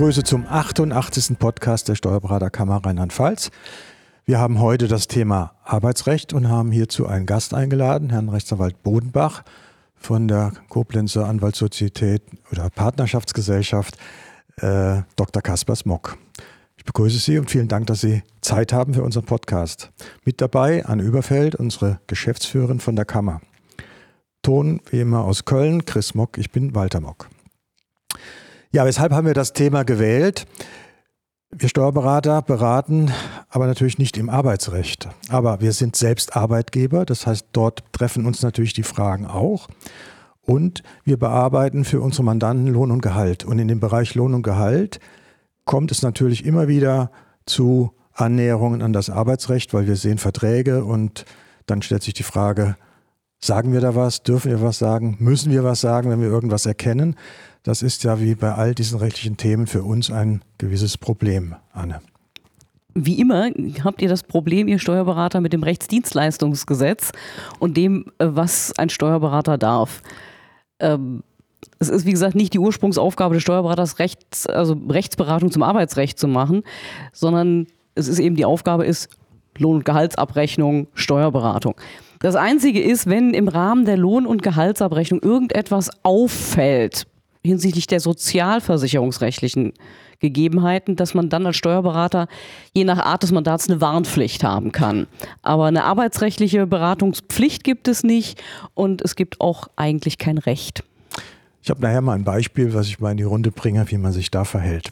begrüße 0.00 0.22
zum 0.22 0.46
88. 0.48 1.38
Podcast 1.38 1.88
der 1.88 1.94
Steuerberaterkammer 1.94 2.82
Rheinland-Pfalz. 2.86 3.50
Wir 4.24 4.38
haben 4.38 4.58
heute 4.58 4.88
das 4.88 5.08
Thema 5.08 5.52
Arbeitsrecht 5.62 6.32
und 6.32 6.48
haben 6.48 6.72
hierzu 6.72 7.06
einen 7.06 7.26
Gast 7.26 7.52
eingeladen, 7.52 8.08
Herrn 8.08 8.30
Rechtsanwalt 8.30 8.82
Bodenbach 8.82 9.42
von 9.96 10.26
der 10.26 10.52
Koblenzer 10.70 11.28
Anwaltssozietät 11.28 12.22
oder 12.50 12.70
Partnerschaftsgesellschaft 12.70 13.98
äh, 14.56 15.02
Dr. 15.16 15.42
Kaspar 15.42 15.76
Smock. 15.76 16.16
Ich 16.78 16.86
begrüße 16.86 17.18
Sie 17.18 17.36
und 17.36 17.50
vielen 17.50 17.68
Dank, 17.68 17.86
dass 17.86 18.00
Sie 18.00 18.22
Zeit 18.40 18.72
haben 18.72 18.94
für 18.94 19.02
unseren 19.02 19.26
Podcast. 19.26 19.90
Mit 20.24 20.40
dabei 20.40 20.82
Anne 20.86 21.02
Überfeld, 21.02 21.56
unsere 21.56 22.00
Geschäftsführerin 22.06 22.80
von 22.80 22.96
der 22.96 23.04
Kammer. 23.04 23.42
Ton 24.40 24.80
wie 24.90 25.00
immer 25.00 25.24
aus 25.24 25.44
Köln, 25.44 25.84
Chris 25.84 26.14
Mock, 26.14 26.38
ich 26.38 26.50
bin 26.50 26.74
Walter 26.74 27.00
Mock. 27.00 27.28
Ja, 28.72 28.84
weshalb 28.84 29.12
haben 29.12 29.26
wir 29.26 29.34
das 29.34 29.52
Thema 29.52 29.82
gewählt? 29.82 30.46
Wir 31.50 31.68
Steuerberater 31.68 32.40
beraten 32.40 33.10
aber 33.48 33.66
natürlich 33.66 33.98
nicht 33.98 34.16
im 34.16 34.30
Arbeitsrecht. 34.30 35.08
Aber 35.28 35.60
wir 35.60 35.72
sind 35.72 35.96
selbst 35.96 36.36
Arbeitgeber, 36.36 37.04
das 37.04 37.26
heißt, 37.26 37.48
dort 37.50 37.82
treffen 37.90 38.26
uns 38.26 38.42
natürlich 38.42 38.72
die 38.72 38.84
Fragen 38.84 39.26
auch. 39.26 39.66
Und 40.40 40.84
wir 41.02 41.16
bearbeiten 41.16 41.84
für 41.84 42.00
unsere 42.00 42.22
Mandanten 42.22 42.68
Lohn 42.68 42.92
und 42.92 43.02
Gehalt. 43.02 43.44
Und 43.44 43.58
in 43.58 43.66
dem 43.66 43.80
Bereich 43.80 44.14
Lohn 44.14 44.34
und 44.34 44.44
Gehalt 44.44 45.00
kommt 45.64 45.90
es 45.90 46.02
natürlich 46.02 46.46
immer 46.46 46.68
wieder 46.68 47.10
zu 47.46 47.90
Annäherungen 48.12 48.82
an 48.82 48.92
das 48.92 49.10
Arbeitsrecht, 49.10 49.74
weil 49.74 49.88
wir 49.88 49.96
sehen 49.96 50.18
Verträge 50.18 50.84
und 50.84 51.24
dann 51.66 51.82
stellt 51.82 52.04
sich 52.04 52.14
die 52.14 52.22
Frage, 52.22 52.76
sagen 53.42 53.72
wir 53.72 53.80
da 53.80 53.94
was, 53.94 54.22
dürfen 54.22 54.50
wir 54.50 54.62
was 54.62 54.78
sagen, 54.78 55.16
müssen 55.18 55.50
wir 55.50 55.64
was 55.64 55.80
sagen, 55.80 56.10
wenn 56.10 56.20
wir 56.20 56.28
irgendwas 56.28 56.66
erkennen? 56.66 57.16
Das 57.62 57.82
ist 57.82 58.04
ja 58.04 58.20
wie 58.20 58.34
bei 58.34 58.54
all 58.54 58.74
diesen 58.74 58.98
rechtlichen 58.98 59.36
Themen 59.36 59.66
für 59.66 59.82
uns 59.82 60.10
ein 60.10 60.42
gewisses 60.58 60.96
Problem, 60.96 61.54
Anne. 61.72 62.00
Wie 62.94 63.20
immer 63.20 63.50
habt 63.84 64.02
ihr 64.02 64.08
das 64.08 64.22
Problem, 64.22 64.66
ihr 64.66 64.78
Steuerberater, 64.78 65.40
mit 65.40 65.52
dem 65.52 65.62
Rechtsdienstleistungsgesetz 65.62 67.12
und 67.58 67.76
dem, 67.76 68.06
äh, 68.18 68.26
was 68.28 68.72
ein 68.78 68.90
Steuerberater 68.90 69.58
darf. 69.58 70.02
Ähm, 70.80 71.22
es 71.78 71.88
ist, 71.88 72.04
wie 72.04 72.12
gesagt, 72.12 72.34
nicht 72.34 72.52
die 72.52 72.58
Ursprungsaufgabe 72.58 73.34
des 73.34 73.42
Steuerberaters, 73.42 73.98
Rechts, 73.98 74.46
also 74.46 74.76
Rechtsberatung 74.88 75.50
zum 75.50 75.62
Arbeitsrecht 75.62 76.18
zu 76.18 76.26
machen, 76.26 76.62
sondern 77.12 77.66
es 77.94 78.08
ist 78.08 78.18
eben 78.18 78.36
die 78.36 78.44
Aufgabe 78.44 78.84
ist 78.84 79.08
Lohn- 79.58 79.76
und 79.76 79.84
Gehaltsabrechnung, 79.84 80.88
Steuerberatung. 80.94 81.74
Das 82.22 82.36
Einzige 82.36 82.82
ist, 82.82 83.06
wenn 83.06 83.32
im 83.32 83.48
Rahmen 83.48 83.86
der 83.86 83.96
Lohn- 83.96 84.26
und 84.26 84.42
Gehaltsabrechnung 84.42 85.22
irgendetwas 85.22 85.88
auffällt, 86.02 87.06
hinsichtlich 87.42 87.86
der 87.86 88.00
sozialversicherungsrechtlichen 88.00 89.72
Gegebenheiten, 90.18 90.96
dass 90.96 91.14
man 91.14 91.30
dann 91.30 91.46
als 91.46 91.56
Steuerberater 91.56 92.28
je 92.74 92.84
nach 92.84 92.98
Art 92.98 93.22
des 93.22 93.32
Mandats 93.32 93.70
eine 93.70 93.80
Warnpflicht 93.80 94.44
haben 94.44 94.70
kann. 94.70 95.06
Aber 95.40 95.64
eine 95.64 95.84
arbeitsrechtliche 95.84 96.66
Beratungspflicht 96.66 97.64
gibt 97.64 97.88
es 97.88 98.02
nicht 98.02 98.42
und 98.74 99.00
es 99.00 99.16
gibt 99.16 99.40
auch 99.40 99.68
eigentlich 99.76 100.18
kein 100.18 100.36
Recht. 100.36 100.84
Ich 101.62 101.70
habe 101.70 101.80
nachher 101.80 102.02
mal 102.02 102.16
ein 102.16 102.24
Beispiel, 102.24 102.74
was 102.74 102.88
ich 102.88 103.00
mal 103.00 103.12
in 103.12 103.16
die 103.16 103.22
Runde 103.22 103.50
bringe, 103.50 103.90
wie 103.90 103.96
man 103.96 104.12
sich 104.12 104.30
da 104.30 104.44
verhält 104.44 104.90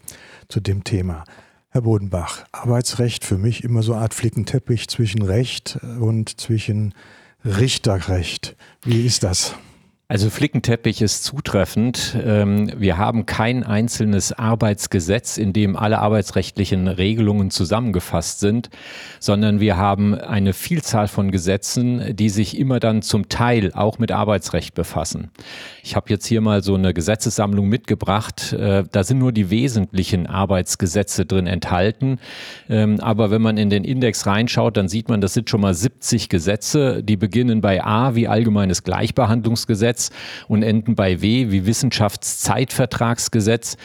zu 0.48 0.60
dem 0.60 0.82
Thema. 0.82 1.24
Herr 1.68 1.82
Bodenbach, 1.82 2.46
Arbeitsrecht 2.52 3.26
für 3.26 3.36
mich 3.36 3.64
immer 3.64 3.82
so 3.82 3.92
eine 3.92 4.00
Art 4.00 4.14
Flickenteppich 4.14 4.88
zwischen 4.88 5.20
Recht 5.20 5.78
und 6.00 6.40
zwischen 6.40 6.94
Richterrecht. 7.44 8.56
Wie 8.84 9.06
ist 9.06 9.22
das? 9.22 9.54
Also 10.10 10.30
Flickenteppich 10.30 11.02
ist 11.02 11.22
zutreffend. 11.24 12.16
Ähm, 12.24 12.72
wir 12.78 12.96
haben 12.96 13.26
kein 13.26 13.62
einzelnes 13.62 14.32
Arbeitsgesetz, 14.32 15.36
in 15.36 15.52
dem 15.52 15.76
alle 15.76 15.98
arbeitsrechtlichen 15.98 16.88
Regelungen 16.88 17.50
zusammengefasst 17.50 18.40
sind, 18.40 18.70
sondern 19.20 19.60
wir 19.60 19.76
haben 19.76 20.14
eine 20.14 20.54
Vielzahl 20.54 21.08
von 21.08 21.30
Gesetzen, 21.30 22.16
die 22.16 22.30
sich 22.30 22.58
immer 22.58 22.80
dann 22.80 23.02
zum 23.02 23.28
Teil 23.28 23.70
auch 23.74 23.98
mit 23.98 24.10
Arbeitsrecht 24.10 24.74
befassen. 24.74 25.30
Ich 25.82 25.94
habe 25.94 26.08
jetzt 26.08 26.24
hier 26.24 26.40
mal 26.40 26.62
so 26.62 26.76
eine 26.76 26.94
Gesetzessammlung 26.94 27.68
mitgebracht. 27.68 28.54
Äh, 28.54 28.84
da 28.90 29.04
sind 29.04 29.18
nur 29.18 29.32
die 29.32 29.50
wesentlichen 29.50 30.26
Arbeitsgesetze 30.26 31.26
drin 31.26 31.46
enthalten. 31.46 32.18
Ähm, 32.70 32.98
aber 33.00 33.30
wenn 33.30 33.42
man 33.42 33.58
in 33.58 33.68
den 33.68 33.84
Index 33.84 34.24
reinschaut, 34.24 34.78
dann 34.78 34.88
sieht 34.88 35.10
man, 35.10 35.20
das 35.20 35.34
sind 35.34 35.50
schon 35.50 35.60
mal 35.60 35.74
70 35.74 36.30
Gesetze, 36.30 37.02
die 37.02 37.18
beginnen 37.18 37.60
bei 37.60 37.84
A 37.84 38.14
wie 38.14 38.26
Allgemeines 38.26 38.84
Gleichbehandlungsgesetz 38.84 39.97
Gesetz 39.98 40.10
und 40.46 40.62
enden 40.62 40.94
bei 40.94 41.20
W 41.20 41.50
wie 41.50 41.66
Wissenschaftszeitvertragsgesetz. 41.66 43.76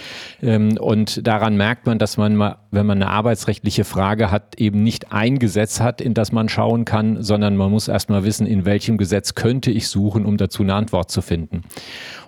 Ähm, 0.42 0.78
und 0.78 1.28
daran 1.28 1.58
merkt 1.58 1.88
man, 1.88 2.00
dass 2.00 2.16
man 2.18 2.36
mal, 2.36 2.58
wenn 2.72 2.86
man 2.86 3.02
eine 3.02 3.12
arbeitsrechtliche 3.12 3.84
Frage 3.84 4.32
hat, 4.32 4.60
eben 4.60 4.84
nicht 4.84 5.12
ein 5.12 5.40
Gesetz 5.40 5.80
hat, 5.80 6.02
in 6.02 6.14
das 6.14 6.32
man 6.32 6.50
schauen 6.50 6.86
kann, 6.86 7.24
sondern 7.24 7.58
man 7.58 7.72
muss 7.72 7.88
erst 7.88 8.10
wissen, 8.10 8.46
in 8.46 8.66
welchem 8.66 8.98
Gesetz 8.98 9.34
könnte 9.34 9.72
ich 9.72 9.88
suchen, 9.88 10.26
um 10.26 10.36
dazu 10.38 10.62
eine 10.62 10.76
Antwort 10.76 11.10
zu 11.10 11.22
finden. 11.22 11.64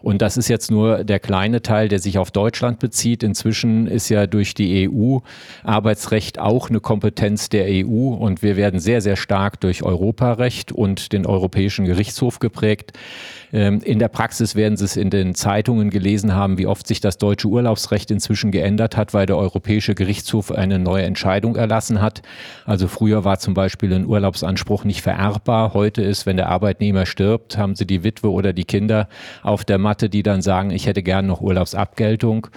Und 0.06 0.22
das 0.22 0.38
ist 0.38 0.50
jetzt 0.50 0.70
nur 0.70 1.04
der 1.04 1.20
kleine 1.20 1.64
Teil, 1.64 1.88
der 1.88 1.98
sich 1.98 2.20
auf 2.20 2.30
Deutschland 2.30 2.78
bezieht. 2.78 3.24
Inzwischen 3.24 3.88
ist 3.88 4.08
ja 4.10 4.28
durch 4.28 4.54
die 4.54 4.88
EU 4.88 5.18
Arbeitsrecht 5.64 6.38
auch 6.38 6.70
eine 6.70 6.80
Kompetenz 6.80 7.50
der 7.50 7.66
EU 7.68 8.14
und 8.14 8.44
wir 8.44 8.56
werden 8.56 8.80
sehr, 8.80 9.02
sehr 9.02 9.16
stark 9.16 9.60
durch 9.62 9.82
Europarecht 9.82 10.72
und 10.72 11.12
den 11.12 11.26
Europäischen 11.26 11.86
Gerichtshof 11.86 12.38
geprägt. 12.38 12.94
Ähm, 13.52 13.80
in 13.84 13.98
der 13.98 14.10
Praxis 14.10 14.54
werden 14.54 14.78
Sie 14.78 14.86
es 14.86 14.96
in 14.96 15.10
den 15.10 15.34
Zeitungen 15.34 15.90
gelesen 15.90 16.36
haben, 16.36 16.60
wie 16.60 16.68
oft 16.68 16.86
sich 16.86 17.00
das 17.00 17.18
deutsche 17.18 17.48
Urlaubsrecht 17.48 18.12
inzwischen 18.12 18.52
geändert 18.52 18.98
hat, 18.98 19.16
weil 19.16 19.26
der 19.26 19.38
Europäische 19.38 19.96
Gerichtshof 19.96 20.52
eine 20.52 20.78
neue 20.78 21.04
Entscheidung 21.04 21.56
erlassen 21.56 22.00
hat. 22.00 22.22
Also 22.66 22.88
früher 22.88 23.24
war 23.24 23.40
zum 23.40 23.56
Beispiel 23.56 23.92
ein 23.92 24.06
Urlaubsanspruch 24.06 24.84
nicht 24.84 25.02
vererbbar. 25.02 25.74
Heute 25.74 26.04
ist, 26.04 26.28
wenn 26.28 26.38
der 26.38 26.50
Arbeitnehmer 26.50 27.08
stirbt, 27.08 27.58
haben 27.58 27.76
Sie 27.76 27.88
die 27.88 28.04
Witwe 28.04 28.30
oder 28.30 28.54
die 28.54 28.66
Kinder 28.66 29.08
auf 29.42 29.64
der 29.66 29.80
Matte, 29.80 29.95
die 30.02 30.24
dann 30.24 30.42
sagen, 30.42 30.72
ich 30.72 30.86
hätte 30.86 31.04
gern 31.04 31.26
noch 31.26 31.42
Urlaubsabgeltung. 31.42 32.48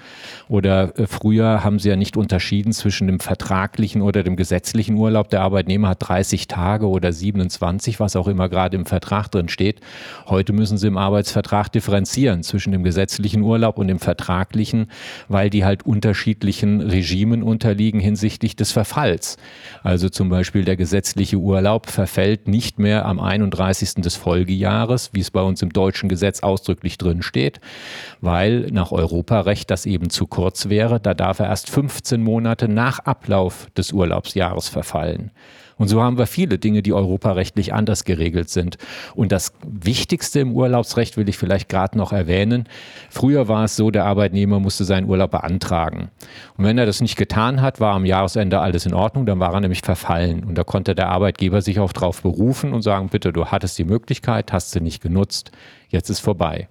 Oder 0.48 0.98
äh, 0.98 1.06
früher 1.06 1.64
haben 1.64 1.78
Sie 1.78 1.88
ja 1.88 1.96
nicht 1.96 2.16
unterschieden 2.16 2.72
zwischen 2.72 3.06
dem 3.06 3.20
vertraglichen 3.20 4.02
oder 4.02 4.22
dem 4.22 4.36
gesetzlichen 4.36 4.96
Urlaub. 4.96 5.30
Der 5.30 5.42
Arbeitnehmer 5.42 5.88
hat 5.88 6.08
30 6.08 6.48
Tage 6.48 6.88
oder 6.88 7.12
27, 7.12 8.00
was 8.00 8.16
auch 8.16 8.28
immer 8.28 8.48
gerade 8.48 8.76
im 8.76 8.86
Vertrag 8.86 9.28
drin 9.30 9.48
steht. 9.48 9.80
Heute 10.26 10.52
müssen 10.52 10.78
Sie 10.78 10.86
im 10.86 10.98
Arbeitsvertrag 10.98 11.70
differenzieren 11.72 12.42
zwischen 12.42 12.72
dem 12.72 12.82
gesetzlichen 12.82 13.42
Urlaub 13.42 13.78
und 13.78 13.88
dem 13.88 13.98
vertraglichen, 13.98 14.90
weil 15.28 15.50
die 15.50 15.64
halt 15.64 15.86
unterschiedlichen 15.86 16.80
Regimen 16.80 17.42
unterliegen 17.42 18.00
hinsichtlich 18.00 18.56
des 18.56 18.72
Verfalls. 18.72 19.36
Also 19.82 20.08
zum 20.08 20.28
Beispiel 20.28 20.64
der 20.64 20.76
gesetzliche 20.76 21.36
Urlaub 21.36 21.86
verfällt 21.86 22.48
nicht 22.48 22.78
mehr 22.78 23.06
am 23.06 23.20
31. 23.20 23.94
des 23.96 24.16
Folgejahres, 24.16 25.10
wie 25.12 25.20
es 25.20 25.30
bei 25.30 25.42
uns 25.42 25.62
im 25.62 25.72
deutschen 25.72 26.08
Gesetz 26.08 26.40
ausdrücklich 26.40 26.98
drin 26.98 27.22
steht, 27.28 27.60
weil 28.20 28.68
nach 28.72 28.90
Europarecht 28.90 29.70
das 29.70 29.86
eben 29.86 30.10
zu 30.10 30.26
kurz 30.26 30.68
wäre. 30.68 30.98
Da 30.98 31.14
darf 31.14 31.38
er 31.38 31.46
erst 31.46 31.70
15 31.70 32.22
Monate 32.22 32.68
nach 32.68 32.98
Ablauf 33.00 33.68
des 33.76 33.92
Urlaubsjahres 33.92 34.68
verfallen. 34.68 35.30
Und 35.78 35.86
so 35.86 36.02
haben 36.02 36.18
wir 36.18 36.26
viele 36.26 36.58
Dinge, 36.58 36.82
die 36.82 36.92
europarechtlich 36.92 37.72
anders 37.72 38.04
geregelt 38.04 38.50
sind. 38.50 38.76
Und 39.14 39.32
das 39.32 39.52
Wichtigste 39.64 40.40
im 40.40 40.52
Urlaubsrecht 40.52 41.16
will 41.16 41.28
ich 41.28 41.38
vielleicht 41.38 41.68
gerade 41.68 41.96
noch 41.96 42.12
erwähnen. 42.12 42.68
Früher 43.10 43.48
war 43.48 43.64
es 43.64 43.76
so, 43.76 43.90
der 43.90 44.04
Arbeitnehmer 44.04 44.58
musste 44.58 44.84
seinen 44.84 45.08
Urlaub 45.08 45.30
beantragen. 45.30 46.10
Und 46.56 46.64
wenn 46.64 46.78
er 46.78 46.86
das 46.86 47.00
nicht 47.00 47.16
getan 47.16 47.62
hat, 47.62 47.80
war 47.80 47.94
am 47.94 48.04
Jahresende 48.04 48.58
alles 48.58 48.86
in 48.86 48.94
Ordnung, 48.94 49.24
dann 49.24 49.38
war 49.38 49.54
er 49.54 49.60
nämlich 49.60 49.82
verfallen. 49.82 50.42
Und 50.44 50.56
da 50.58 50.64
konnte 50.64 50.96
der 50.96 51.08
Arbeitgeber 51.08 51.62
sich 51.62 51.78
auch 51.78 51.92
darauf 51.92 52.22
berufen 52.22 52.74
und 52.74 52.82
sagen, 52.82 53.08
bitte, 53.08 53.32
du 53.32 53.46
hattest 53.46 53.78
die 53.78 53.84
Möglichkeit, 53.84 54.52
hast 54.52 54.72
sie 54.72 54.80
nicht 54.80 55.00
genutzt, 55.00 55.52
jetzt 55.90 56.10
ist 56.10 56.20
vorbei. 56.20 56.68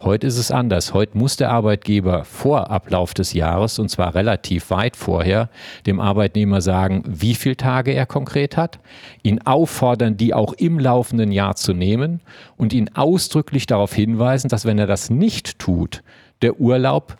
Heute 0.00 0.26
ist 0.26 0.38
es 0.38 0.50
anders. 0.50 0.94
Heute 0.94 1.18
muss 1.18 1.36
der 1.36 1.50
Arbeitgeber 1.50 2.24
vor 2.24 2.70
Ablauf 2.70 3.14
des 3.14 3.32
Jahres, 3.32 3.78
und 3.78 3.88
zwar 3.88 4.14
relativ 4.14 4.70
weit 4.70 4.96
vorher, 4.96 5.48
dem 5.86 6.00
Arbeitnehmer 6.00 6.60
sagen, 6.60 7.02
wie 7.06 7.34
viele 7.34 7.56
Tage 7.56 7.92
er 7.92 8.06
konkret 8.06 8.56
hat, 8.56 8.78
ihn 9.22 9.42
auffordern, 9.42 10.16
die 10.16 10.34
auch 10.34 10.52
im 10.52 10.78
laufenden 10.78 11.32
Jahr 11.32 11.56
zu 11.56 11.72
nehmen 11.72 12.20
und 12.56 12.72
ihn 12.72 12.90
ausdrücklich 12.94 13.66
darauf 13.66 13.92
hinweisen, 13.92 14.48
dass 14.48 14.64
wenn 14.64 14.78
er 14.78 14.86
das 14.86 15.10
nicht 15.10 15.58
tut, 15.58 16.02
der 16.42 16.60
Urlaub 16.60 17.16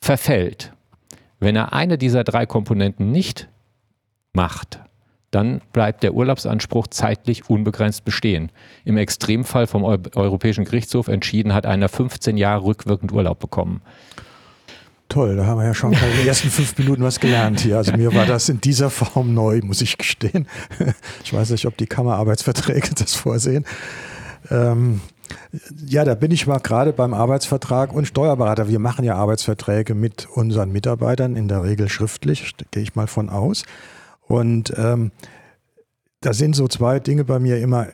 verfällt. 0.00 0.72
Wenn 1.40 1.56
er 1.56 1.72
eine 1.72 1.96
dieser 1.96 2.24
drei 2.24 2.46
Komponenten 2.46 3.10
nicht 3.10 3.48
macht, 4.32 4.80
dann 5.34 5.60
bleibt 5.72 6.02
der 6.02 6.14
Urlaubsanspruch 6.14 6.86
zeitlich 6.88 7.48
unbegrenzt 7.50 8.04
bestehen. 8.04 8.50
Im 8.84 8.96
Extremfall 8.96 9.66
vom 9.66 9.84
Europäischen 9.84 10.64
Gerichtshof 10.64 11.08
entschieden 11.08 11.54
hat 11.54 11.66
einer 11.66 11.88
15 11.88 12.36
Jahre 12.36 12.64
rückwirkend 12.64 13.12
Urlaub 13.12 13.40
bekommen. 13.40 13.82
Toll, 15.08 15.36
da 15.36 15.46
haben 15.46 15.58
wir 15.58 15.66
ja 15.66 15.74
schon 15.74 15.92
in 15.92 15.98
den 15.98 16.26
ersten 16.26 16.48
fünf 16.48 16.78
Minuten 16.78 17.02
was 17.02 17.20
gelernt 17.20 17.60
hier. 17.60 17.76
Also 17.76 17.92
mir 17.92 18.14
war 18.14 18.26
das 18.26 18.48
in 18.48 18.60
dieser 18.60 18.90
Form 18.90 19.34
neu, 19.34 19.60
muss 19.62 19.80
ich 19.80 19.98
gestehen. 19.98 20.48
Ich 21.22 21.32
weiß 21.32 21.50
nicht, 21.50 21.66
ob 21.66 21.76
die 21.76 21.86
Kammerarbeitsverträge 21.86 22.90
das 22.94 23.14
vorsehen. 23.14 23.64
Ähm, 24.50 25.00
Ja, 25.86 26.04
da 26.04 26.14
bin 26.14 26.30
ich 26.30 26.46
mal 26.46 26.58
gerade 26.58 26.92
beim 26.92 27.14
Arbeitsvertrag 27.14 27.92
und 27.92 28.06
Steuerberater. 28.06 28.68
Wir 28.68 28.78
machen 28.78 29.04
ja 29.04 29.14
Arbeitsverträge 29.16 29.94
mit 29.94 30.26
unseren 30.30 30.72
Mitarbeitern, 30.72 31.36
in 31.36 31.48
der 31.48 31.62
Regel 31.62 31.88
schriftlich, 31.88 32.54
gehe 32.70 32.82
ich 32.82 32.94
mal 32.94 33.06
von 33.06 33.30
aus. 33.30 33.64
Und 34.26 34.72
ähm, 34.76 35.12
da 36.20 36.32
sind 36.32 36.56
so 36.56 36.68
zwei 36.68 37.00
Dinge 37.00 37.24
bei 37.24 37.38
mir 37.38 37.58
immer. 37.58 37.88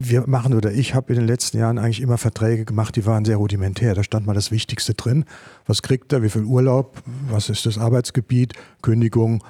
Wir 0.00 0.28
machen 0.28 0.54
oder 0.54 0.70
ich 0.70 0.94
habe 0.94 1.12
in 1.12 1.18
den 1.18 1.26
letzten 1.26 1.58
Jahren 1.58 1.76
eigentlich 1.76 2.00
immer 2.00 2.18
Verträge 2.18 2.64
gemacht, 2.64 2.94
die 2.94 3.04
waren 3.04 3.24
sehr 3.24 3.36
rudimentär. 3.36 3.94
Da 3.94 4.04
stand 4.04 4.26
mal 4.26 4.34
das 4.34 4.52
Wichtigste 4.52 4.94
drin. 4.94 5.24
Was 5.66 5.82
kriegt 5.82 6.12
er, 6.12 6.22
wie 6.22 6.28
viel 6.28 6.44
Urlaub, 6.44 7.02
was 7.28 7.48
ist 7.48 7.66
das 7.66 7.78
Arbeitsgebiet, 7.78 8.54
Kündigung, 8.80 9.42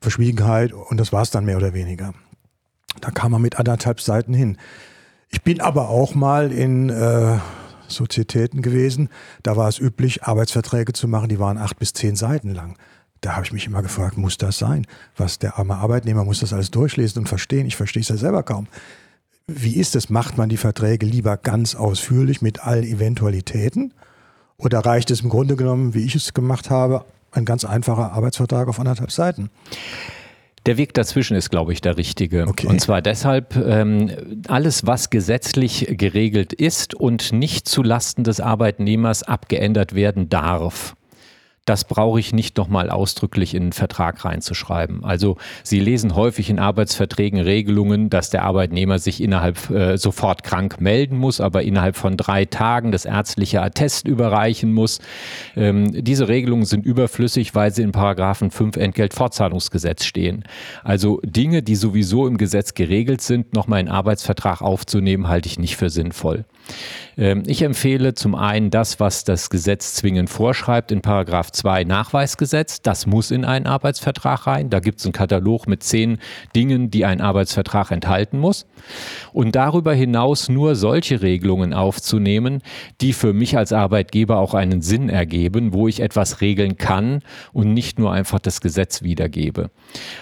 Verschwiegenheit 0.00 0.72
und 0.72 0.98
das 0.98 1.12
war 1.12 1.22
es 1.22 1.30
dann 1.30 1.44
mehr 1.44 1.56
oder 1.56 1.74
weniger. 1.74 2.14
Da 3.00 3.10
kam 3.10 3.32
man 3.32 3.42
mit 3.42 3.58
anderthalb 3.58 4.00
Seiten 4.00 4.34
hin. 4.34 4.56
Ich 5.28 5.42
bin 5.42 5.60
aber 5.60 5.88
auch 5.88 6.14
mal 6.14 6.52
in 6.52 6.90
äh, 6.90 7.38
Sozietäten 7.88 8.62
gewesen, 8.62 9.08
da 9.42 9.56
war 9.56 9.68
es 9.68 9.78
üblich, 9.78 10.22
Arbeitsverträge 10.22 10.92
zu 10.92 11.08
machen, 11.08 11.28
die 11.28 11.38
waren 11.38 11.58
acht 11.58 11.78
bis 11.78 11.92
zehn 11.92 12.16
Seiten 12.16 12.54
lang. 12.54 12.76
Da 13.26 13.34
habe 13.34 13.44
ich 13.44 13.52
mich 13.52 13.66
immer 13.66 13.82
gefragt, 13.82 14.16
muss 14.16 14.38
das 14.38 14.56
sein? 14.56 14.86
Was 15.16 15.40
der 15.40 15.58
arme 15.58 15.74
Arbeitnehmer 15.74 16.24
muss 16.24 16.38
das 16.38 16.52
alles 16.52 16.70
durchlesen 16.70 17.22
und 17.22 17.28
verstehen? 17.28 17.66
Ich 17.66 17.74
verstehe 17.74 18.02
es 18.02 18.08
ja 18.08 18.16
selber 18.16 18.44
kaum. 18.44 18.68
Wie 19.48 19.74
ist 19.74 19.96
es? 19.96 20.10
Macht 20.10 20.38
man 20.38 20.48
die 20.48 20.56
Verträge 20.56 21.06
lieber 21.06 21.36
ganz 21.36 21.74
ausführlich 21.74 22.40
mit 22.40 22.62
allen 22.62 22.84
Eventualitäten? 22.84 23.92
Oder 24.58 24.78
reicht 24.78 25.10
es 25.10 25.22
im 25.22 25.28
Grunde 25.28 25.56
genommen, 25.56 25.92
wie 25.92 26.04
ich 26.04 26.14
es 26.14 26.34
gemacht 26.34 26.70
habe, 26.70 27.04
ein 27.32 27.44
ganz 27.44 27.64
einfacher 27.64 28.12
Arbeitsvertrag 28.12 28.68
auf 28.68 28.78
anderthalb 28.78 29.10
Seiten? 29.10 29.50
Der 30.64 30.76
Weg 30.76 30.94
dazwischen 30.94 31.36
ist, 31.36 31.50
glaube 31.50 31.72
ich, 31.72 31.80
der 31.80 31.96
richtige. 31.96 32.46
Okay. 32.46 32.68
Und 32.68 32.80
zwar 32.80 33.02
deshalb, 33.02 33.56
ähm, 33.56 34.44
alles, 34.46 34.86
was 34.86 35.10
gesetzlich 35.10 35.88
geregelt 35.98 36.52
ist 36.52 36.94
und 36.94 37.32
nicht 37.32 37.66
zulasten 37.66 38.22
des 38.22 38.38
Arbeitnehmers 38.38 39.24
abgeändert 39.24 39.96
werden 39.96 40.28
darf, 40.28 40.94
das 41.66 41.84
brauche 41.84 42.18
ich 42.20 42.32
nicht 42.32 42.56
nochmal 42.56 42.90
ausdrücklich 42.90 43.54
in 43.54 43.64
einen 43.64 43.72
Vertrag 43.72 44.24
reinzuschreiben. 44.24 45.04
Also 45.04 45.36
Sie 45.64 45.80
lesen 45.80 46.14
häufig 46.14 46.48
in 46.48 46.60
Arbeitsverträgen 46.60 47.40
Regelungen, 47.40 48.08
dass 48.08 48.30
der 48.30 48.44
Arbeitnehmer 48.44 49.00
sich 49.00 49.20
innerhalb 49.20 49.68
äh, 49.70 49.98
sofort 49.98 50.44
krank 50.44 50.80
melden 50.80 51.18
muss, 51.18 51.40
aber 51.40 51.62
innerhalb 51.62 51.96
von 51.96 52.16
drei 52.16 52.44
Tagen 52.44 52.92
das 52.92 53.04
ärztliche 53.04 53.60
Attest 53.62 54.06
überreichen 54.06 54.72
muss. 54.72 55.00
Ähm, 55.56 56.04
diese 56.04 56.28
Regelungen 56.28 56.64
sind 56.64 56.86
überflüssig, 56.86 57.54
weil 57.56 57.72
sie 57.72 57.82
in 57.82 57.90
Paragraphen 57.90 58.52
5 58.52 58.76
Entgeltfortzahlungsgesetz 58.76 60.04
stehen. 60.04 60.44
Also 60.84 61.20
Dinge, 61.24 61.64
die 61.64 61.76
sowieso 61.76 62.28
im 62.28 62.38
Gesetz 62.38 62.74
geregelt 62.74 63.22
sind, 63.22 63.54
nochmal 63.54 63.80
in 63.80 63.88
Arbeitsvertrag 63.88 64.62
aufzunehmen, 64.62 65.26
halte 65.26 65.48
ich 65.48 65.58
nicht 65.58 65.76
für 65.76 65.90
sinnvoll. 65.90 66.44
Ähm, 67.16 67.42
ich 67.46 67.62
empfehle 67.62 68.14
zum 68.14 68.34
einen 68.34 68.70
das, 68.70 69.00
was 69.00 69.24
das 69.24 69.50
Gesetz 69.50 69.94
zwingend 69.94 70.30
vorschreibt 70.30 70.92
in 70.92 71.00
Paragraph 71.00 71.50
2 71.50 71.84
Nachweisgesetz. 71.84 72.82
Das 72.82 73.06
muss 73.06 73.30
in 73.30 73.44
einen 73.44 73.66
Arbeitsvertrag 73.66 74.46
rein. 74.46 74.70
Da 74.70 74.80
gibt 74.80 75.00
es 75.00 75.06
einen 75.06 75.12
Katalog 75.12 75.66
mit 75.66 75.82
zehn 75.82 76.18
Dingen, 76.54 76.90
die 76.90 77.04
ein 77.04 77.20
Arbeitsvertrag 77.20 77.90
enthalten 77.90 78.38
muss. 78.38 78.66
Und 79.32 79.56
darüber 79.56 79.94
hinaus 79.94 80.48
nur 80.48 80.74
solche 80.74 81.22
Regelungen 81.22 81.72
aufzunehmen, 81.72 82.62
die 83.00 83.12
für 83.12 83.32
mich 83.32 83.56
als 83.56 83.72
Arbeitgeber 83.72 84.38
auch 84.38 84.54
einen 84.54 84.82
Sinn 84.82 85.08
ergeben, 85.08 85.72
wo 85.72 85.88
ich 85.88 86.00
etwas 86.00 86.40
regeln 86.40 86.76
kann 86.76 87.22
und 87.52 87.72
nicht 87.72 87.98
nur 87.98 88.12
einfach 88.12 88.38
das 88.38 88.60
Gesetz 88.60 89.02
wiedergebe. 89.02 89.70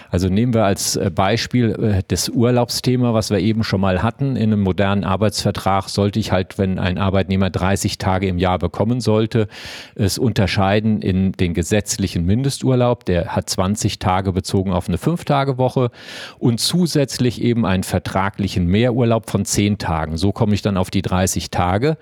Also 0.09 0.29
nehmen 0.29 0.53
wir 0.53 0.63
als 0.63 0.95
äh, 0.95 1.11
Beispiel 1.13 1.71
äh, 1.71 2.03
das 2.07 2.29
Urlaubsthema, 2.29 3.13
was 3.13 3.29
wir 3.29 3.39
eben 3.39 3.63
schon 3.63 3.81
mal 3.81 4.01
hatten. 4.01 4.35
In 4.35 4.53
einem 4.53 4.61
modernen 4.61 5.03
Arbeitsvertrag 5.03 5.89
sollte 5.89 6.19
ich 6.19 6.31
halt, 6.35 6.57
wenn 6.57 6.79
ein 6.79 6.97
Arbeitnehmer 6.97 7.49
30 7.49 7.97
Tage 7.97 8.27
im 8.27 8.37
Jahr 8.37 8.59
bekommen 8.59 8.99
sollte, 8.99 9.47
es 9.95 10.17
unterscheiden 10.17 11.01
in 11.01 11.31
den 11.31 11.53
gesetzlichen 11.53 12.25
Mindesturlaub, 12.25 13.05
der 13.05 13.35
hat 13.35 13.49
20 13.49 13.99
Tage 13.99 14.33
bezogen 14.33 14.73
auf 14.73 14.87
eine 14.87 14.97
5-Tage-Woche 14.97 15.91
und 16.37 16.59
zusätzlich 16.59 17.41
eben 17.41 17.65
einen 17.65 17.83
vertraglichen 17.83 18.67
Mehrurlaub 18.67 19.29
von 19.29 19.45
10 19.45 19.77
Tagen. 19.77 20.17
So 20.17 20.31
komme 20.31 20.53
ich 20.53 20.61
dann 20.61 20.77
auf 20.77 20.91
die 20.91 21.01
30 21.01 21.51
Tage 21.51 21.97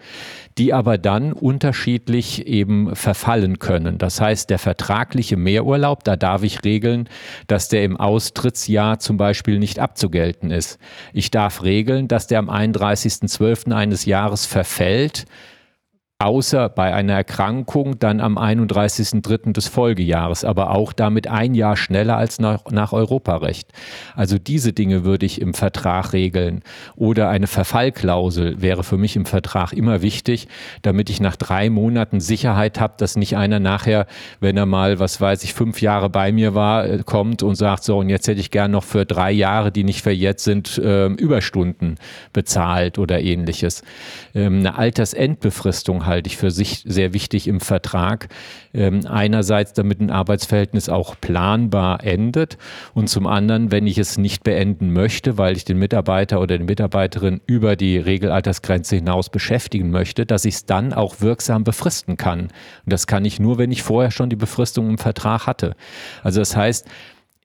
die 0.58 0.74
aber 0.74 0.98
dann 0.98 1.34
unterschiedlich 1.34 2.48
eben 2.48 2.96
verfallen 2.96 3.60
können. 3.60 3.98
Das 3.98 4.22
heißt, 4.22 4.50
der 4.50 4.60
vertragliche 4.60 5.38
Mehrurlaub, 5.38 6.04
da 6.04 6.16
darf 6.16 6.44
ich 6.44 6.64
regeln, 6.64 7.10
dass 7.48 7.70
der 7.70 7.84
im 7.84 7.98
Austrittsjahr 7.98 9.00
zum 9.00 9.18
Beispiel 9.18 9.60
nicht 9.60 9.80
abzugelten 9.80 10.52
ist. 10.52 10.80
Ich 11.14 11.32
darf 11.32 11.64
regeln, 11.64 12.08
dass 12.08 12.28
der 12.28 12.40
am 12.40 12.50
31.12. 12.50 13.74
eines 13.74 14.06
Jahres 14.06 14.46
verfällt 14.46 15.26
außer 16.24 16.70
bei 16.70 16.94
einer 16.94 17.14
Erkrankung 17.14 18.00
dann 18.00 18.22
am 18.22 18.38
31.03. 18.38 19.52
des 19.52 19.68
Folgejahres, 19.68 20.46
aber 20.46 20.72
auch 20.72 20.94
damit 20.94 21.28
ein 21.28 21.54
Jahr 21.54 21.76
schneller 21.76 22.16
als 22.16 22.40
nach, 22.40 22.64
nach, 22.72 22.94
Europarecht. 22.94 23.68
Also 24.16 24.38
diese 24.38 24.72
Dinge 24.72 25.04
würde 25.04 25.26
ich 25.26 25.42
im 25.42 25.54
Vertrag 25.54 26.14
regeln. 26.14 26.62
Oder 26.96 27.30
eine 27.30 27.48
Verfallklausel 27.48 28.62
wäre 28.62 28.84
für 28.84 28.98
mich 28.98 29.16
im 29.16 29.26
Vertrag 29.26 29.74
immer 29.74 30.02
wichtig, 30.02 30.48
damit 30.82 31.10
ich 31.10 31.20
nach 31.20 31.36
drei 31.36 31.70
Monaten 31.70 32.22
Sicherheit 32.22 32.80
habe, 32.80 32.94
dass 32.98 33.18
nicht 33.18 33.36
einer 33.36 33.60
nachher, 33.60 34.06
wenn 34.40 34.56
er 34.56 34.66
mal, 34.66 35.00
was 35.00 35.20
weiß 35.20 35.44
ich, 35.44 35.54
fünf 35.54 35.82
Jahre 35.82 36.10
bei 36.10 36.32
mir 36.32 36.56
war, 36.56 36.86
äh, 36.86 37.00
kommt 37.06 37.44
und 37.44 37.56
sagt, 37.56 37.84
so, 37.84 37.98
und 37.98 38.10
jetzt 38.10 38.28
hätte 38.28 38.40
ich 38.40 38.52
gern 38.52 38.72
noch 38.72 38.84
für 38.84 39.06
drei 39.06 39.32
Jahre, 39.32 39.72
die 39.72 39.84
nicht 39.84 40.02
verjährt 40.02 40.40
sind, 40.40 40.78
äh, 40.78 41.08
Überstunden 41.08 41.98
bezahlt 42.32 42.98
oder 42.98 43.20
ähnliches. 43.20 43.84
Ähm, 44.34 44.60
eine 44.60 44.78
Altersendbefristung 44.78 46.06
halte 46.14 46.28
ich 46.28 46.38
für 46.38 46.52
sich 46.52 46.84
sehr 46.86 47.14
wichtig 47.14 47.48
im 47.48 47.60
Vertrag. 47.60 48.30
Ähm, 48.74 49.02
einerseits, 49.06 49.74
damit 49.74 50.00
ein 50.00 50.10
Arbeitsverhältnis 50.10 50.90
auch 50.90 51.16
planbar 51.20 52.04
endet 52.04 52.58
und 52.94 53.10
zum 53.10 53.28
anderen, 53.28 53.72
wenn 53.72 53.88
ich 53.88 53.98
es 53.98 54.18
nicht 54.18 54.44
beenden 54.44 54.94
möchte, 54.94 55.38
weil 55.38 55.58
ich 55.58 55.66
den 55.66 55.78
Mitarbeiter 55.78 56.40
oder 56.40 56.58
die 56.58 56.64
Mitarbeiterin 56.64 57.42
über 57.46 57.76
die 57.76 57.98
Regelaltersgrenze 57.98 58.96
hinaus 58.96 59.30
beschäftigen 59.30 59.92
möchte, 59.92 60.26
dass 60.26 60.46
ich 60.46 60.56
es 60.56 60.66
dann 60.66 60.94
auch 60.94 61.22
wirksam 61.22 61.64
befristen 61.64 62.18
kann. 62.18 62.42
Und 62.42 62.52
das 62.86 63.08
kann 63.08 63.26
ich 63.26 63.40
nur, 63.40 63.58
wenn 63.58 63.72
ich 63.72 63.84
vorher 63.84 64.12
schon 64.12 64.30
die 64.30 64.36
Befristung 64.36 64.90
im 64.90 64.98
Vertrag 64.98 65.48
hatte. 65.48 65.76
Also 66.24 66.40
das 66.40 66.56
heißt, 66.56 66.88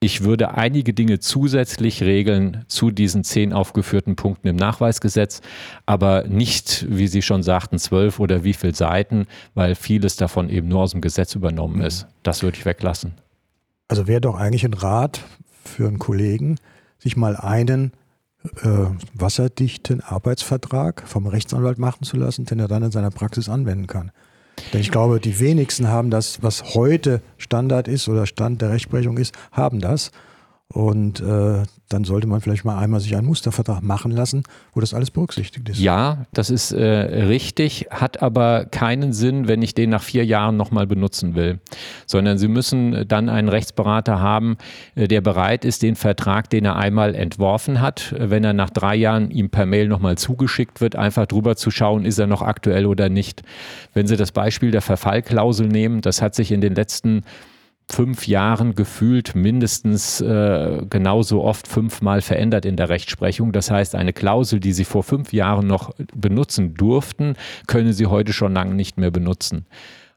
ich 0.00 0.22
würde 0.22 0.54
einige 0.54 0.94
Dinge 0.94 1.18
zusätzlich 1.18 2.02
regeln 2.02 2.64
zu 2.68 2.90
diesen 2.90 3.24
zehn 3.24 3.52
aufgeführten 3.52 4.14
Punkten 4.14 4.46
im 4.48 4.56
Nachweisgesetz, 4.56 5.40
aber 5.86 6.24
nicht, 6.24 6.86
wie 6.88 7.08
Sie 7.08 7.22
schon 7.22 7.42
sagten, 7.42 7.78
zwölf 7.78 8.20
oder 8.20 8.44
wie 8.44 8.54
viele 8.54 8.74
Seiten, 8.74 9.26
weil 9.54 9.74
vieles 9.74 10.16
davon 10.16 10.50
eben 10.50 10.68
nur 10.68 10.82
aus 10.82 10.92
dem 10.92 11.00
Gesetz 11.00 11.34
übernommen 11.34 11.80
ist. 11.80 12.06
Das 12.22 12.42
würde 12.42 12.58
ich 12.58 12.64
weglassen. 12.64 13.14
Also 13.88 14.06
wäre 14.06 14.20
doch 14.20 14.36
eigentlich 14.36 14.64
ein 14.64 14.74
Rat 14.74 15.24
für 15.64 15.88
einen 15.88 15.98
Kollegen, 15.98 16.58
sich 16.98 17.16
mal 17.16 17.36
einen 17.36 17.92
äh, 18.62 18.86
wasserdichten 19.14 20.00
Arbeitsvertrag 20.00 21.02
vom 21.06 21.26
Rechtsanwalt 21.26 21.78
machen 21.78 22.04
zu 22.04 22.16
lassen, 22.16 22.44
den 22.44 22.60
er 22.60 22.68
dann 22.68 22.84
in 22.84 22.92
seiner 22.92 23.10
Praxis 23.10 23.48
anwenden 23.48 23.88
kann. 23.88 24.12
Denn 24.72 24.80
ich 24.80 24.90
glaube, 24.90 25.20
die 25.20 25.40
wenigsten 25.40 25.88
haben 25.88 26.10
das, 26.10 26.42
was 26.42 26.74
heute 26.74 27.20
Standard 27.36 27.88
ist 27.88 28.08
oder 28.08 28.26
Stand 28.26 28.60
der 28.62 28.70
Rechtsprechung 28.70 29.18
ist, 29.18 29.34
haben 29.52 29.80
das. 29.80 30.10
Und 30.74 31.20
äh, 31.20 31.62
dann 31.88 32.04
sollte 32.04 32.26
man 32.26 32.42
vielleicht 32.42 32.66
mal 32.66 32.78
einmal 32.78 33.00
sich 33.00 33.16
einen 33.16 33.26
Mustervertrag 33.26 33.82
machen 33.82 34.10
lassen, 34.10 34.42
wo 34.74 34.80
das 34.80 34.92
alles 34.92 35.10
berücksichtigt 35.10 35.66
ist. 35.70 35.80
Ja, 35.80 36.26
das 36.34 36.50
ist 36.50 36.72
äh, 36.72 36.84
richtig, 36.84 37.86
hat 37.90 38.20
aber 38.22 38.66
keinen 38.66 39.14
Sinn, 39.14 39.48
wenn 39.48 39.62
ich 39.62 39.74
den 39.74 39.88
nach 39.88 40.02
vier 40.02 40.26
Jahren 40.26 40.58
nochmal 40.58 40.86
benutzen 40.86 41.34
will, 41.34 41.58
sondern 42.06 42.36
Sie 42.36 42.48
müssen 42.48 43.08
dann 43.08 43.30
einen 43.30 43.48
Rechtsberater 43.48 44.20
haben, 44.20 44.58
äh, 44.94 45.08
der 45.08 45.22
bereit 45.22 45.64
ist, 45.64 45.82
den 45.82 45.96
Vertrag, 45.96 46.50
den 46.50 46.66
er 46.66 46.76
einmal 46.76 47.14
entworfen 47.14 47.80
hat, 47.80 48.14
wenn 48.18 48.44
er 48.44 48.52
nach 48.52 48.68
drei 48.68 48.94
Jahren 48.94 49.30
ihm 49.30 49.48
per 49.48 49.64
Mail 49.64 49.88
nochmal 49.88 50.18
zugeschickt 50.18 50.82
wird, 50.82 50.96
einfach 50.96 51.24
drüber 51.24 51.56
zu 51.56 51.70
schauen, 51.70 52.04
ist 52.04 52.18
er 52.18 52.26
noch 52.26 52.42
aktuell 52.42 52.84
oder 52.84 53.08
nicht. 53.08 53.42
Wenn 53.94 54.06
Sie 54.06 54.16
das 54.16 54.32
Beispiel 54.32 54.70
der 54.70 54.82
Verfallklausel 54.82 55.66
nehmen, 55.66 56.02
das 56.02 56.20
hat 56.20 56.34
sich 56.34 56.52
in 56.52 56.60
den 56.60 56.74
letzten 56.74 57.24
fünf 57.90 58.26
Jahren 58.26 58.74
gefühlt 58.74 59.34
mindestens 59.34 60.20
äh, 60.20 60.82
genauso 60.88 61.42
oft 61.42 61.66
fünfmal 61.66 62.20
verändert 62.20 62.64
in 62.64 62.76
der 62.76 62.88
Rechtsprechung. 62.88 63.52
Das 63.52 63.70
heißt, 63.70 63.94
eine 63.94 64.12
Klausel, 64.12 64.60
die 64.60 64.72
Sie 64.72 64.84
vor 64.84 65.02
fünf 65.02 65.32
Jahren 65.32 65.66
noch 65.66 65.94
benutzen 66.14 66.74
durften, 66.74 67.34
können 67.66 67.92
Sie 67.92 68.06
heute 68.06 68.32
schon 68.32 68.52
lange 68.52 68.74
nicht 68.74 68.98
mehr 68.98 69.10
benutzen. 69.10 69.66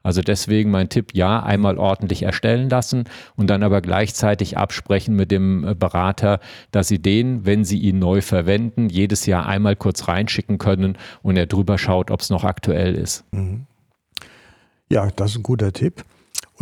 Also 0.02 0.20
deswegen 0.20 0.70
mein 0.70 0.88
Tipp, 0.88 1.14
ja, 1.14 1.42
einmal 1.42 1.78
ordentlich 1.78 2.24
erstellen 2.24 2.68
lassen 2.68 3.04
und 3.36 3.48
dann 3.48 3.62
aber 3.62 3.80
gleichzeitig 3.80 4.58
absprechen 4.58 5.14
mit 5.14 5.30
dem 5.30 5.66
äh, 5.66 5.74
Berater, 5.74 6.40
dass 6.72 6.88
Sie 6.88 6.98
den, 7.00 7.46
wenn 7.46 7.64
Sie 7.64 7.78
ihn 7.78 7.98
neu 7.98 8.20
verwenden, 8.20 8.88
jedes 8.88 9.26
Jahr 9.26 9.46
einmal 9.46 9.76
kurz 9.76 10.08
reinschicken 10.08 10.58
können 10.58 10.98
und 11.22 11.36
er 11.36 11.46
drüber 11.46 11.78
schaut, 11.78 12.10
ob 12.10 12.20
es 12.20 12.30
noch 12.30 12.44
aktuell 12.44 12.94
ist. 12.94 13.24
Mhm. 13.32 13.66
Ja, 14.90 15.08
das 15.14 15.30
ist 15.30 15.36
ein 15.38 15.42
guter 15.42 15.72
Tipp. 15.72 16.04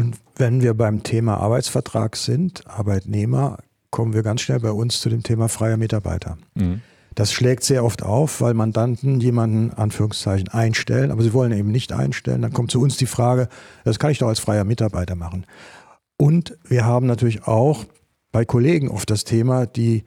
Und 0.01 0.17
wenn 0.37 0.63
wir 0.63 0.73
beim 0.73 1.03
Thema 1.03 1.37
Arbeitsvertrag 1.37 2.17
sind, 2.17 2.67
Arbeitnehmer, 2.67 3.59
kommen 3.91 4.15
wir 4.15 4.23
ganz 4.23 4.41
schnell 4.41 4.59
bei 4.59 4.71
uns 4.71 4.99
zu 4.99 5.11
dem 5.11 5.23
Thema 5.23 5.51
freier 5.51 5.77
Mitarbeiter. 5.77 6.39
Mhm. 6.55 6.81
Das 7.15 7.35
schlägt 7.35 7.65
sehr 7.65 7.85
oft 7.85 8.03
auf, 8.03 8.41
weil 8.41 8.55
Mandanten 8.55 9.21
jemanden, 9.21 9.75
Anführungszeichen, 9.75 10.49
einstellen, 10.49 11.11
aber 11.11 11.23
sie 11.23 11.35
wollen 11.35 11.53
eben 11.53 11.71
nicht 11.71 11.93
einstellen. 11.93 12.41
Dann 12.41 12.55
kommt 12.55 12.71
zu 12.71 12.81
uns 12.81 12.97
die 12.97 13.05
Frage, 13.05 13.51
das 13.85 13.99
kann 13.99 14.11
ich 14.11 14.17
doch 14.17 14.29
als 14.29 14.41
freier 14.41 14.65
Mitarbeiter 14.65 15.17
machen. 15.17 15.45
Und 16.17 16.57
wir 16.67 16.87
haben 16.87 17.05
natürlich 17.05 17.47
auch 17.47 17.85
bei 18.33 18.47
Kollegen 18.47 18.89
oft 18.89 19.11
das 19.11 19.25
Thema, 19.25 19.67
die 19.67 20.05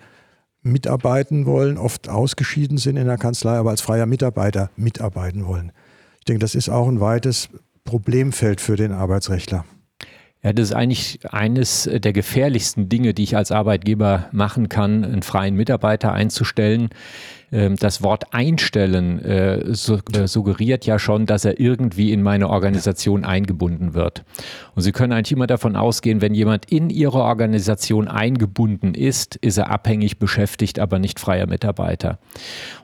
mitarbeiten 0.64 1.46
wollen, 1.46 1.78
oft 1.78 2.10
ausgeschieden 2.10 2.80
sind 2.80 2.98
in 2.98 3.06
der 3.06 3.20
Kanzlei, 3.20 3.58
aber 3.58 3.70
als 3.70 3.82
freier 3.82 4.08
Mitarbeiter 4.08 4.72
mitarbeiten 4.76 5.46
wollen. 5.46 5.72
Ich 6.18 6.26
denke, 6.26 6.40
das 6.40 6.56
ist 6.56 6.70
auch 6.70 6.88
ein 6.88 7.00
weites 7.00 7.50
Problemfeld 7.84 8.60
für 8.60 8.76
den 8.76 8.92
Arbeitsrechtler. 8.92 9.66
Ja, 10.44 10.52
das 10.52 10.70
ist 10.70 10.76
eigentlich 10.76 11.20
eines 11.32 11.90
der 11.92 12.12
gefährlichsten 12.12 12.90
Dinge, 12.90 13.14
die 13.14 13.24
ich 13.24 13.38
als 13.38 13.52
Arbeitgeber 13.52 14.28
machen 14.34 14.68
kann, 14.68 15.06
einen 15.06 15.24
freien 15.24 15.56
Mitarbeiter 15.56 16.12
einzustellen. 16.12 16.90
Ähm, 17.54 17.76
das 17.76 18.02
Wort 18.02 18.34
einstellen 18.34 19.24
äh, 19.24 19.58
äh, 19.58 19.74
suggeriert 20.28 20.86
ja 20.86 20.98
schon, 20.98 21.28
dass 21.28 21.46
er 21.46 21.60
irgendwie 21.60 22.12
in 22.12 22.24
meine 22.24 22.50
Organisation 22.50 23.24
eingebunden 23.24 23.94
wird. 23.94 24.24
Und 24.74 24.82
Sie 24.82 24.92
können 24.92 25.14
eigentlich 25.14 25.34
immer 25.34 25.46
davon 25.46 25.76
ausgehen, 25.76 26.22
wenn 26.22 26.34
jemand 26.34 26.72
in 26.72 26.90
Ihre 26.90 27.20
Organisation 27.20 28.08
eingebunden 28.08 28.96
ist, 28.96 29.36
ist 29.36 29.58
er 29.58 29.70
abhängig 29.70 30.18
beschäftigt, 30.18 30.80
aber 30.80 30.98
nicht 30.98 31.20
freier 31.20 31.46
Mitarbeiter. 31.46 32.18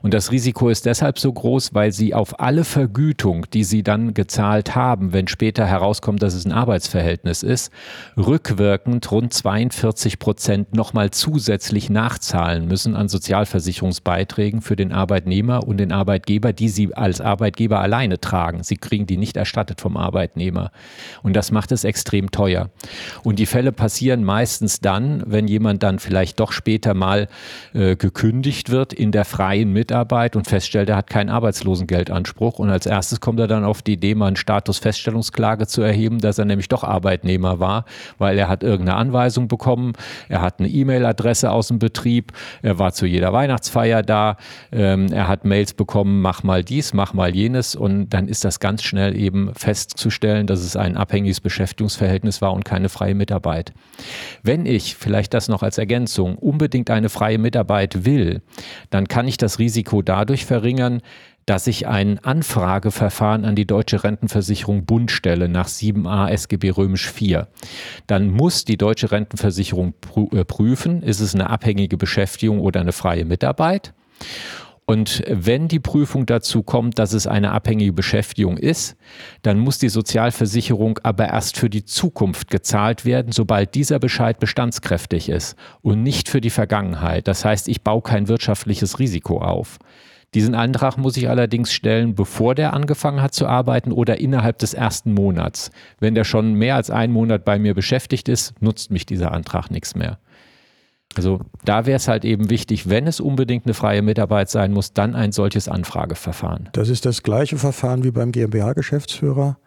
Und 0.04 0.14
das 0.14 0.32
Risiko 0.32 0.70
ist 0.70 0.86
deshalb 0.86 1.18
so 1.18 1.34
groß, 1.34 1.74
weil 1.74 1.92
Sie 1.92 2.14
auf 2.14 2.40
alle 2.40 2.64
Vergütung, 2.64 3.48
die 3.52 3.64
Sie 3.64 3.82
dann 3.82 4.14
gezahlt 4.14 4.76
haben, 4.76 5.14
wenn 5.14 5.28
später 5.28 5.66
herauskommt, 5.66 6.22
dass 6.22 6.36
es 6.36 6.46
ein 6.46 6.52
Arbeitsverhältnis 6.52 7.42
ist, 7.42 7.72
rückwirkend 8.16 9.12
rund 9.12 9.34
42 9.34 10.20
Prozent 10.20 10.76
nochmal 10.76 11.10
zusätzlich 11.10 11.90
nachzahlen 11.90 12.68
müssen 12.68 12.96
an 12.96 13.10
Sozialversicherungsbeiträgen 13.10 14.59
Risiken 14.60 14.62
für 14.62 14.75
den 14.75 14.92
Arbeitnehmer 14.92 15.68
und 15.68 15.78
den 15.78 15.92
Arbeitgeber, 15.92 16.54
die 16.54 16.70
sie 16.70 16.94
als 16.96 17.22
Arbeitgeber 17.22 17.80
alleine 17.80 18.20
tragen. 18.20 18.63
Sie 18.63 18.78
kriegen 18.78 19.06
die 19.06 19.18
nicht 19.18 19.38
erstattet 19.38 19.82
vom 19.82 19.98
Arbeitnehmer. 19.98 20.72
Und 21.24 21.36
das 21.36 21.51
macht 21.51 21.72
es 21.72 21.84
extrem 21.84 22.32
teuer. 22.32 22.70
Und 23.24 23.39
die 23.39 23.46
Fälle 23.46 23.72
passieren 23.72 24.24
meistens 24.24 24.80
dann, 24.80 25.24
wenn 25.25 25.48
jemand 25.48 25.84
dann 25.84 26.00
vielleicht 26.00 26.39
doch 26.39 26.51
später 26.51 26.94
mal 26.94 27.28
äh, 27.74 27.96
gekündigt 27.96 28.70
wird 28.70 28.94
in 28.94 29.12
der 29.12 29.25
freien 29.25 29.74
Mitarbeit 29.74 30.36
und 30.36 30.48
feststellt, 30.48 30.89
er 30.89 30.98
hat 30.98 31.10
keinen 31.10 31.30
Arbeitslosengeldanspruch. 31.30 32.60
Und 32.60 32.70
als 32.70 32.86
erstes 32.86 33.20
kommt 33.20 33.39
er 33.39 33.48
dann 33.48 33.63
auf 33.63 33.82
die 33.82 33.94
Idee, 33.94 34.16
mal 34.16 34.28
einen 34.28 34.36
Statusfeststellungsklage 34.36 35.68
zu 35.68 35.82
erheben, 35.82 36.20
dass 36.20 36.38
er 36.38 36.46
nämlich 36.46 36.68
doch 36.68 36.84
Arbeitnehmer 36.84 37.60
war, 37.60 37.86
weil 38.18 38.38
er 38.38 38.48
hat 38.48 38.63
irgendeine 38.63 38.98
Anweisung 38.98 39.48
bekommen, 39.48 39.94
er 40.28 40.42
hat 40.42 40.60
eine 40.60 40.70
E-Mail-Adresse 40.70 41.51
aus 41.51 41.70
dem 41.70 41.80
Betrieb, 41.80 42.32
er 42.62 42.80
war 42.80 42.94
zu 42.94 43.06
jeder 43.06 43.34
Weihnachtsfeier 43.34 44.04
da, 44.04 44.38
ähm, 44.72 45.12
er 45.12 45.27
hat 45.27 45.46
Mails 45.46 45.74
bekommen, 45.74 46.22
mach 46.22 46.44
mal 46.44 46.63
dies, 46.63 46.94
mach 46.94 47.13
mal 47.13 47.36
jenes 47.36 47.75
und 47.75 48.10
dann 48.10 48.27
ist 48.27 48.46
das 48.46 48.60
ganz 48.60 48.84
schnell 48.84 49.15
eben 49.15 49.53
festzustellen, 49.56 50.48
dass 50.48 50.60
es 50.62 50.75
ein 50.75 50.98
abhängiges 50.98 51.41
Beschäftigungsverhältnis 51.41 52.41
war 52.41 52.53
und 52.53 52.65
keine 52.65 52.89
freie 52.89 53.15
Mitarbeit. 53.15 53.74
Wenn 54.44 54.65
ich, 54.65 54.96
vielleicht 54.96 55.34
das 55.34 55.48
noch 55.48 55.63
als 55.63 55.77
Ergänzung, 55.77 56.36
unbedingt 56.38 56.89
eine 56.89 57.10
freie 57.10 57.38
Mitarbeit 57.38 58.06
will, 58.06 58.41
dann 58.89 59.08
kann 59.08 59.27
ich 59.27 59.38
das 59.38 59.60
Risiko 59.60 60.01
dadurch 60.01 60.46
verringern, 60.46 61.01
dass 61.50 61.65
ich 61.65 61.88
ein 61.88 62.20
Anfrageverfahren 62.20 63.44
an 63.44 63.56
die 63.56 63.65
Deutsche 63.65 64.03
Rentenversicherung 64.03 64.86
Bund 64.86 65.10
stelle 65.10 65.50
nach 65.50 65.68
7a 65.68 66.29
SGB 66.29 66.70
Römisch 66.70 67.10
4. 67.10 67.48
Dann 68.06 68.29
muss 68.29 68.65
die 68.65 68.77
Deutsche 68.77 69.12
Rentenversicherung 69.12 69.96
äh, 70.32 70.46
prüfen, 70.46 71.01
ist 71.01 71.22
es 71.22 71.34
eine 71.34 71.50
abhängige 71.50 71.98
Beschäftigung 71.98 72.60
oder 72.60 72.82
eine 72.82 72.91
freie 72.91 73.25
Mitarbeit. 73.25 73.94
Und 74.90 75.22
wenn 75.28 75.68
die 75.68 75.80
Prüfung 75.80 76.26
dazu 76.26 76.64
kommt, 76.64 76.98
dass 76.98 77.14
es 77.14 77.28
eine 77.28 77.52
abhängige 77.52 77.94
Beschäftigung 77.94 78.58
ist, 78.58 78.96
dann 79.44 79.60
muss 79.60 79.78
die 79.78 79.90
Sozialversicherung 79.90 80.98
aber 81.04 81.28
erst 81.28 81.58
für 81.60 81.70
die 81.70 81.86
Zukunft 81.86 82.50
gezahlt 82.50 83.06
werden, 83.06 83.32
sobald 83.32 83.76
dieser 83.76 84.00
Bescheid 84.00 84.40
bestandskräftig 84.40 85.30
ist 85.30 85.56
und 85.84 86.02
nicht 86.02 86.28
für 86.28 86.42
die 86.42 86.50
Vergangenheit. 86.50 87.28
Das 87.28 87.46
heißt, 87.46 87.68
ich 87.68 87.84
baue 87.84 88.02
kein 88.02 88.28
wirtschaftliches 88.28 88.98
Risiko 88.98 89.44
auf. 89.44 89.78
Diesen 90.34 90.56
Antrag 90.56 90.98
muss 90.98 91.18
ich 91.18 91.30
allerdings 91.30 91.72
stellen, 91.72 92.16
bevor 92.16 92.56
der 92.56 92.74
angefangen 92.74 93.22
hat 93.22 93.36
zu 93.36 93.46
arbeiten 93.46 93.92
oder 93.92 94.20
innerhalb 94.20 94.58
des 94.58 94.74
ersten 94.74 95.14
Monats. 95.14 95.70
Wenn 96.00 96.16
der 96.16 96.24
schon 96.24 96.54
mehr 96.54 96.76
als 96.76 96.90
einen 96.90 97.14
Monat 97.14 97.46
bei 97.46 97.60
mir 97.60 97.76
beschäftigt 97.76 98.28
ist, 98.28 98.60
nutzt 98.60 98.90
mich 98.90 99.06
dieser 99.06 99.32
Antrag 99.34 99.70
nichts 99.70 99.96
mehr. 99.96 100.18
Also 101.16 101.39
da 101.66 101.86
wäre 101.86 101.98
es 101.98 102.08
halt 102.08 102.24
eben 102.24 102.50
wichtig, 102.50 102.89
wenn 102.89 103.08
es 103.08 103.20
unbedingt 103.20 103.66
eine 103.66 103.74
freie 103.74 104.01
Mitarbeit 104.01 104.50
sein 104.50 104.72
muss, 104.72 104.94
dann 104.94 105.16
ein 105.16 105.32
solches 105.32 105.68
Anfrageverfahren. 105.68 106.70
Das 106.74 106.89
ist 106.89 107.06
das 107.06 107.24
gleiche 107.24 107.58
Verfahren 107.58 108.04
wie 108.04 108.12
beim 108.12 108.32
GmbH-Geschäftsführer 108.32 109.58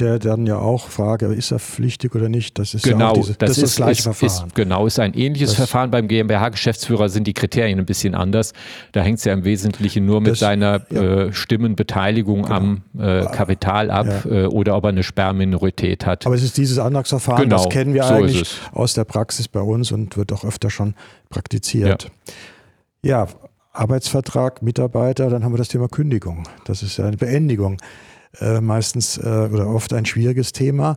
der 0.00 0.18
dann 0.18 0.46
ja 0.46 0.58
auch 0.58 0.88
frage, 0.88 1.26
ist 1.26 1.52
er 1.52 1.60
pflichtig 1.60 2.16
oder 2.16 2.28
nicht? 2.28 2.58
Das 2.58 2.74
ist 2.74 2.82
genau, 2.82 3.08
ja 3.08 3.12
diese, 3.12 3.34
das, 3.34 3.50
das, 3.50 3.58
ist 3.58 3.62
das 3.62 3.76
gleiche 3.76 3.92
ist, 3.92 4.02
Verfahren. 4.02 4.48
Ist, 4.48 4.54
genau, 4.56 4.86
ist 4.86 4.98
ein 4.98 5.14
ähnliches 5.14 5.50
das, 5.50 5.56
Verfahren. 5.56 5.92
Beim 5.92 6.08
GmbH-Geschäftsführer 6.08 7.08
sind 7.08 7.28
die 7.28 7.32
Kriterien 7.32 7.78
ein 7.78 7.86
bisschen 7.86 8.16
anders. 8.16 8.54
Da 8.90 9.02
hängt 9.02 9.18
es 9.18 9.24
ja 9.24 9.32
im 9.32 9.44
Wesentlichen 9.44 10.04
nur 10.04 10.20
mit 10.20 10.36
seiner 10.36 10.84
ja. 10.90 11.02
äh, 11.02 11.32
Stimmenbeteiligung 11.32 12.42
genau. 12.42 12.54
am 12.54 12.82
äh, 12.98 13.24
Kapital 13.26 13.92
ab 13.92 14.24
ja. 14.24 14.30
äh, 14.32 14.46
oder 14.46 14.76
ob 14.76 14.84
er 14.84 14.88
eine 14.88 15.04
Sperrminorität 15.04 16.06
hat. 16.06 16.26
Aber 16.26 16.34
es 16.34 16.42
ist 16.42 16.56
dieses 16.56 16.80
Antragsverfahren, 16.80 17.44
genau, 17.44 17.58
das 17.58 17.68
kennen 17.68 17.94
wir 17.94 18.02
so 18.02 18.14
eigentlich 18.14 18.56
aus 18.72 18.94
der 18.94 19.04
Praxis 19.04 19.46
bei 19.46 19.60
uns 19.60 19.92
und 19.92 20.16
wird 20.16 20.32
auch 20.32 20.44
öfter 20.44 20.70
schon 20.70 20.94
praktiziert. 21.30 22.10
Ja. 23.04 23.26
ja, 23.26 23.28
Arbeitsvertrag, 23.72 24.60
Mitarbeiter, 24.60 25.30
dann 25.30 25.44
haben 25.44 25.52
wir 25.52 25.58
das 25.58 25.68
Thema 25.68 25.88
Kündigung. 25.88 26.48
Das 26.64 26.82
ist 26.82 26.96
ja 26.96 27.06
eine 27.06 27.16
Beendigung 27.16 27.78
äh, 28.40 28.60
meistens 28.60 29.18
äh, 29.18 29.48
oder 29.52 29.68
oft 29.68 29.92
ein 29.92 30.04
schwieriges 30.06 30.52
Thema. 30.52 30.96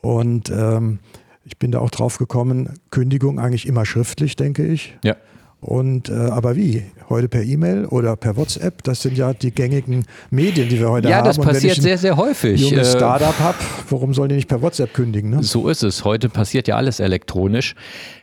Und 0.00 0.50
ähm, 0.50 1.00
ich 1.44 1.58
bin 1.58 1.70
da 1.70 1.78
auch 1.78 1.90
drauf 1.90 2.18
gekommen, 2.18 2.80
Kündigung 2.90 3.38
eigentlich 3.38 3.66
immer 3.66 3.86
schriftlich, 3.86 4.36
denke 4.36 4.66
ich. 4.66 4.96
Ja. 5.04 5.16
Und 5.60 6.10
äh, 6.10 6.12
aber 6.12 6.54
wie? 6.54 6.84
Heute 7.08 7.28
per 7.28 7.42
E-Mail 7.42 7.86
oder 7.86 8.14
per 8.16 8.36
WhatsApp? 8.36 8.82
Das 8.82 9.00
sind 9.00 9.16
ja 9.16 9.32
die 9.32 9.52
gängigen 9.52 10.04
Medien, 10.30 10.68
die 10.68 10.78
wir 10.78 10.90
heute 10.90 11.08
ja, 11.08 11.16
haben. 11.16 11.24
Ja, 11.24 11.32
das 11.32 11.38
passiert 11.38 11.76
sehr, 11.80 11.96
sehr 11.96 12.16
häufig. 12.16 12.60
Wenn 12.60 12.66
ich 12.66 12.72
ein 12.74 12.80
äh, 12.80 12.84
Startup 12.84 13.38
habe, 13.38 13.56
warum 13.88 14.12
sollen 14.12 14.28
die 14.28 14.34
nicht 14.34 14.48
per 14.48 14.60
WhatsApp 14.60 14.92
kündigen? 14.92 15.30
Ne? 15.30 15.42
So 15.42 15.68
ist 15.68 15.82
es. 15.82 16.04
Heute 16.04 16.28
passiert 16.28 16.68
ja 16.68 16.76
alles 16.76 17.00
elektronisch. 17.00 17.74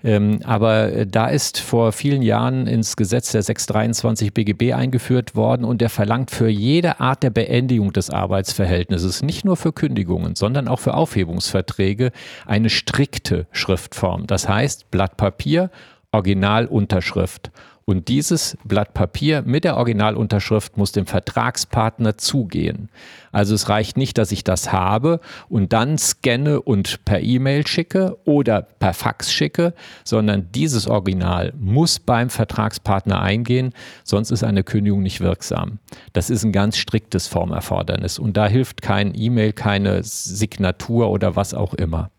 Ähm, 0.04 0.42
aber 0.44 0.94
äh, 0.94 1.08
da 1.08 1.28
ist 1.28 1.60
vor 1.60 1.92
vielen 1.92 2.22
Jahren 2.22 2.68
ins 2.68 2.96
Gesetz 2.96 3.32
der 3.32 3.42
623 3.42 4.34
BGB 4.34 4.74
eingeführt 4.74 5.36
worden 5.36 5.64
und 5.64 5.82
der 5.82 5.90
verlangt 5.90 6.30
für 6.30 6.50
jede 6.50 7.00
Art 7.00 7.24
der 7.24 7.32
Beendigung 7.32 7.94
des 7.94 8.10
Arbeitsverhältnisses, 8.10 9.24
nicht 9.24 9.44
nur 9.44 9.58
für 9.58 9.74
Kündigungen, 9.74 10.36
sondern 10.36 10.68
auch 10.68 10.80
für 10.80 10.94
Aufhebungsverträge, 10.94 12.12
eine 12.46 12.70
strikte 12.70 13.48
Schriftform. 13.52 14.28
Das 14.28 14.48
heißt, 14.48 14.92
Blatt 14.92 15.18
Papier 15.18 15.72
Originalunterschrift. 16.14 17.52
Und 17.86 18.08
dieses 18.08 18.58
Blatt 18.64 18.94
Papier 18.94 19.42
mit 19.42 19.66
der 19.66 19.76
Originalunterschrift 19.76 20.78
muss 20.78 20.94
dem 20.94 21.06
Vertragspartner 21.06 22.18
zugehen. 22.18 22.90
Also 23.34 23.56
es 23.56 23.68
reicht 23.68 23.98
nicht, 23.98 24.18
dass 24.18 24.32
ich 24.32 24.44
das 24.46 24.72
habe 24.72 25.20
und 25.50 25.74
dann 25.74 25.98
scanne 25.98 26.62
und 26.62 27.04
per 27.04 27.22
E-Mail 27.22 27.68
schicke 27.68 28.18
oder 28.24 28.62
per 28.62 28.94
Fax 28.94 29.34
schicke, 29.34 29.74
sondern 30.06 30.50
dieses 30.54 30.88
Original 30.88 31.54
muss 31.60 32.00
beim 32.00 32.30
Vertragspartner 32.30 33.22
eingehen, 33.22 33.74
sonst 34.06 34.32
ist 34.32 34.44
eine 34.44 34.64
Kündigung 34.64 35.02
nicht 35.02 35.20
wirksam. 35.20 35.80
Das 36.14 36.30
ist 36.30 36.46
ein 36.46 36.54
ganz 36.54 36.78
striktes 36.78 37.28
Formerfordernis 37.28 38.18
und 38.18 38.38
da 38.38 38.48
hilft 38.48 38.82
kein 38.82 39.14
E-Mail, 39.14 39.52
keine 39.52 40.04
Signatur 40.04 41.10
oder 41.10 41.36
was 41.36 41.54
auch 41.54 41.74
immer. 41.74 42.12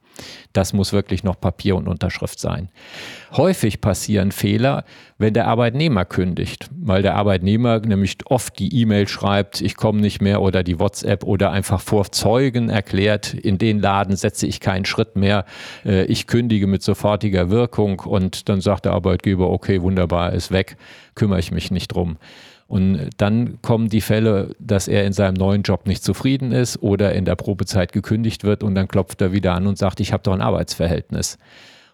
Das 0.52 0.72
muss 0.72 0.92
wirklich 0.92 1.24
noch 1.24 1.40
Papier 1.40 1.76
und 1.76 1.88
Unterschrift 1.88 2.38
sein. 2.38 2.68
Häufig 3.32 3.80
passieren 3.80 4.32
Fehler, 4.32 4.84
wenn 5.18 5.34
der 5.34 5.46
Arbeitnehmer 5.46 6.04
kündigt, 6.04 6.68
weil 6.70 7.02
der 7.02 7.16
Arbeitnehmer 7.16 7.80
nämlich 7.80 8.18
oft 8.26 8.58
die 8.58 8.80
E-Mail 8.80 9.08
schreibt, 9.08 9.60
ich 9.60 9.76
komme 9.76 10.00
nicht 10.00 10.20
mehr 10.20 10.42
oder 10.42 10.62
die 10.62 10.78
WhatsApp 10.78 11.24
oder 11.24 11.50
einfach 11.50 11.80
vor 11.80 12.10
Zeugen 12.12 12.68
erklärt, 12.68 13.34
in 13.34 13.58
den 13.58 13.80
Laden 13.80 14.16
setze 14.16 14.46
ich 14.46 14.60
keinen 14.60 14.84
Schritt 14.84 15.16
mehr, 15.16 15.44
äh, 15.84 16.04
ich 16.04 16.26
kündige 16.26 16.66
mit 16.66 16.82
sofortiger 16.82 17.50
Wirkung 17.50 18.00
und 18.00 18.48
dann 18.48 18.60
sagt 18.60 18.84
der 18.84 18.92
Arbeitgeber, 18.92 19.50
okay, 19.50 19.82
wunderbar, 19.82 20.32
ist 20.32 20.50
weg, 20.50 20.76
kümmere 21.14 21.40
ich 21.40 21.50
mich 21.50 21.70
nicht 21.70 21.88
drum. 21.88 22.18
Und 22.66 23.10
dann 23.18 23.60
kommen 23.62 23.88
die 23.88 24.00
Fälle, 24.00 24.54
dass 24.58 24.88
er 24.88 25.04
in 25.04 25.12
seinem 25.12 25.34
neuen 25.34 25.62
Job 25.62 25.86
nicht 25.86 26.02
zufrieden 26.02 26.52
ist 26.52 26.82
oder 26.82 27.12
in 27.12 27.24
der 27.24 27.36
Probezeit 27.36 27.92
gekündigt 27.92 28.42
wird 28.42 28.62
und 28.62 28.74
dann 28.74 28.88
klopft 28.88 29.20
er 29.20 29.32
wieder 29.32 29.54
an 29.54 29.66
und 29.66 29.78
sagt, 29.78 30.00
ich 30.00 30.12
habe 30.12 30.22
doch 30.22 30.32
ein 30.32 30.40
Arbeitsverhältnis. 30.40 31.38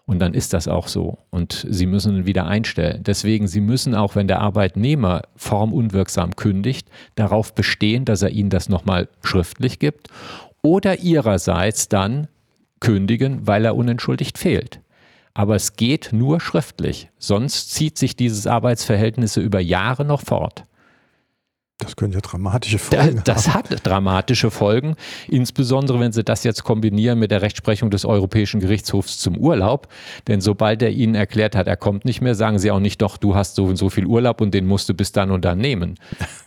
Und 0.05 0.19
dann 0.19 0.33
ist 0.33 0.53
das 0.53 0.67
auch 0.67 0.87
so. 0.87 1.19
Und 1.29 1.65
Sie 1.69 1.85
müssen 1.85 2.17
ihn 2.17 2.25
wieder 2.25 2.47
einstellen. 2.47 3.03
Deswegen, 3.03 3.47
Sie 3.47 3.61
müssen 3.61 3.95
auch, 3.95 4.15
wenn 4.15 4.27
der 4.27 4.41
Arbeitnehmer 4.41 5.21
formunwirksam 5.35 6.35
kündigt, 6.35 6.89
darauf 7.15 7.53
bestehen, 7.53 8.03
dass 8.05 8.21
er 8.21 8.31
Ihnen 8.31 8.49
das 8.49 8.67
nochmal 8.67 9.07
schriftlich 9.23 9.79
gibt 9.79 10.07
oder 10.61 10.99
Ihrerseits 10.99 11.87
dann 11.87 12.27
kündigen, 12.79 13.47
weil 13.47 13.63
er 13.63 13.75
unentschuldigt 13.75 14.37
fehlt. 14.37 14.81
Aber 15.33 15.55
es 15.55 15.75
geht 15.75 16.09
nur 16.11 16.39
schriftlich. 16.41 17.09
Sonst 17.17 17.71
zieht 17.71 17.97
sich 17.97 18.15
dieses 18.15 18.47
Arbeitsverhältnis 18.47 19.37
über 19.37 19.59
Jahre 19.59 20.05
noch 20.05 20.21
fort. 20.21 20.65
Das 21.81 21.95
können 21.95 22.13
ja 22.13 22.19
dramatische 22.21 22.77
Folgen 22.77 23.21
Das 23.23 23.47
haben. 23.47 23.69
hat 23.71 23.87
dramatische 23.87 24.51
Folgen, 24.51 24.95
insbesondere 25.27 25.99
wenn 25.99 26.11
Sie 26.11 26.23
das 26.23 26.43
jetzt 26.43 26.63
kombinieren 26.63 27.17
mit 27.17 27.31
der 27.31 27.41
Rechtsprechung 27.41 27.89
des 27.89 28.05
Europäischen 28.05 28.59
Gerichtshofs 28.59 29.17
zum 29.17 29.35
Urlaub. 29.35 29.87
Denn 30.27 30.41
sobald 30.41 30.83
er 30.83 30.91
Ihnen 30.91 31.15
erklärt 31.15 31.55
hat, 31.55 31.67
er 31.67 31.77
kommt 31.77 32.05
nicht 32.05 32.21
mehr, 32.21 32.35
sagen 32.35 32.59
Sie 32.59 32.69
auch 32.69 32.79
nicht, 32.79 33.01
doch, 33.01 33.17
du 33.17 33.33
hast 33.33 33.55
so 33.55 33.65
und 33.65 33.77
so 33.77 33.89
viel 33.89 34.05
Urlaub 34.05 34.41
und 34.41 34.53
den 34.53 34.67
musst 34.67 34.89
du 34.89 34.93
bis 34.93 35.11
dann 35.11 35.31
und 35.31 35.43
dann 35.43 35.57
nehmen. 35.57 35.95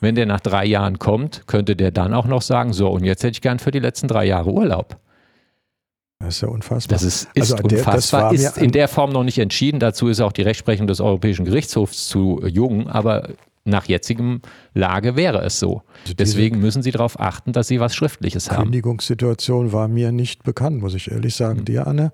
Wenn 0.00 0.14
der 0.14 0.26
nach 0.26 0.40
drei 0.40 0.66
Jahren 0.66 1.00
kommt, 1.00 1.48
könnte 1.48 1.74
der 1.74 1.90
dann 1.90 2.14
auch 2.14 2.26
noch 2.26 2.42
sagen, 2.42 2.72
so 2.72 2.88
und 2.90 3.02
jetzt 3.04 3.24
hätte 3.24 3.32
ich 3.32 3.42
gern 3.42 3.58
für 3.58 3.72
die 3.72 3.80
letzten 3.80 4.06
drei 4.06 4.26
Jahre 4.26 4.52
Urlaub. 4.52 4.98
Das 6.18 6.36
ist 6.36 6.40
ja 6.40 6.48
unfassbar. 6.48 6.94
Das 6.94 7.02
ist, 7.02 7.28
ist 7.34 7.52
also 7.52 7.64
unfassbar, 7.64 8.30
der, 8.30 8.40
ist 8.40 8.58
in 8.58 8.72
der 8.72 8.88
Form 8.88 9.10
noch 9.10 9.24
nicht 9.24 9.38
entschieden. 9.38 9.80
Dazu 9.80 10.08
ist 10.08 10.20
auch 10.20 10.32
die 10.32 10.42
Rechtsprechung 10.42 10.86
des 10.86 11.00
Europäischen 11.00 11.44
Gerichtshofs 11.44 12.08
zu 12.08 12.40
jung, 12.46 12.88
aber 12.88 13.30
nach 13.64 13.86
jetzigem 13.86 14.40
Lage 14.74 15.16
wäre 15.16 15.42
es 15.42 15.58
so. 15.58 15.82
Also 16.02 16.14
Deswegen 16.14 16.60
müssen 16.60 16.82
Sie 16.82 16.90
darauf 16.90 17.18
achten, 17.18 17.52
dass 17.52 17.68
Sie 17.68 17.80
was 17.80 17.94
Schriftliches 17.94 18.50
haben. 18.50 18.64
Kündigungssituation 18.64 19.72
war 19.72 19.88
mir 19.88 20.12
nicht 20.12 20.42
bekannt, 20.42 20.80
muss 20.80 20.94
ich 20.94 21.10
ehrlich 21.10 21.34
sagen. 21.34 21.58
Hm. 21.58 21.64
Dir, 21.64 21.86
Anne? 21.86 22.12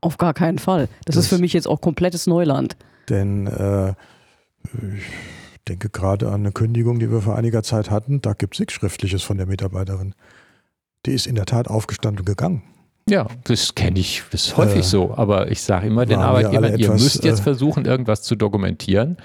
Auf 0.00 0.18
gar 0.18 0.34
keinen 0.34 0.58
Fall. 0.58 0.88
Das, 1.04 1.16
das 1.16 1.24
ist 1.24 1.28
für 1.28 1.38
mich 1.38 1.52
jetzt 1.52 1.66
auch 1.66 1.80
komplettes 1.80 2.26
Neuland. 2.26 2.76
Denn 3.08 3.46
äh, 3.46 3.90
ich 4.94 5.04
denke 5.66 5.88
gerade 5.88 6.28
an 6.28 6.40
eine 6.40 6.52
Kündigung, 6.52 6.98
die 7.00 7.10
wir 7.10 7.20
vor 7.20 7.36
einiger 7.36 7.62
Zeit 7.62 7.90
hatten. 7.90 8.20
Da 8.20 8.32
gibt 8.32 8.54
es 8.54 8.60
nichts 8.60 8.74
Schriftliches 8.74 9.22
von 9.22 9.36
der 9.36 9.46
Mitarbeiterin. 9.46 10.14
Die 11.04 11.12
ist 11.12 11.26
in 11.26 11.34
der 11.34 11.46
Tat 11.46 11.68
aufgestanden 11.68 12.20
und 12.20 12.26
gegangen. 12.26 12.62
Ja, 13.08 13.26
das 13.44 13.74
kenne 13.74 14.00
ich, 14.00 14.22
das 14.32 14.48
ist 14.48 14.56
häufig 14.56 14.80
äh, 14.80 14.82
so. 14.82 15.14
Aber 15.16 15.50
ich 15.50 15.62
sage 15.62 15.86
immer 15.86 16.06
den 16.06 16.18
Arbeitgebern, 16.18 16.76
ihr 16.76 16.90
müsst 16.90 17.24
jetzt 17.24 17.40
äh, 17.40 17.42
versuchen, 17.42 17.84
irgendwas 17.84 18.22
zu 18.22 18.34
dokumentieren 18.34 19.16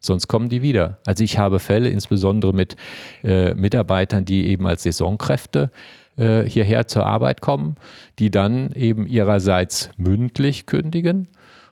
sonst 0.00 0.28
kommen 0.28 0.48
die 0.48 0.62
wieder. 0.62 0.98
Also 1.04 1.22
ich 1.24 1.38
habe 1.38 1.58
Fälle, 1.58 1.90
insbesondere 1.90 2.54
mit 2.54 2.76
äh, 3.22 3.54
Mitarbeitern, 3.54 4.24
die 4.24 4.46
eben 4.46 4.66
als 4.66 4.84
Saisonkräfte 4.84 5.70
äh, 6.16 6.44
hierher 6.44 6.86
zur 6.86 7.04
Arbeit 7.04 7.40
kommen, 7.40 7.76
die 8.18 8.30
dann 8.30 8.72
eben 8.72 9.06
ihrerseits 9.06 9.90
mündlich 9.96 10.66
kündigen 10.66 11.28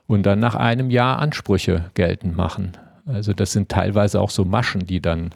und 0.07 0.23
dann 0.23 0.39
nach 0.39 0.55
einem 0.55 0.91
Jahr 0.91 1.19
Ansprüche 1.19 1.85
geltend 1.95 2.35
machen. 2.35 2.73
Also 3.07 3.33
das 3.33 3.51
sind 3.51 3.69
teilweise 3.69 4.19
auch 4.19 4.29
so 4.29 4.45
Maschen, 4.45 4.85
die 4.85 4.99
dann 4.99 5.31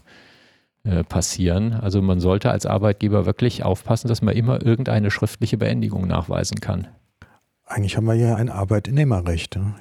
äh, 0.89 1.03
passieren. 1.03 1.73
Also 1.73 2.01
man 2.01 2.19
sollte 2.19 2.49
als 2.49 2.65
Arbeitgeber 2.65 3.25
wirklich 3.25 3.63
aufpassen, 3.63 4.07
dass 4.07 4.21
man 4.21 4.35
immer 4.35 4.65
irgendeine 4.65 5.11
schriftliche 5.11 5.57
Beendigung 5.57 6.07
nachweisen 6.07 6.59
kann. 6.59 6.87
Eigentlich 7.65 7.95
haben 7.95 8.05
wir 8.05 8.15
hier 8.15 8.35
ein 8.35 8.49
Arbeitnehmerrecht. 8.49 9.55
Ne? 9.55 9.75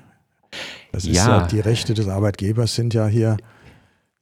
Das 0.92 1.04
ist 1.04 1.16
ja. 1.16 1.40
ja, 1.40 1.46
die 1.46 1.60
Rechte 1.60 1.94
des 1.94 2.08
Arbeitgebers 2.08 2.74
sind 2.74 2.92
ja 2.92 3.06
hier, 3.06 3.38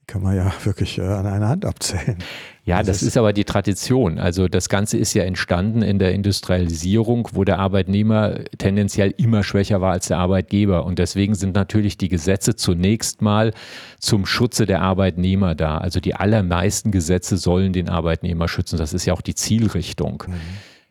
kann 0.07 0.23
man 0.23 0.35
ja 0.35 0.51
wirklich 0.63 0.97
äh, 0.97 1.01
an 1.01 1.27
einer 1.27 1.49
Hand 1.49 1.65
abzählen. 1.65 2.17
Ja, 2.63 2.79
das, 2.79 2.87
das 2.87 3.01
ist, 3.01 3.07
ist 3.09 3.17
aber 3.17 3.31
die 3.31 3.45
Tradition. 3.45 4.19
Also 4.19 4.47
das 4.47 4.67
Ganze 4.67 4.97
ist 4.97 5.13
ja 5.13 5.23
entstanden 5.23 5.81
in 5.81 5.99
der 5.99 6.13
Industrialisierung, 6.13 7.29
wo 7.31 7.45
der 7.45 7.59
Arbeitnehmer 7.59 8.39
tendenziell 8.57 9.13
immer 9.17 9.43
schwächer 9.43 9.79
war 9.79 9.93
als 9.93 10.07
der 10.07 10.17
Arbeitgeber. 10.17 10.85
Und 10.85 10.99
deswegen 10.99 11.35
sind 11.35 11.55
natürlich 11.55 11.97
die 11.97 12.09
Gesetze 12.09 12.55
zunächst 12.55 13.21
mal 13.21 13.53
zum 13.99 14.25
Schutze 14.25 14.65
der 14.65 14.81
Arbeitnehmer 14.81 15.55
da. 15.55 15.77
Also 15.77 16.01
die 16.01 16.15
allermeisten 16.15 16.91
Gesetze 16.91 17.37
sollen 17.37 17.71
den 17.71 17.87
Arbeitnehmer 17.87 18.49
schützen. 18.49 18.77
Das 18.77 18.93
ist 18.93 19.05
ja 19.05 19.13
auch 19.13 19.21
die 19.21 19.35
Zielrichtung. 19.35 20.23
Mhm. 20.27 20.33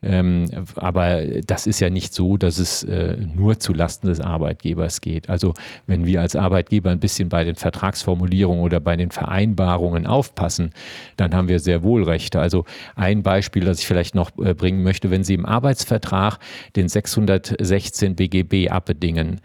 Ähm, 0.02 0.46
aber 0.76 1.22
das 1.46 1.66
ist 1.66 1.80
ja 1.80 1.88
nicht 1.88 2.12
so, 2.12 2.36
dass 2.36 2.58
es 2.58 2.84
äh, 2.84 3.16
nur 3.16 3.58
zu 3.58 3.72
Lasten 3.72 4.08
des 4.08 4.20
Arbeitgebers 4.20 5.00
geht. 5.00 5.30
Also 5.30 5.54
wenn 5.86 6.04
wir 6.04 6.20
als 6.20 6.36
Arbeitgeber 6.36 6.90
ein 6.90 7.00
bisschen 7.00 7.30
bei 7.30 7.44
den 7.44 7.56
Vertragsformulierungen 7.56 8.62
oder 8.62 8.78
bei 8.78 8.96
den 8.96 9.10
Vereinbarungen 9.10 10.06
aufpassen, 10.06 10.70
dann 11.16 11.34
haben 11.34 11.48
wir 11.48 11.60
sehr 11.60 11.82
wohl 11.82 12.04
Rechte. 12.04 12.40
Also 12.40 12.66
ein 12.94 13.22
Beispiel, 13.22 13.64
das 13.64 13.80
ich 13.80 13.86
vielleicht 13.86 14.14
noch 14.14 14.30
äh, 14.38 14.52
bringen 14.52 14.82
möchte, 14.82 15.10
wenn 15.10 15.24
Sie 15.24 15.34
im 15.34 15.46
Arbeitsvertrag 15.46 16.38
den 16.76 16.88
616 16.88 18.16
BGB 18.16 18.68
abbedingen, 18.70 19.40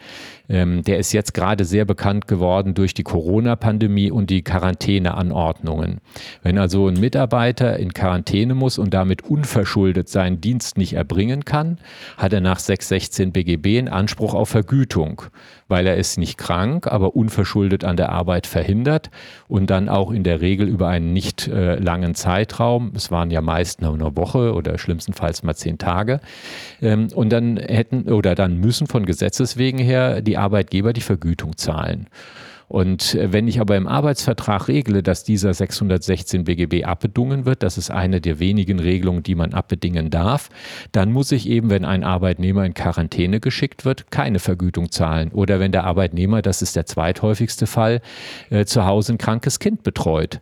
ähm, 0.51 0.83
der 0.83 0.99
ist 0.99 1.13
jetzt 1.13 1.33
gerade 1.33 1.63
sehr 1.63 1.85
bekannt 1.85 2.27
geworden 2.27 2.73
durch 2.73 2.93
die 2.93 3.03
Corona-Pandemie 3.03 4.11
und 4.11 4.29
die 4.29 4.43
Quarantäneanordnungen. 4.43 6.01
Wenn 6.43 6.57
also 6.57 6.89
ein 6.89 6.99
Mitarbeiter 6.99 7.79
in 7.79 7.93
Quarantäne 7.93 8.53
muss 8.53 8.77
und 8.77 8.93
damit 8.93 9.23
unverschuldet 9.23 10.09
Dienst 10.41 10.77
nicht 10.77 10.93
erbringen 10.93 11.45
kann, 11.45 11.77
hat 12.17 12.33
er 12.33 12.41
nach 12.41 12.59
616 12.59 13.31
BGB 13.31 13.77
einen 13.77 13.87
Anspruch 13.87 14.33
auf 14.33 14.49
Vergütung, 14.49 15.21
weil 15.67 15.87
er 15.87 15.95
ist 15.97 16.17
nicht 16.17 16.37
krank, 16.37 16.87
aber 16.87 17.15
unverschuldet 17.15 17.83
an 17.83 17.95
der 17.95 18.09
Arbeit 18.09 18.47
verhindert 18.47 19.09
und 19.47 19.69
dann 19.69 19.87
auch 19.87 20.11
in 20.11 20.23
der 20.23 20.41
Regel 20.41 20.67
über 20.67 20.87
einen 20.87 21.13
nicht 21.13 21.47
äh, 21.47 21.75
langen 21.75 22.15
Zeitraum, 22.15 22.91
es 22.95 23.11
waren 23.11 23.31
ja 23.31 23.41
meist 23.41 23.81
nur 23.81 23.93
eine 23.93 24.15
Woche 24.17 24.53
oder 24.53 24.77
schlimmstenfalls 24.77 25.43
mal 25.43 25.55
zehn 25.55 25.77
Tage, 25.77 26.19
ähm, 26.81 27.07
und 27.13 27.29
dann 27.29 27.57
hätten 27.57 28.11
oder 28.11 28.35
dann 28.35 28.57
müssen 28.57 28.87
von 28.87 29.05
Gesetzes 29.05 29.57
wegen 29.57 29.77
her 29.77 30.21
die 30.21 30.37
Arbeitgeber 30.37 30.93
die 30.93 31.01
Vergütung 31.01 31.55
zahlen. 31.57 32.07
Und 32.71 33.15
äh, 33.15 33.33
wenn 33.33 33.49
ich 33.49 33.59
aber 33.59 33.75
im 33.75 33.85
Arbeitsvertrag 33.85 34.69
regle, 34.69 35.03
dass 35.03 35.25
dieser 35.25 35.53
616 35.53 36.45
BGB 36.45 36.85
abbedungen 36.85 37.45
wird, 37.45 37.63
das 37.63 37.77
ist 37.77 37.91
eine 37.91 38.21
der 38.21 38.39
wenigen 38.39 38.79
Regelungen, 38.79 39.23
die 39.23 39.35
man 39.35 39.53
abbedingen 39.53 40.09
darf, 40.09 40.49
dann 40.93 41.11
muss 41.11 41.33
ich 41.33 41.49
eben, 41.49 41.69
wenn 41.69 41.83
ein 41.83 42.05
Arbeitnehmer 42.05 42.63
in 42.63 42.73
Quarantäne 42.73 43.41
geschickt 43.41 43.83
wird, 43.83 44.09
keine 44.09 44.39
Vergütung 44.39 44.89
zahlen. 44.89 45.33
Oder 45.33 45.59
wenn 45.59 45.73
der 45.73 45.83
Arbeitnehmer, 45.83 46.41
das 46.41 46.61
ist 46.61 46.77
der 46.77 46.85
zweithäufigste 46.85 47.67
Fall, 47.67 47.99
äh, 48.49 48.63
zu 48.63 48.85
Hause 48.85 49.13
ein 49.13 49.17
krankes 49.17 49.59
Kind 49.59 49.83
betreut. 49.83 50.39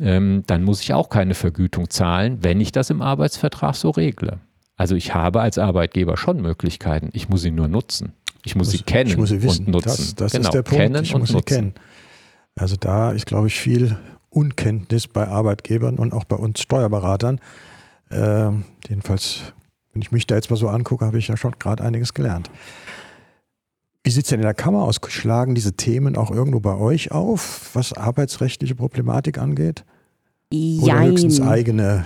Ähm, 0.00 0.44
dann 0.46 0.62
muss 0.62 0.80
ich 0.80 0.94
auch 0.94 1.08
keine 1.08 1.34
Vergütung 1.34 1.90
zahlen, 1.90 2.38
wenn 2.42 2.60
ich 2.60 2.70
das 2.70 2.90
im 2.90 3.02
Arbeitsvertrag 3.02 3.74
so 3.74 3.90
regle. 3.90 4.38
Also 4.76 4.94
ich 4.94 5.12
habe 5.12 5.40
als 5.40 5.58
Arbeitgeber 5.58 6.16
schon 6.16 6.40
Möglichkeiten, 6.40 7.10
ich 7.14 7.28
muss 7.28 7.42
sie 7.42 7.50
nur 7.50 7.66
nutzen. 7.66 8.12
Ich 8.44 8.54
muss, 8.54 8.68
muss 8.68 8.76
sie 8.76 8.82
kennen 8.82 9.10
ich 9.10 9.16
muss 9.16 9.30
sie 9.30 9.42
wissen. 9.42 9.66
und 9.66 9.72
nutzen. 9.72 9.88
Das, 9.88 10.14
das 10.14 10.32
genau. 10.32 10.48
ist 10.48 10.54
der 10.54 10.62
Punkt. 10.62 10.82
Kennen 10.82 11.02
ich 11.02 11.16
muss 11.16 11.30
sie 11.30 11.42
kennen. 11.42 11.74
Also 12.56 12.76
da 12.76 13.10
ist, 13.12 13.26
glaube 13.26 13.48
ich, 13.48 13.58
viel 13.58 13.96
Unkenntnis 14.30 15.08
bei 15.08 15.26
Arbeitgebern 15.26 15.98
und 15.98 16.12
auch 16.12 16.24
bei 16.24 16.36
uns 16.36 16.60
Steuerberatern. 16.60 17.40
Äh, 18.10 18.50
jedenfalls, 18.88 19.54
wenn 19.92 20.02
ich 20.02 20.12
mich 20.12 20.26
da 20.26 20.34
jetzt 20.34 20.50
mal 20.50 20.56
so 20.56 20.68
angucke, 20.68 21.04
habe 21.04 21.18
ich 21.18 21.28
ja 21.28 21.36
schon 21.36 21.52
gerade 21.58 21.82
einiges 21.82 22.14
gelernt. 22.14 22.50
Wie 24.02 24.10
sieht 24.10 24.24
es 24.24 24.28
denn 24.30 24.40
in 24.40 24.44
der 24.44 24.54
Kammer 24.54 24.82
aus? 24.82 25.00
Schlagen 25.08 25.54
diese 25.54 25.72
Themen 25.72 26.16
auch 26.16 26.30
irgendwo 26.30 26.60
bei 26.60 26.74
euch 26.74 27.10
auf, 27.10 27.70
was 27.74 27.94
arbeitsrechtliche 27.94 28.74
Problematik 28.74 29.38
angeht? 29.38 29.84
Jein. 30.52 30.82
Oder 30.82 31.04
höchstens 31.04 31.40
eigene 31.40 32.04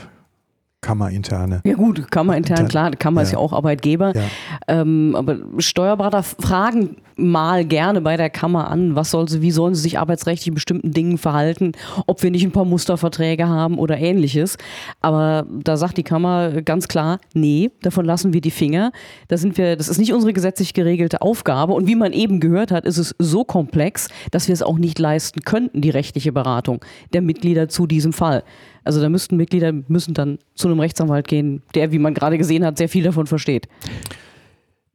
Kammerinterne. 0.81 1.61
Ja 1.64 1.75
gut, 1.75 2.11
Kammerintern, 2.11 2.59
Intern. 2.59 2.69
klar, 2.69 2.91
Kammer 2.93 3.21
ja. 3.21 3.27
ist 3.27 3.33
ja 3.33 3.38
auch 3.38 3.53
Arbeitgeber. 3.53 4.14
Ja. 4.14 4.23
Ähm, 4.69 5.14
aber 5.17 5.38
Steuerberater 5.59 6.23
fragen 6.23 6.97
mal 7.17 7.64
gerne 7.64 8.01
bei 8.01 8.17
der 8.17 8.31
Kammer 8.31 8.71
an, 8.71 8.95
was 8.95 9.11
soll 9.11 9.29
sie, 9.29 9.43
wie 9.43 9.51
sollen 9.51 9.75
sie 9.75 9.83
sich 9.83 9.99
arbeitsrechtlich 9.99 10.47
in 10.47 10.55
bestimmten 10.55 10.93
Dingen 10.93 11.19
verhalten, 11.19 11.73
ob 12.07 12.23
wir 12.23 12.31
nicht 12.31 12.45
ein 12.45 12.53
paar 12.53 12.64
Musterverträge 12.64 13.49
haben 13.49 13.77
oder 13.77 13.99
ähnliches. 13.99 14.57
Aber 15.01 15.47
da 15.51 15.77
sagt 15.77 15.99
die 15.99 16.05
Kammer 16.05 16.62
ganz 16.62 16.87
klar, 16.87 17.19
nee, 17.35 17.73
davon 17.83 18.05
lassen 18.05 18.33
wir 18.33 18.41
die 18.41 18.53
Finger. 18.53 18.93
Da 19.27 19.37
sind 19.37 19.59
wir, 19.59 19.75
das 19.75 19.88
ist 19.88 19.99
nicht 19.99 20.12
unsere 20.12 20.33
gesetzlich 20.33 20.75
geregelte 20.75 21.23
Aufgabe. 21.23 21.73
Und 21.73 21.88
wie 21.88 21.97
man 21.97 22.12
eben 22.12 22.38
gehört 22.38 22.71
hat, 22.71 22.85
ist 22.85 22.99
es 22.99 23.17
so 23.19 23.43
komplex, 23.43 24.09
dass 24.31 24.47
wir 24.47 24.53
es 24.53 24.62
auch 24.62 24.79
nicht 24.79 25.01
leisten 25.01 25.41
könnten, 25.41 25.81
die 25.81 25.91
rechtliche 25.91 26.31
Beratung 26.31 26.85
der 27.12 27.23
Mitglieder 27.23 27.69
zu 27.69 27.88
diesem 27.88 28.12
Fall. 28.12 28.45
Also 28.88 29.03
da 29.03 29.11
müssten 29.11 29.37
Mitglieder 29.37 29.70
müssen 29.88 30.14
dann 30.14 30.38
zu 30.55 30.66
einem 30.66 30.81
Rechtsanwalt 30.81 31.29
gehen, 31.29 31.61
der, 31.74 31.92
wie 31.92 31.98
man 31.98 32.14
gerade 32.14 32.38
gesehen 32.38 32.64
hat, 32.64 32.79
sehr 32.79 32.88
viel 32.88 33.05
davon 33.05 33.27
versteht. 33.27 33.68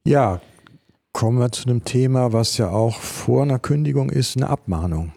Ja, 0.02 0.40
kommen 1.12 1.38
wir 1.38 1.52
zu 1.52 1.68
einem 1.68 1.84
Thema, 1.84 2.32
was 2.32 2.58
ja 2.58 2.70
auch 2.70 2.98
vor 2.98 3.44
einer 3.44 3.60
Kündigung 3.60 4.10
ist, 4.10 4.36
eine 4.36 4.48
Abmahnung. 4.48 5.12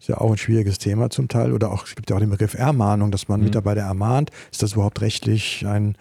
Ist 0.00 0.08
ja 0.08 0.16
auch 0.16 0.30
ein 0.30 0.38
schwieriges 0.38 0.78
Thema 0.78 1.10
zum 1.10 1.28
Teil. 1.28 1.52
Oder 1.52 1.72
auch, 1.72 1.84
es 1.84 1.94
gibt 1.94 2.08
ja 2.08 2.16
auch 2.16 2.20
den 2.20 2.30
Begriff 2.30 2.54
Ermahnung, 2.54 3.10
dass 3.10 3.28
man 3.28 3.40
mhm. 3.40 3.48
Mitarbeiter 3.48 3.82
ermahnt. 3.82 4.30
Ist 4.50 4.62
das 4.62 4.72
überhaupt 4.72 5.02
rechtlich 5.02 5.66
ein 5.66 5.94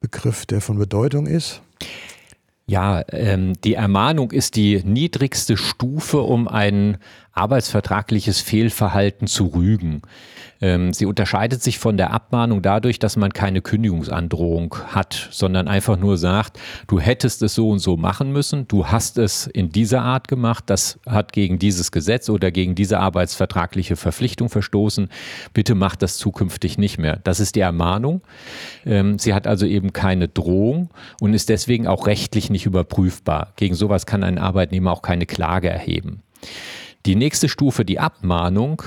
Begriff, 0.00 0.46
der 0.46 0.60
von 0.60 0.78
Bedeutung 0.78 1.28
ist? 1.28 1.62
Ja, 2.66 3.04
ähm, 3.12 3.52
die 3.62 3.74
Ermahnung 3.74 4.32
ist 4.32 4.56
die 4.56 4.82
niedrigste 4.84 5.56
Stufe, 5.56 6.22
um 6.22 6.48
einen 6.48 6.98
arbeitsvertragliches 7.38 8.40
Fehlverhalten 8.40 9.26
zu 9.26 9.46
rügen. 9.46 10.02
Ähm, 10.60 10.92
sie 10.92 11.06
unterscheidet 11.06 11.62
sich 11.62 11.78
von 11.78 11.96
der 11.96 12.12
Abmahnung 12.12 12.62
dadurch, 12.62 12.98
dass 12.98 13.16
man 13.16 13.32
keine 13.32 13.62
Kündigungsandrohung 13.62 14.74
hat, 14.88 15.28
sondern 15.30 15.68
einfach 15.68 15.96
nur 15.96 16.18
sagt, 16.18 16.58
du 16.88 16.98
hättest 16.98 17.42
es 17.42 17.54
so 17.54 17.70
und 17.70 17.78
so 17.78 17.96
machen 17.96 18.32
müssen, 18.32 18.66
du 18.66 18.86
hast 18.88 19.18
es 19.18 19.46
in 19.46 19.70
dieser 19.70 20.02
Art 20.02 20.26
gemacht, 20.26 20.64
das 20.66 20.98
hat 21.06 21.32
gegen 21.32 21.58
dieses 21.58 21.92
Gesetz 21.92 22.28
oder 22.28 22.50
gegen 22.50 22.74
diese 22.74 22.98
arbeitsvertragliche 22.98 23.96
Verpflichtung 23.96 24.48
verstoßen, 24.48 25.08
bitte 25.54 25.74
mach 25.74 25.94
das 25.94 26.16
zukünftig 26.16 26.76
nicht 26.76 26.98
mehr. 26.98 27.20
Das 27.22 27.38
ist 27.40 27.54
die 27.54 27.60
Ermahnung. 27.60 28.22
Ähm, 28.84 29.18
sie 29.18 29.34
hat 29.34 29.46
also 29.46 29.64
eben 29.64 29.92
keine 29.92 30.28
Drohung 30.28 30.90
und 31.20 31.34
ist 31.34 31.48
deswegen 31.48 31.86
auch 31.86 32.06
rechtlich 32.06 32.50
nicht 32.50 32.66
überprüfbar. 32.66 33.52
Gegen 33.56 33.76
sowas 33.76 34.06
kann 34.06 34.24
ein 34.24 34.38
Arbeitnehmer 34.38 34.90
auch 34.90 35.02
keine 35.02 35.26
Klage 35.26 35.68
erheben. 35.68 36.22
Die 37.08 37.16
nächste 37.16 37.48
Stufe, 37.48 37.86
die 37.86 37.98
Abmahnung, 37.98 38.82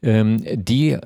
ähm, 0.00 0.44
die 0.44 0.96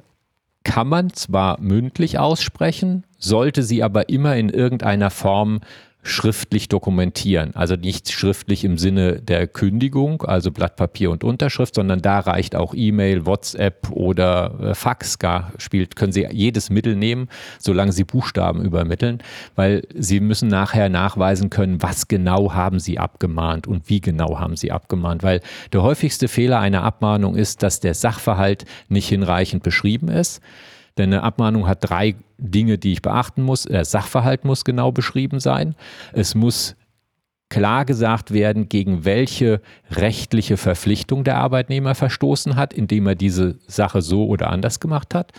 kann 0.64 0.86
man 0.86 1.14
zwar 1.14 1.58
mündlich 1.62 2.18
aussprechen, 2.18 3.06
sollte 3.16 3.62
sie 3.62 3.82
aber 3.82 4.10
immer 4.10 4.36
in 4.36 4.50
irgendeiner 4.50 5.08
Form 5.08 5.60
schriftlich 6.02 6.68
dokumentieren. 6.68 7.54
Also 7.54 7.74
nicht 7.74 8.10
schriftlich 8.10 8.64
im 8.64 8.78
Sinne 8.78 9.20
der 9.20 9.46
Kündigung, 9.46 10.22
also 10.22 10.50
Blatt 10.50 10.76
Papier 10.76 11.10
und 11.10 11.24
Unterschrift, 11.24 11.74
sondern 11.74 12.00
da 12.00 12.20
reicht 12.20 12.54
auch 12.54 12.74
E-Mail, 12.74 13.26
WhatsApp 13.26 13.90
oder 13.90 14.58
äh, 14.60 14.74
Fax 14.74 15.18
gar 15.18 15.52
spielt, 15.58 15.96
können 15.96 16.12
Sie 16.12 16.26
jedes 16.30 16.70
Mittel 16.70 16.96
nehmen, 16.96 17.28
solange 17.58 17.92
Sie 17.92 18.04
Buchstaben 18.04 18.64
übermitteln, 18.64 19.22
weil 19.56 19.82
Sie 19.94 20.20
müssen 20.20 20.48
nachher 20.48 20.88
nachweisen 20.88 21.50
können, 21.50 21.82
was 21.82 22.08
genau 22.08 22.54
haben 22.54 22.78
Sie 22.78 22.98
abgemahnt 22.98 23.66
und 23.66 23.88
wie 23.88 24.00
genau 24.00 24.38
haben 24.38 24.56
Sie 24.56 24.72
abgemahnt, 24.72 25.22
weil 25.22 25.40
der 25.72 25.82
häufigste 25.82 26.28
Fehler 26.28 26.60
einer 26.60 26.84
Abmahnung 26.84 27.36
ist, 27.36 27.62
dass 27.62 27.80
der 27.80 27.94
Sachverhalt 27.94 28.64
nicht 28.88 29.08
hinreichend 29.08 29.62
beschrieben 29.62 30.08
ist. 30.08 30.40
Denn 30.96 31.12
eine 31.12 31.22
Abmahnung 31.22 31.68
hat 31.68 31.78
drei 31.88 32.16
Dinge, 32.38 32.78
die 32.78 32.92
ich 32.92 33.02
beachten 33.02 33.42
muss. 33.42 33.64
Der 33.64 33.84
Sachverhalt 33.84 34.44
muss 34.44 34.64
genau 34.64 34.92
beschrieben 34.92 35.40
sein. 35.40 35.74
Es 36.12 36.34
muss 36.34 36.76
klar 37.50 37.84
gesagt 37.84 38.32
werden, 38.32 38.68
gegen 38.68 39.04
welche 39.04 39.60
rechtliche 39.90 40.56
Verpflichtung 40.56 41.24
der 41.24 41.38
Arbeitnehmer 41.38 41.94
verstoßen 41.94 42.56
hat, 42.56 42.74
indem 42.74 43.06
er 43.06 43.14
diese 43.14 43.58
Sache 43.66 44.02
so 44.02 44.26
oder 44.26 44.50
anders 44.50 44.80
gemacht 44.80 45.14
hat 45.14 45.32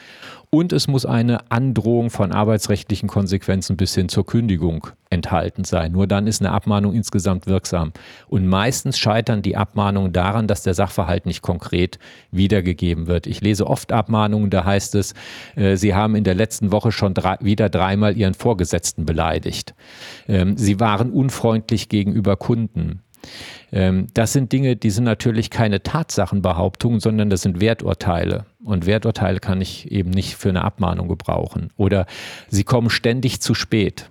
und 0.51 0.73
es 0.73 0.87
muss 0.87 1.05
eine 1.05 1.51
Androhung 1.51 2.09
von 2.09 2.31
arbeitsrechtlichen 2.31 3.07
Konsequenzen 3.07 3.77
bis 3.77 3.93
hin 3.93 4.09
zur 4.09 4.25
Kündigung 4.25 4.87
enthalten 5.11 5.63
sein. 5.63 5.91
Nur 5.91 6.07
dann 6.07 6.25
ist 6.25 6.41
eine 6.41 6.51
Abmahnung 6.51 6.93
insgesamt 6.93 7.45
wirksam. 7.45 7.93
Und 8.27 8.47
meistens 8.47 8.97
scheitern 8.97 9.43
die 9.43 9.57
Abmahnungen 9.57 10.11
daran, 10.11 10.47
dass 10.47 10.63
der 10.63 10.73
Sachverhalt 10.73 11.27
nicht 11.27 11.43
konkret 11.43 11.99
wiedergegeben 12.31 13.05
wird. 13.05 13.27
Ich 13.27 13.41
lese 13.41 13.67
oft 13.67 13.91
Abmahnungen, 13.91 14.49
da 14.49 14.65
heißt 14.65 14.95
es, 14.95 15.13
äh, 15.55 15.75
Sie 15.75 15.93
haben 15.93 16.15
in 16.15 16.23
der 16.23 16.35
letzten 16.35 16.71
Woche 16.71 16.91
schon 16.91 17.13
drei, 17.13 17.37
wieder 17.41 17.69
dreimal 17.69 18.17
Ihren 18.17 18.33
Vorgesetzten 18.33 19.05
beleidigt. 19.05 19.75
Ähm, 20.27 20.57
Sie 20.57 20.79
waren 20.79 21.11
unfreundlich 21.11 21.89
gegenüber 21.89 22.37
Kunden. 22.37 23.01
Ähm, 23.71 24.07
das 24.13 24.33
sind 24.33 24.51
Dinge, 24.51 24.75
die 24.75 24.89
sind 24.89 25.03
natürlich 25.03 25.49
keine 25.49 25.83
Tatsachenbehauptungen, 25.83 26.99
sondern 26.99 27.29
das 27.29 27.41
sind 27.41 27.61
Werturteile. 27.61 28.45
Und 28.63 28.85
Werturteile 28.85 29.39
kann 29.39 29.61
ich 29.61 29.91
eben 29.91 30.09
nicht 30.09 30.35
für 30.35 30.49
eine 30.49 30.63
Abmahnung 30.63 31.07
gebrauchen. 31.07 31.71
Oder 31.77 32.05
sie 32.49 32.63
kommen 32.63 32.89
ständig 32.89 33.41
zu 33.41 33.53
spät. 33.53 34.09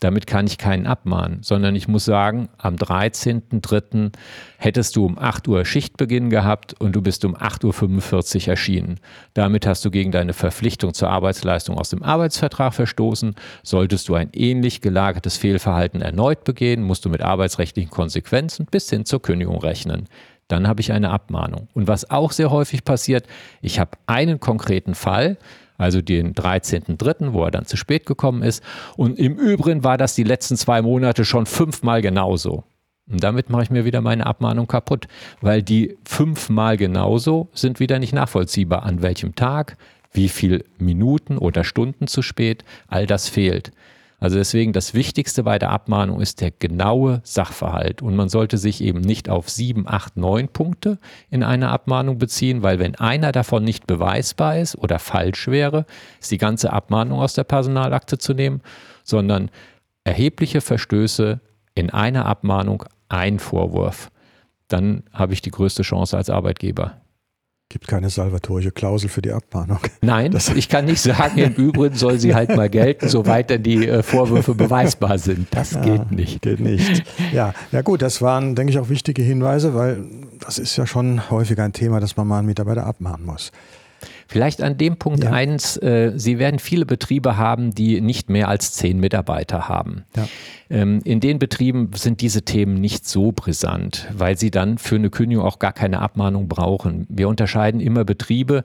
Damit 0.00 0.28
kann 0.28 0.46
ich 0.46 0.58
keinen 0.58 0.86
abmahnen, 0.86 1.42
sondern 1.42 1.74
ich 1.74 1.88
muss 1.88 2.04
sagen, 2.04 2.48
am 2.56 2.76
13.03. 2.76 4.12
hättest 4.58 4.94
du 4.94 5.04
um 5.04 5.18
8 5.18 5.48
Uhr 5.48 5.64
Schichtbeginn 5.64 6.30
gehabt 6.30 6.74
und 6.78 6.94
du 6.94 7.02
bist 7.02 7.24
um 7.24 7.34
8.45 7.34 8.42
Uhr 8.42 8.48
erschienen. 8.48 9.00
Damit 9.34 9.66
hast 9.66 9.84
du 9.84 9.90
gegen 9.90 10.12
deine 10.12 10.34
Verpflichtung 10.34 10.94
zur 10.94 11.10
Arbeitsleistung 11.10 11.76
aus 11.78 11.90
dem 11.90 12.04
Arbeitsvertrag 12.04 12.74
verstoßen. 12.74 13.34
Solltest 13.64 14.08
du 14.08 14.14
ein 14.14 14.30
ähnlich 14.32 14.80
gelagertes 14.80 15.36
Fehlverhalten 15.36 16.00
erneut 16.00 16.44
begehen, 16.44 16.82
musst 16.82 17.04
du 17.04 17.08
mit 17.08 17.22
arbeitsrechtlichen 17.22 17.90
Konsequenzen 17.90 18.66
bis 18.66 18.88
hin 18.88 19.04
zur 19.04 19.20
Kündigung 19.20 19.58
rechnen 19.58 20.08
dann 20.48 20.66
habe 20.66 20.80
ich 20.80 20.92
eine 20.92 21.10
Abmahnung. 21.10 21.68
Und 21.74 21.88
was 21.88 22.10
auch 22.10 22.32
sehr 22.32 22.50
häufig 22.50 22.82
passiert, 22.82 23.26
ich 23.60 23.78
habe 23.78 23.90
einen 24.06 24.40
konkreten 24.40 24.94
Fall, 24.94 25.36
also 25.78 26.02
den 26.02 26.34
13.3., 26.34 27.32
wo 27.32 27.44
er 27.44 27.50
dann 27.50 27.64
zu 27.64 27.76
spät 27.76 28.04
gekommen 28.04 28.42
ist. 28.42 28.62
Und 28.96 29.18
im 29.18 29.36
Übrigen 29.36 29.84
war 29.84 29.96
das 29.96 30.14
die 30.14 30.24
letzten 30.24 30.56
zwei 30.56 30.82
Monate 30.82 31.24
schon 31.24 31.46
fünfmal 31.46 32.02
genauso. 32.02 32.64
Und 33.10 33.24
damit 33.24 33.48
mache 33.48 33.62
ich 33.62 33.70
mir 33.70 33.84
wieder 33.84 34.02
meine 34.02 34.26
Abmahnung 34.26 34.66
kaputt, 34.66 35.08
weil 35.40 35.62
die 35.62 35.96
fünfmal 36.04 36.76
genauso 36.76 37.48
sind 37.54 37.80
wieder 37.80 37.98
nicht 37.98 38.12
nachvollziehbar. 38.12 38.82
An 38.82 39.00
welchem 39.00 39.34
Tag, 39.34 39.78
wie 40.12 40.28
viele 40.28 40.64
Minuten 40.78 41.38
oder 41.38 41.64
Stunden 41.64 42.06
zu 42.06 42.20
spät, 42.20 42.64
all 42.88 43.06
das 43.06 43.28
fehlt. 43.28 43.72
Also 44.20 44.36
deswegen 44.36 44.72
das 44.72 44.94
Wichtigste 44.94 45.44
bei 45.44 45.58
der 45.58 45.70
Abmahnung 45.70 46.20
ist 46.20 46.40
der 46.40 46.50
genaue 46.50 47.20
Sachverhalt. 47.22 48.02
Und 48.02 48.16
man 48.16 48.28
sollte 48.28 48.58
sich 48.58 48.82
eben 48.82 49.00
nicht 49.00 49.28
auf 49.28 49.48
sieben, 49.48 49.86
acht, 49.86 50.16
neun 50.16 50.48
Punkte 50.48 50.98
in 51.30 51.44
einer 51.44 51.70
Abmahnung 51.70 52.18
beziehen, 52.18 52.62
weil 52.62 52.80
wenn 52.80 52.96
einer 52.96 53.30
davon 53.30 53.62
nicht 53.62 53.86
beweisbar 53.86 54.58
ist 54.58 54.76
oder 54.76 54.98
falsch 54.98 55.46
wäre, 55.46 55.86
ist 56.20 56.32
die 56.32 56.38
ganze 56.38 56.72
Abmahnung 56.72 57.20
aus 57.20 57.34
der 57.34 57.44
Personalakte 57.44 58.18
zu 58.18 58.34
nehmen, 58.34 58.60
sondern 59.04 59.50
erhebliche 60.02 60.60
Verstöße 60.60 61.40
in 61.74 61.90
einer 61.90 62.26
Abmahnung, 62.26 62.84
ein 63.08 63.38
Vorwurf. 63.38 64.10
Dann 64.66 65.04
habe 65.12 65.32
ich 65.32 65.42
die 65.42 65.50
größte 65.52 65.82
Chance 65.82 66.16
als 66.16 66.28
Arbeitgeber. 66.28 67.00
Gibt 67.70 67.86
keine 67.86 68.08
salvatorische 68.08 68.70
Klausel 68.70 69.10
für 69.10 69.20
die 69.20 69.30
Abmahnung. 69.30 69.80
Nein, 70.00 70.30
das 70.30 70.48
ich 70.48 70.70
kann 70.70 70.86
nicht 70.86 71.02
sagen, 71.02 71.36
im 71.36 71.52
Übrigen 71.52 71.96
soll 71.96 72.18
sie 72.18 72.34
halt 72.34 72.56
mal 72.56 72.70
gelten, 72.70 73.08
soweit 73.10 73.50
denn 73.50 73.62
die 73.62 73.86
äh, 73.86 74.02
Vorwürfe 74.02 74.54
beweisbar 74.54 75.18
sind. 75.18 75.48
Das 75.50 75.72
ja, 75.72 75.82
geht 75.82 76.10
nicht. 76.10 76.40
Geht 76.40 76.60
nicht. 76.60 77.04
Ja, 77.30 77.52
ja 77.70 77.82
gut, 77.82 78.00
das 78.00 78.22
waren, 78.22 78.54
denke 78.54 78.72
ich, 78.72 78.78
auch 78.78 78.88
wichtige 78.88 79.20
Hinweise, 79.20 79.74
weil 79.74 80.02
das 80.40 80.58
ist 80.58 80.78
ja 80.78 80.86
schon 80.86 81.30
häufig 81.30 81.60
ein 81.60 81.74
Thema, 81.74 82.00
dass 82.00 82.16
man 82.16 82.26
mal 82.26 82.38
einen 82.38 82.46
Mitarbeiter 82.46 82.86
abmahnen 82.86 83.26
muss. 83.26 83.52
Vielleicht 84.30 84.62
an 84.62 84.76
dem 84.76 84.98
Punkt 84.98 85.24
ja. 85.24 85.32
eins, 85.32 85.78
äh, 85.78 86.12
Sie 86.14 86.38
werden 86.38 86.58
viele 86.58 86.84
Betriebe 86.84 87.38
haben, 87.38 87.74
die 87.74 88.02
nicht 88.02 88.28
mehr 88.28 88.48
als 88.48 88.72
zehn 88.72 89.00
Mitarbeiter 89.00 89.70
haben. 89.70 90.04
Ja. 90.14 90.28
Ähm, 90.68 91.00
in 91.04 91.20
den 91.20 91.38
Betrieben 91.38 91.90
sind 91.94 92.20
diese 92.20 92.42
Themen 92.42 92.74
nicht 92.74 93.08
so 93.08 93.32
brisant, 93.32 94.06
weil 94.12 94.36
sie 94.36 94.50
dann 94.50 94.76
für 94.76 94.96
eine 94.96 95.08
Kündigung 95.08 95.46
auch 95.46 95.58
gar 95.58 95.72
keine 95.72 96.00
Abmahnung 96.00 96.46
brauchen. 96.46 97.06
Wir 97.08 97.26
unterscheiden 97.26 97.80
immer 97.80 98.04
Betriebe, 98.04 98.64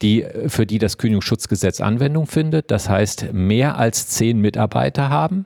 die, 0.00 0.24
für 0.46 0.64
die 0.64 0.78
das 0.78 0.96
Kündigungsschutzgesetz 0.96 1.80
Anwendung 1.80 2.28
findet, 2.28 2.70
das 2.70 2.88
heißt 2.88 3.32
mehr 3.32 3.78
als 3.78 4.06
zehn 4.06 4.40
Mitarbeiter 4.40 5.10
haben 5.10 5.44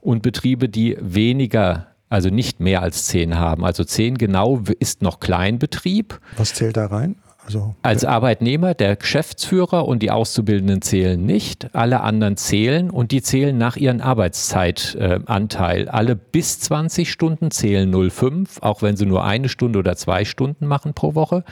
und 0.00 0.22
Betriebe, 0.22 0.70
die 0.70 0.96
weniger 1.00 1.88
also 2.08 2.30
nicht 2.30 2.60
mehr 2.60 2.82
als 2.82 3.06
zehn 3.06 3.38
haben. 3.38 3.64
Also 3.64 3.84
zehn 3.84 4.16
genau 4.16 4.62
ist 4.78 5.02
noch 5.02 5.20
Kleinbetrieb. 5.20 6.18
Was 6.36 6.54
zählt 6.54 6.76
da 6.76 6.86
rein? 6.86 7.16
Also, 7.50 7.74
Als 7.82 8.04
Arbeitnehmer, 8.04 8.74
der 8.74 8.94
Geschäftsführer 8.94 9.88
und 9.88 10.04
die 10.04 10.12
Auszubildenden 10.12 10.82
zählen 10.82 11.20
nicht, 11.24 11.74
alle 11.74 12.00
anderen 12.02 12.36
zählen 12.36 12.90
und 12.90 13.10
die 13.10 13.22
zählen 13.22 13.58
nach 13.58 13.76
ihrem 13.76 14.00
Arbeitszeitanteil. 14.00 15.86
Äh, 15.86 15.88
alle 15.88 16.14
bis 16.14 16.60
20 16.60 17.10
Stunden 17.10 17.50
zählen 17.50 17.92
0,5, 17.92 18.62
auch 18.62 18.82
wenn 18.82 18.96
sie 18.96 19.06
nur 19.06 19.24
eine 19.24 19.48
Stunde 19.48 19.80
oder 19.80 19.96
zwei 19.96 20.24
Stunden 20.24 20.66
machen 20.66 20.94
pro 20.94 21.16
Woche. 21.16 21.42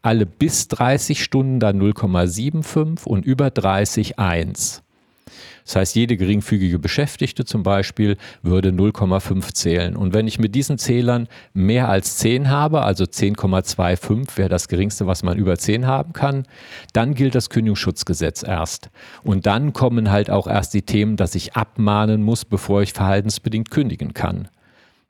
Alle 0.00 0.24
bis 0.24 0.68
30 0.68 1.22
Stunden 1.22 1.60
dann 1.60 1.78
0,75 1.80 3.06
und 3.06 3.26
über 3.26 3.50
30 3.50 4.18
1. 4.18 4.82
Das 5.66 5.76
heißt, 5.76 5.96
jede 5.96 6.16
geringfügige 6.16 6.78
Beschäftigte 6.78 7.44
zum 7.44 7.64
Beispiel 7.64 8.16
würde 8.42 8.70
0,5 8.70 9.52
zählen. 9.52 9.96
Und 9.96 10.14
wenn 10.14 10.28
ich 10.28 10.38
mit 10.38 10.54
diesen 10.54 10.78
Zählern 10.78 11.28
mehr 11.52 11.88
als 11.88 12.16
10 12.18 12.48
habe, 12.48 12.82
also 12.82 13.04
10,25 13.04 14.38
wäre 14.38 14.48
das 14.48 14.68
geringste, 14.68 15.06
was 15.06 15.24
man 15.24 15.36
über 15.36 15.58
10 15.58 15.86
haben 15.86 16.12
kann, 16.12 16.44
dann 16.92 17.14
gilt 17.14 17.34
das 17.34 17.50
Kündigungsschutzgesetz 17.50 18.44
erst. 18.44 18.90
Und 19.24 19.46
dann 19.46 19.72
kommen 19.72 20.10
halt 20.10 20.30
auch 20.30 20.46
erst 20.46 20.72
die 20.72 20.82
Themen, 20.82 21.16
dass 21.16 21.34
ich 21.34 21.54
abmahnen 21.54 22.22
muss, 22.22 22.44
bevor 22.44 22.82
ich 22.82 22.92
verhaltensbedingt 22.92 23.70
kündigen 23.70 24.14
kann. 24.14 24.48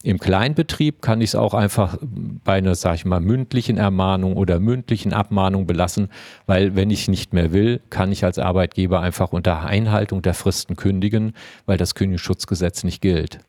Im 0.03 0.19
Kleinbetrieb 0.19 1.03
kann 1.03 1.21
ich 1.21 1.31
es 1.31 1.35
auch 1.35 1.55
einfach 1.55 1.97
bei 2.01 2.59
einer, 2.59 2.75
sag 2.75 2.97
ich 2.97 3.05
mal, 3.05 3.21
mündlichen 3.21 3.79
Ermahnung 3.79 4.37
oder 4.37 4.61
mündlichen 4.61 5.13
Abmahnung 5.13 5.67
belassen, 5.67 6.11
weil 6.47 6.77
wenn 6.77 6.91
ich 6.91 7.09
nicht 7.09 7.33
mehr 7.33 7.53
will, 7.53 7.81
kann 7.91 8.13
ich 8.13 8.25
als 8.25 8.39
Arbeitgeber 8.39 9.01
einfach 9.01 9.33
unter 9.33 9.65
Einhaltung 9.65 10.23
der 10.23 10.35
Fristen 10.35 10.77
kündigen, 10.77 11.33
weil 11.65 11.79
das 11.79 11.95
Kündigungsschutzgesetz 11.95 12.85
nicht 12.85 13.01
gilt. 13.01 13.41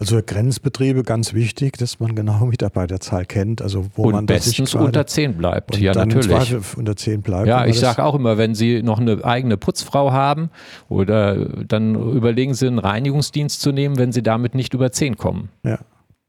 Also 0.00 0.18
Grenzbetriebe 0.24 1.02
ganz 1.02 1.34
wichtig, 1.34 1.76
dass 1.76 2.00
man 2.00 2.14
genau 2.14 2.46
Mitarbeiterzahl 2.46 3.26
kennt, 3.26 3.60
also 3.60 3.84
wo 3.96 4.04
und 4.04 4.12
man 4.12 4.24
bestens 4.24 4.74
unter 4.74 5.06
10 5.06 5.34
bleibt. 5.34 5.76
ja, 5.76 5.92
natürlich. 5.92 6.56
unter 6.74 6.96
10 6.96 7.20
bleibt. 7.20 7.46
Ja, 7.46 7.66
ich 7.66 7.78
sage 7.78 8.02
auch 8.02 8.14
immer, 8.14 8.38
wenn 8.38 8.54
Sie 8.54 8.82
noch 8.82 8.98
eine 8.98 9.22
eigene 9.22 9.58
Putzfrau 9.58 10.10
haben 10.10 10.48
oder 10.88 11.44
dann 11.44 11.94
überlegen 11.94 12.54
Sie 12.54 12.66
einen 12.66 12.78
Reinigungsdienst 12.78 13.60
zu 13.60 13.72
nehmen, 13.72 13.98
wenn 13.98 14.10
Sie 14.10 14.22
damit 14.22 14.54
nicht 14.54 14.72
über 14.72 14.90
10 14.90 15.18
kommen. 15.18 15.50
Ja. 15.64 15.78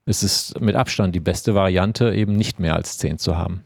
Es 0.05 0.21
ist 0.21 0.59
mit 0.59 0.75
Abstand 0.75 1.15
die 1.15 1.21
beste 1.21 1.55
Variante, 1.55 2.13
eben 2.13 2.35
nicht 2.35 2.59
mehr 2.59 2.75
als 2.75 2.97
10 2.97 3.19
zu 3.19 3.37
haben. 3.37 3.63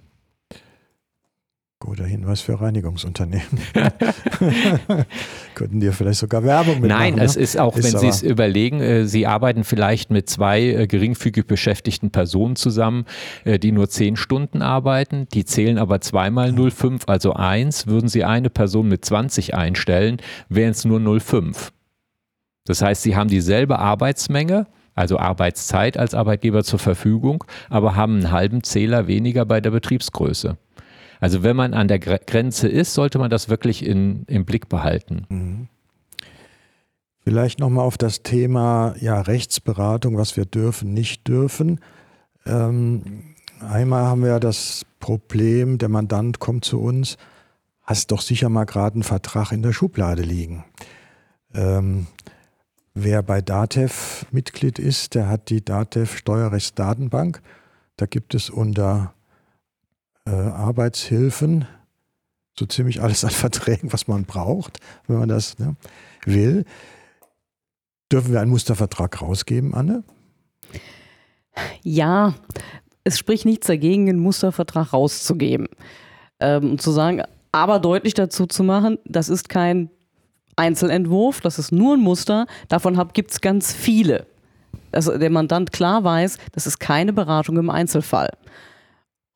Guter 1.86 2.06
Hinweis 2.06 2.42
für 2.42 2.60
Reinigungsunternehmen. 2.60 3.46
Könnten 5.54 5.80
dir 5.80 5.94
vielleicht 5.94 6.20
sogar 6.20 6.44
Werbung 6.44 6.82
mitmachen. 6.82 7.16
Nein, 7.16 7.20
es 7.20 7.36
ne? 7.36 7.44
ist 7.44 7.60
auch, 7.60 7.78
ist 7.78 7.94
wenn 7.94 8.00
Sie 8.00 8.08
es 8.08 8.24
überlegen, 8.24 8.82
äh, 8.82 9.06
Sie 9.06 9.28
arbeiten 9.28 9.64
vielleicht 9.64 10.10
mit 10.10 10.28
zwei 10.28 10.62
äh, 10.62 10.88
geringfügig 10.88 11.46
beschäftigten 11.46 12.10
Personen 12.10 12.56
zusammen, 12.56 13.06
äh, 13.44 13.60
die 13.60 13.72
nur 13.72 13.88
zehn 13.88 14.16
Stunden 14.16 14.64
arbeiten, 14.64 15.28
die 15.34 15.46
zählen 15.46 15.78
aber 15.78 16.02
zweimal 16.02 16.50
0,5, 16.50 17.08
also 17.08 17.34
1. 17.34 17.86
Würden 17.86 18.10
Sie 18.10 18.24
eine 18.24 18.50
Person 18.50 18.88
mit 18.88 19.06
20 19.06 19.54
einstellen, 19.54 20.18
wären 20.50 20.72
es 20.72 20.86
nur 20.86 21.00
0,5. 21.00 21.70
Das 22.66 22.82
heißt, 22.82 23.04
Sie 23.04 23.16
haben 23.16 23.30
dieselbe 23.30 23.78
Arbeitsmenge, 23.78 24.66
also 24.96 25.20
Arbeitszeit 25.20 25.98
als 25.98 26.16
Arbeitgeber 26.16 26.64
zur 26.64 26.80
Verfügung, 26.80 27.44
aber 27.70 27.96
haben 27.96 28.16
einen 28.16 28.32
halben 28.32 28.64
Zähler 28.64 29.06
weniger 29.06 29.46
bei 29.46 29.62
der 29.62 29.70
Betriebsgröße. 29.70 30.58
Also 31.20 31.44
wenn 31.44 31.56
man 31.56 31.74
an 31.74 31.88
der 31.88 32.00
Grenze 32.00 32.68
ist, 32.68 32.94
sollte 32.94 33.20
man 33.20 33.30
das 33.30 33.50
wirklich 33.50 33.86
in, 33.86 34.24
im 34.28 34.46
Blick 34.46 34.70
behalten. 34.70 35.26
Mhm. 35.30 35.68
Vielleicht 37.24 37.60
nochmal 37.60 37.86
auf 37.86 37.98
das 37.98 38.22
Thema 38.22 38.94
ja, 39.00 39.20
Rechtsberatung, 39.20 40.16
was 40.16 40.38
wir 40.38 40.46
dürfen, 40.46 40.94
nicht 40.94 41.28
dürfen. 41.28 41.80
Ähm, 42.46 43.34
einmal 43.60 44.04
haben 44.04 44.22
wir 44.22 44.30
ja 44.30 44.40
das 44.40 44.86
Problem, 45.00 45.80
der 45.80 45.90
Mandant 45.90 46.40
kommt 46.40 46.66
zu 46.66 46.80
uns, 46.80 47.18
hast 47.82 48.12
doch 48.12 48.22
sicher 48.22 48.50
mal 48.50 48.66
gerade 48.66 48.96
einen 48.96 49.04
Vertrag 49.04 49.52
in 49.52 49.64
der 49.64 49.74
Schublade 49.74 50.22
liegen. 50.22 50.66
Ähm, 51.56 52.06
wer 52.94 53.24
bei 53.24 53.42
DATEV 53.42 54.28
Mitglied 54.30 54.78
ist, 54.78 55.16
der 55.16 55.28
hat 55.28 55.50
die 55.50 55.66
DATEV 55.66 56.18
Steuerrechtsdatenbank. 56.18 57.42
Da 57.98 58.06
gibt 58.06 58.36
es 58.36 58.52
unter 58.52 59.15
äh, 60.26 60.32
Arbeitshilfen, 60.32 61.68
so 62.58 62.66
ziemlich 62.66 63.02
alles 63.02 63.24
an 63.24 63.30
Verträgen, 63.32 63.94
was 63.94 64.08
man 64.08 64.26
braucht, 64.26 64.80
wenn 65.08 65.20
man 65.20 65.30
das 65.30 65.58
ne, 65.60 65.76
will. 66.26 66.66
Dürfen 68.12 68.34
wir 68.34 68.42
einen 68.42 68.52
Mustervertrag 68.52 69.22
rausgeben, 69.22 69.74
Anne? 69.74 70.04
Ja, 71.82 72.36
es 73.04 73.18
spricht 73.18 73.46
nichts 73.46 73.68
dagegen, 73.68 74.10
einen 74.10 74.20
Mustervertrag 74.20 74.94
rauszugeben. 74.94 75.68
Ähm, 76.40 76.78
zu 76.78 76.92
sagen, 76.92 77.24
aber 77.52 77.80
deutlich 77.80 78.14
dazu 78.14 78.46
zu 78.46 78.64
machen, 78.64 78.98
das 79.06 79.30
ist 79.30 79.48
kein 79.48 79.90
Einzelentwurf, 80.58 81.40
das 81.42 81.60
ist 81.60 81.72
nur 81.72 81.96
ein 81.96 82.02
Muster, 82.02 82.48
davon 82.68 83.02
gibt 83.14 83.32
es 83.32 83.42
ganz 83.42 83.74
viele. 83.74 84.26
Also 84.92 85.18
der 85.18 85.30
Mandant 85.30 85.72
klar 85.72 86.04
weiß, 86.04 86.38
das 86.52 86.68
ist 86.68 86.80
keine 86.80 87.14
Beratung 87.14 87.58
im 87.58 87.70
Einzelfall. 87.70 88.30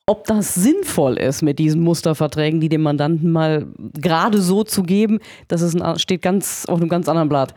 Ob 0.10 0.26
das 0.26 0.56
sinnvoll 0.56 1.18
ist, 1.18 1.44
mit 1.44 1.60
diesen 1.60 1.82
Musterverträgen, 1.82 2.60
die 2.60 2.68
dem 2.68 2.82
Mandanten 2.82 3.32
mal 3.32 3.68
gerade 3.94 4.42
so 4.42 4.64
zu 4.64 4.82
geben, 4.82 5.20
das 5.48 5.62
ist 5.62 5.80
ein, 5.80 6.00
steht 6.00 6.24
ganz 6.24 6.66
auf 6.66 6.80
einem 6.80 6.90
ganz 6.90 7.08
anderen 7.08 7.30
Blatt. 7.30 7.54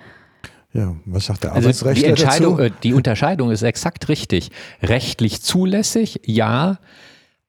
Ja, 0.74 0.94
was 1.06 1.24
sagt 1.24 1.44
der 1.44 1.52
Arbeitsrechtler 1.52 1.88
also 1.88 2.00
die 2.02 2.04
Entscheidung, 2.04 2.56
dazu? 2.58 2.68
Äh, 2.68 2.72
die 2.82 2.92
Unterscheidung 2.92 3.50
ist 3.50 3.62
exakt 3.62 4.10
richtig. 4.10 4.50
Rechtlich 4.82 5.40
zulässig, 5.40 6.20
ja, 6.26 6.78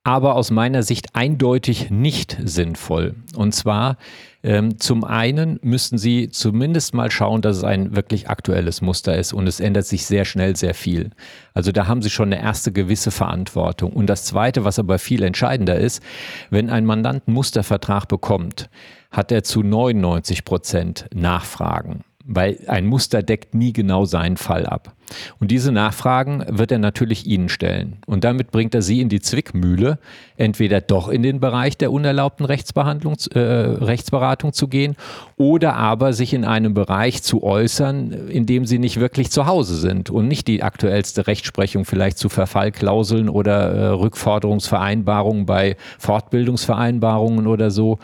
aber 0.03 0.35
aus 0.35 0.51
meiner 0.51 0.83
Sicht 0.83 1.15
eindeutig 1.15 1.89
nicht 1.89 2.37
sinnvoll. 2.43 3.15
Und 3.35 3.55
zwar 3.55 3.97
ähm, 4.43 4.77
zum 4.77 5.05
einen 5.05 5.59
müssten 5.61 5.97
Sie 5.97 6.29
zumindest 6.29 6.93
mal 6.93 7.09
schauen, 7.09 7.41
dass 7.41 7.57
es 7.57 7.63
ein 7.63 7.95
wirklich 7.95 8.29
aktuelles 8.29 8.81
Muster 8.81 9.17
ist 9.17 9.31
und 9.31 9.47
es 9.47 9.61
ändert 9.61 9.85
sich 9.85 10.05
sehr 10.05 10.25
schnell 10.25 10.57
sehr 10.57 10.73
viel. 10.73 11.11
Also 11.53 11.71
da 11.71 11.87
haben 11.87 12.01
Sie 12.01 12.09
schon 12.09 12.33
eine 12.33 12.41
erste 12.41 12.73
gewisse 12.73 13.11
Verantwortung. 13.11 13.93
Und 13.93 14.07
das 14.07 14.25
Zweite, 14.25 14.65
was 14.65 14.79
aber 14.79 14.99
viel 14.99 15.23
entscheidender 15.23 15.77
ist, 15.77 16.03
wenn 16.49 16.69
ein 16.69 16.85
Mandant 16.85 17.23
einen 17.25 17.35
Mustervertrag 17.35 18.09
bekommt, 18.09 18.69
hat 19.11 19.31
er 19.31 19.43
zu 19.43 19.63
99 19.63 20.43
Prozent 20.43 21.05
Nachfragen 21.13 22.03
weil 22.25 22.59
ein 22.67 22.85
Muster 22.85 23.21
deckt 23.21 23.53
nie 23.53 23.73
genau 23.73 24.05
seinen 24.05 24.37
Fall 24.37 24.65
ab. 24.65 24.95
Und 25.39 25.51
diese 25.51 25.71
Nachfragen 25.71 26.43
wird 26.47 26.71
er 26.71 26.79
natürlich 26.79 27.27
Ihnen 27.27 27.49
stellen. 27.49 27.97
Und 28.05 28.23
damit 28.23 28.51
bringt 28.51 28.73
er 28.73 28.81
Sie 28.81 29.01
in 29.01 29.09
die 29.09 29.19
Zwickmühle, 29.19 29.99
entweder 30.37 30.79
doch 30.79 31.09
in 31.09 31.21
den 31.21 31.41
Bereich 31.41 31.77
der 31.77 31.91
unerlaubten 31.91 32.45
Rechtsbehandlung, 32.45 33.15
äh, 33.33 33.39
Rechtsberatung 33.39 34.53
zu 34.53 34.69
gehen 34.69 34.95
oder 35.35 35.75
aber 35.75 36.13
sich 36.13 36.33
in 36.33 36.45
einem 36.45 36.73
Bereich 36.73 37.21
zu 37.23 37.43
äußern, 37.43 38.11
in 38.29 38.45
dem 38.45 38.65
Sie 38.65 38.79
nicht 38.79 38.99
wirklich 38.99 39.29
zu 39.29 39.45
Hause 39.45 39.75
sind 39.75 40.09
und 40.09 40.27
nicht 40.27 40.47
die 40.47 40.63
aktuellste 40.63 41.27
Rechtsprechung 41.27 41.83
vielleicht 41.83 42.17
zu 42.17 42.29
Verfallklauseln 42.29 43.27
oder 43.27 43.71
äh, 43.73 43.87
Rückforderungsvereinbarungen 43.87 45.45
bei 45.45 45.75
Fortbildungsvereinbarungen 45.99 47.47
oder 47.47 47.69
so 47.69 47.99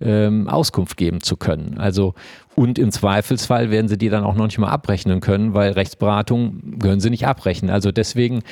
ähm, 0.00 0.48
Auskunft 0.48 0.96
geben 0.96 1.22
zu 1.22 1.36
können. 1.36 1.78
Also 1.78 2.14
und 2.56 2.78
im 2.78 2.90
Zweifelsfall 2.90 3.70
werden 3.70 3.88
sie 3.88 3.98
die 3.98 4.08
dann 4.08 4.24
auch 4.24 4.34
noch 4.34 4.46
nicht 4.46 4.58
mal 4.58 4.68
abrechnen 4.68 5.20
können, 5.20 5.54
weil 5.54 5.72
Rechtsberatung 5.72 6.78
können 6.80 7.00
sie 7.00 7.10
nicht 7.10 7.26
abrechnen. 7.26 7.70
Also 7.70 7.90
deswegen 7.90 8.42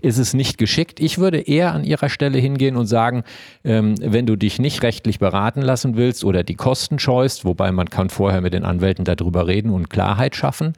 ist 0.00 0.18
es 0.18 0.34
nicht 0.34 0.58
geschickt. 0.58 1.00
Ich 1.00 1.18
würde 1.18 1.38
eher 1.38 1.72
an 1.72 1.84
ihrer 1.84 2.08
Stelle 2.08 2.38
hingehen 2.38 2.76
und 2.76 2.86
sagen, 2.86 3.24
ähm, 3.64 3.94
wenn 4.00 4.26
du 4.26 4.36
dich 4.36 4.58
nicht 4.58 4.82
rechtlich 4.82 5.18
beraten 5.18 5.62
lassen 5.62 5.96
willst 5.96 6.24
oder 6.24 6.42
die 6.42 6.54
Kosten 6.54 6.98
scheust, 6.98 7.44
wobei 7.44 7.72
man 7.72 7.88
kann 7.88 8.10
vorher 8.10 8.40
mit 8.40 8.52
den 8.52 8.64
Anwälten 8.64 9.04
darüber 9.04 9.46
reden 9.46 9.70
und 9.70 9.90
Klarheit 9.90 10.34
schaffen, 10.34 10.72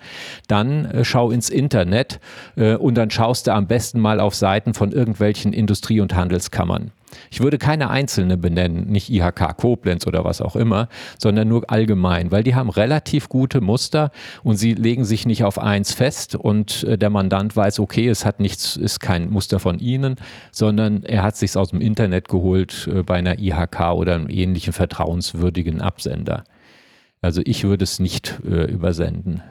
dann 0.49 0.85
äh, 0.87 1.05
schau 1.05 1.31
ins 1.31 1.51
Internet 1.51 2.21
äh, 2.57 2.75
und 2.75 2.97
dann 2.97 3.11
schaust 3.11 3.47
du 3.47 3.53
am 3.53 3.67
besten 3.67 4.01
mal 4.01 4.21
auf 4.21 4.35
Seiten 4.35 4.75
von 4.75 4.93
irgendwelchen 4.93 5.53
Industrie- 5.53 6.01
und 6.01 6.15
Handelskammern. 6.15 6.91
Ich 7.31 7.41
würde 7.41 7.59
keine 7.59 7.91
einzelne 7.91 8.37
benennen, 8.37 8.87
nicht 8.89 9.11
IHK 9.11 9.57
Koblenz 9.57 10.07
oder 10.07 10.25
was 10.25 10.41
auch 10.41 10.57
immer, 10.57 10.89
sondern 11.19 11.49
nur 11.49 11.71
allgemein, 11.71 12.31
weil 12.31 12.43
die 12.43 12.55
haben 12.55 12.71
relativ 12.71 13.29
gute 13.29 13.61
Muster 13.61 14.11
und 14.43 14.57
sie 14.57 14.75
legen 14.75 15.05
sich 15.05 15.27
nicht 15.27 15.45
auf 15.45 15.59
eins 15.59 15.93
fest 15.93 16.35
und 16.35 16.85
äh, 16.85 16.99
der 16.99 17.11
Mandant 17.11 17.57
weiß, 17.57 17.81
okay, 17.81 18.09
es 18.09 18.25
hat 18.25 18.41
nichts, 18.41 18.77
ist 18.77 19.01
kein 19.01 19.31
Muster 19.31 19.59
von 19.59 19.79
Ihnen, 19.79 20.17
sondern 20.53 21.03
er 21.03 21.23
hat 21.23 21.37
sich 21.37 21.57
aus 21.57 21.71
dem 21.71 21.81
Internet 21.81 22.29
geholt 22.29 22.89
äh, 22.93 23.03
bei 23.03 23.15
einer 23.17 23.39
IHK 23.39 23.93
oder 23.95 24.15
einem 24.15 24.29
ähnlichen 24.29 24.73
vertrauenswürdigen 24.73 25.81
Absender. 25.81 26.45
Also 27.21 27.41
ich 27.45 27.65
würde 27.65 27.85
es 27.85 28.01
nicht 28.01 28.41
äh, 28.45 28.65
übersenden. 28.71 29.43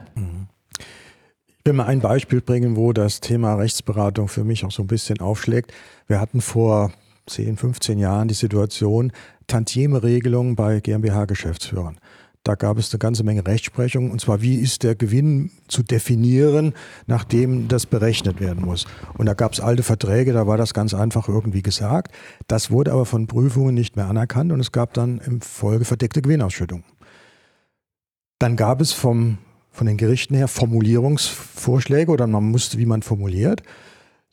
Ich 1.64 1.66
will 1.66 1.72
mal 1.72 1.86
ein 1.86 2.00
Beispiel 2.00 2.40
bringen, 2.40 2.76
wo 2.76 2.92
das 2.92 3.20
Thema 3.20 3.54
Rechtsberatung 3.54 4.28
für 4.28 4.44
mich 4.44 4.66
auch 4.66 4.70
so 4.70 4.82
ein 4.82 4.86
bisschen 4.86 5.20
aufschlägt. 5.20 5.72
Wir 6.06 6.20
hatten 6.20 6.42
vor 6.42 6.92
10, 7.26 7.56
15 7.56 7.98
Jahren 7.98 8.28
die 8.28 8.34
Situation 8.34 9.12
Tantieme-Regelung 9.46 10.56
bei 10.56 10.80
GmbH-Geschäftsführern. 10.80 11.98
Da 12.44 12.56
gab 12.56 12.76
es 12.76 12.92
eine 12.92 12.98
ganze 12.98 13.24
Menge 13.24 13.46
Rechtsprechung, 13.46 14.10
und 14.10 14.20
zwar, 14.20 14.42
wie 14.42 14.56
ist 14.56 14.82
der 14.82 14.94
Gewinn 14.94 15.50
zu 15.66 15.82
definieren, 15.82 16.74
nachdem 17.06 17.68
das 17.68 17.86
berechnet 17.86 18.38
werden 18.38 18.66
muss. 18.66 18.84
Und 19.16 19.24
da 19.24 19.32
gab 19.32 19.54
es 19.54 19.60
alte 19.60 19.82
Verträge, 19.82 20.34
da 20.34 20.46
war 20.46 20.58
das 20.58 20.74
ganz 20.74 20.92
einfach 20.92 21.26
irgendwie 21.26 21.62
gesagt. 21.62 22.12
Das 22.46 22.70
wurde 22.70 22.92
aber 22.92 23.06
von 23.06 23.28
Prüfungen 23.28 23.74
nicht 23.74 23.96
mehr 23.96 24.08
anerkannt 24.08 24.52
und 24.52 24.60
es 24.60 24.72
gab 24.72 24.92
dann 24.92 25.20
im 25.24 25.40
Folge 25.40 25.86
verdeckte 25.86 26.20
Gewinnausschüttung. 26.20 26.84
Dann 28.38 28.56
gab 28.56 28.82
es 28.82 28.92
vom, 28.92 29.38
von 29.70 29.86
den 29.86 29.96
Gerichten 29.96 30.34
her 30.34 30.48
Formulierungsvorschläge 30.48 32.12
oder 32.12 32.26
man 32.26 32.44
musste, 32.44 32.76
wie 32.76 32.84
man 32.84 33.00
formuliert. 33.00 33.62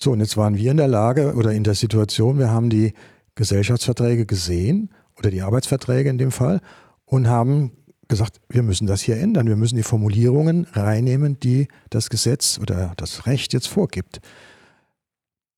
So, 0.03 0.11
und 0.11 0.19
jetzt 0.19 0.35
waren 0.35 0.57
wir 0.57 0.71
in 0.71 0.77
der 0.77 0.87
Lage 0.87 1.35
oder 1.35 1.51
in 1.51 1.63
der 1.63 1.75
Situation, 1.75 2.39
wir 2.39 2.49
haben 2.49 2.71
die 2.71 2.93
Gesellschaftsverträge 3.35 4.25
gesehen 4.25 4.89
oder 5.15 5.29
die 5.29 5.43
Arbeitsverträge 5.43 6.09
in 6.09 6.17
dem 6.17 6.31
Fall 6.31 6.59
und 7.05 7.27
haben 7.27 7.71
gesagt, 8.07 8.41
wir 8.49 8.63
müssen 8.63 8.87
das 8.87 9.01
hier 9.01 9.17
ändern. 9.17 9.47
Wir 9.47 9.55
müssen 9.55 9.75
die 9.75 9.83
Formulierungen 9.83 10.65
reinnehmen, 10.73 11.39
die 11.39 11.67
das 11.91 12.09
Gesetz 12.09 12.57
oder 12.59 12.93
das 12.97 13.27
Recht 13.27 13.53
jetzt 13.53 13.67
vorgibt. 13.67 14.21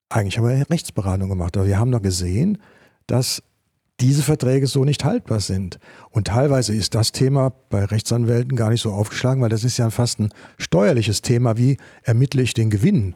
Eigentlich 0.10 0.38
haben 0.38 0.47
wir 0.49 0.69
Rechtsberatung 0.69 1.29
gemacht, 1.29 1.56
aber 1.56 1.65
wir 1.65 1.79
haben 1.79 1.91
doch 1.91 2.01
gesehen, 2.01 2.58
dass 3.08 3.41
diese 4.01 4.23
Verträge 4.23 4.67
so 4.67 4.84
nicht 4.84 5.06
haltbar 5.06 5.39
sind. 5.39 5.79
Und 6.10 6.27
teilweise 6.27 6.75
ist 6.75 6.95
das 6.95 7.13
Thema 7.13 7.53
bei 7.69 7.86
Rechtsanwälten 7.86 8.58
gar 8.58 8.71
nicht 8.71 8.82
so 8.82 8.91
aufgeschlagen, 8.91 9.41
weil 9.41 9.49
das 9.49 9.63
ist 9.63 9.77
ja 9.77 9.89
fast 9.89 10.19
ein 10.19 10.34
steuerliches 10.58 11.21
Thema. 11.21 11.58
Wie 11.58 11.77
ermittle 12.03 12.41
ich 12.41 12.53
den 12.53 12.69
Gewinn? 12.69 13.15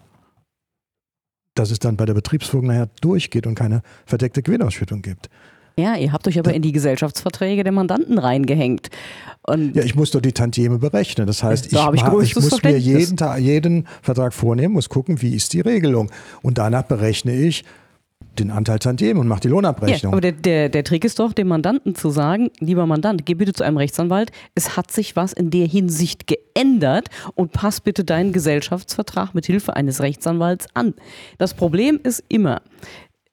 Dass 1.60 1.72
es 1.72 1.80
dann 1.80 1.98
bei 1.98 2.06
der 2.06 2.14
Betriebsführung 2.14 2.68
nachher 2.68 2.90
durchgeht 3.02 3.48
und 3.48 3.56
keine 3.56 3.82
verdeckte 4.06 4.42
Gewinnausschüttung 4.42 5.02
gibt. 5.02 5.30
Ja, 5.80 5.96
ihr 5.96 6.12
habt 6.12 6.28
euch 6.28 6.40
aber 6.40 6.54
in 6.54 6.64
die 6.64 6.72
Gesellschaftsverträge 6.72 7.64
der 7.64 7.72
Mandanten 7.72 8.18
reingehängt. 8.18 8.90
Und 9.44 9.76
ja, 9.76 9.84
ich 9.84 9.94
muss 9.94 10.10
doch 10.10 10.22
die 10.22 10.32
Tantieme 10.32 10.80
berechnen. 10.80 11.28
Das 11.28 11.44
heißt, 11.44 11.68
ich, 11.68 11.74
ich, 11.74 12.04
ich 12.24 12.36
muss 12.36 12.64
mir 12.64 12.78
jeden, 12.80 13.18
jeden 13.38 13.88
Vertrag 14.02 14.34
vornehmen, 14.34 14.74
muss 14.74 14.90
gucken, 14.90 15.22
wie 15.22 15.36
ist 15.36 15.54
die 15.54 15.62
Regelung. 15.62 16.10
Und 16.42 16.58
danach 16.58 16.82
berechne 16.84 17.36
ich, 17.36 17.64
den 18.40 18.52
Anteil 18.52 18.80
Tantiem 18.80 19.20
und 19.20 19.28
macht 19.28 19.44
die 19.44 19.48
Lohnabrechnung. 19.48 20.12
Ja, 20.12 20.18
aber 20.18 20.22
der, 20.22 20.32
der, 20.32 20.70
der 20.70 20.84
Trick 20.84 21.06
ist 21.06 21.20
doch, 21.20 21.34
dem 21.34 21.48
Mandanten 21.48 21.96
zu 21.96 22.10
sagen, 22.10 22.50
lieber 22.60 22.86
Mandant, 22.86 23.26
geh 23.26 23.34
bitte 23.34 23.54
zu 23.54 23.64
einem 23.64 23.78
Rechtsanwalt, 23.78 24.32
es 24.56 24.78
hat 24.78 24.92
sich 24.92 25.16
was 25.16 25.34
in 25.34 25.50
der 25.50 25.68
Hinsicht 25.68 26.28
geändert 26.28 27.10
und 27.36 27.52
pass 27.52 27.82
bitte 27.82 28.04
deinen 28.04 28.34
Gesellschaftsvertrag 28.34 29.34
mit 29.34 29.46
Hilfe 29.46 29.76
eines 29.76 30.02
Rechtsanwalts 30.02 30.68
an. 30.74 30.94
Das 31.38 31.54
Problem 31.54 32.00
ist 32.04 32.24
immer, 32.28 32.62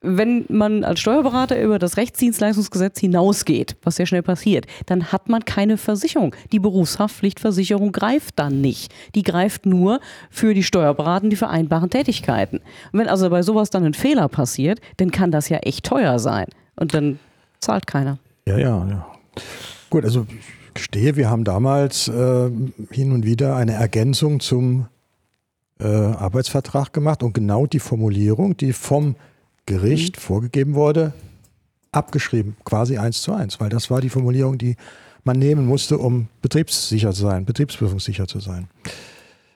wenn 0.04 0.44
man 0.48 0.84
als 0.84 1.00
Steuerberater 1.00 1.60
über 1.60 1.78
das 1.78 1.96
Rechtsdienstleistungsgesetz 1.96 3.00
hinausgeht, 3.00 3.76
was 3.82 3.96
sehr 3.96 4.06
schnell 4.06 4.22
passiert, 4.22 4.66
dann 4.86 5.12
hat 5.12 5.28
man 5.28 5.44
keine 5.44 5.76
Versicherung. 5.76 6.34
Die 6.52 6.58
Berufshaftpflichtversicherung 6.58 7.92
greift 7.92 8.38
dann 8.38 8.60
nicht. 8.60 8.92
Die 9.14 9.22
greift 9.22 9.66
nur 9.66 10.00
für 10.30 10.54
die 10.54 10.62
Steuerberater 10.62 11.28
die 11.28 11.36
vereinbaren 11.36 11.90
Tätigkeiten. 11.90 12.58
Und 12.92 13.00
wenn 13.00 13.08
also 13.08 13.30
bei 13.30 13.42
sowas 13.42 13.70
dann 13.70 13.84
ein 13.84 13.94
Fehler 13.94 14.28
passiert, 14.28 14.80
dann 14.98 15.10
kann 15.10 15.30
das 15.30 15.48
ja 15.48 15.58
echt 15.58 15.86
teuer 15.86 16.18
sein. 16.18 16.46
Und 16.76 16.94
dann 16.94 17.18
zahlt 17.60 17.86
keiner. 17.86 18.18
Ja, 18.46 18.58
ja, 18.58 18.86
ja. 18.88 19.06
Gut, 19.90 20.04
also 20.04 20.26
ich 20.28 20.74
gestehe, 20.74 21.16
wir 21.16 21.30
haben 21.30 21.44
damals 21.44 22.08
äh, 22.08 22.50
hin 22.90 23.12
und 23.12 23.24
wieder 23.24 23.56
eine 23.56 23.72
Ergänzung 23.72 24.40
zum 24.40 24.86
äh, 25.80 25.86
Arbeitsvertrag 25.86 26.92
gemacht 26.92 27.22
und 27.22 27.32
genau 27.32 27.66
die 27.66 27.78
Formulierung, 27.78 28.56
die 28.56 28.72
vom 28.72 29.16
Gericht 29.66 30.16
mhm. 30.16 30.20
vorgegeben 30.20 30.74
wurde, 30.74 31.12
abgeschrieben, 31.92 32.56
quasi 32.64 32.98
eins 32.98 33.22
zu 33.22 33.32
eins, 33.32 33.60
weil 33.60 33.68
das 33.68 33.90
war 33.90 34.00
die 34.00 34.10
Formulierung, 34.10 34.58
die 34.58 34.76
man 35.22 35.38
nehmen 35.38 35.66
musste, 35.66 35.98
um 35.98 36.28
betriebssicher 36.42 37.12
zu 37.12 37.22
sein, 37.22 37.44
betriebsprüfungssicher 37.44 38.26
zu 38.26 38.40
sein. 38.40 38.68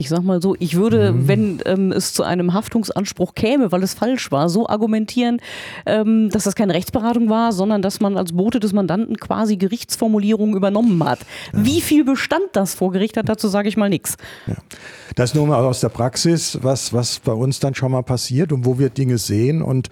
Ich 0.01 0.11
sag 0.11 0.23
mal 0.23 0.41
so, 0.41 0.55
ich 0.61 0.77
würde, 0.77 1.13
mhm. 1.13 1.27
wenn 1.27 1.59
ähm, 1.65 1.91
es 1.91 2.13
zu 2.13 2.23
einem 2.23 2.55
Haftungsanspruch 2.55 3.35
käme, 3.35 3.73
weil 3.73 3.83
es 3.83 3.95
falsch 3.95 4.31
war, 4.31 4.49
so 4.49 4.69
argumentieren, 4.69 5.41
ähm, 5.87 6.31
dass 6.31 6.45
das 6.45 6.55
keine 6.55 6.73
Rechtsberatung 6.73 7.29
war, 7.29 7.51
sondern 7.51 7.83
dass 7.83 7.99
man 7.99 8.17
als 8.17 8.31
Bote 8.31 8.61
des 8.61 8.73
Mandanten 8.73 9.17
quasi 9.17 9.57
Gerichtsformulierungen 9.57 10.55
übernommen 10.55 11.03
hat. 11.03 11.19
Ja. 11.53 11.65
Wie 11.65 11.81
viel 11.81 12.05
Bestand 12.05 12.45
das 12.53 12.75
vor 12.75 12.93
Gericht 12.93 13.17
hat, 13.17 13.29
dazu 13.29 13.49
sage 13.49 13.69
ich 13.69 13.77
mal 13.77 13.89
nichts. 13.89 14.17
Ja. 14.47 14.55
Das 15.17 15.35
nur 15.35 15.49
mal 15.49 15.65
aus 15.65 15.81
der 15.81 15.89
Praxis, 15.89 16.61
was, 16.63 16.93
was 16.93 17.19
bei 17.19 17.33
uns 17.33 17.59
dann 17.59 17.75
schon 17.75 17.91
mal 17.91 18.05
passiert 18.05 18.53
und 18.53 18.67
wo 18.67 18.79
wir 18.79 18.91
Dinge 18.91 19.19
sehen 19.19 19.63
und 19.63 19.89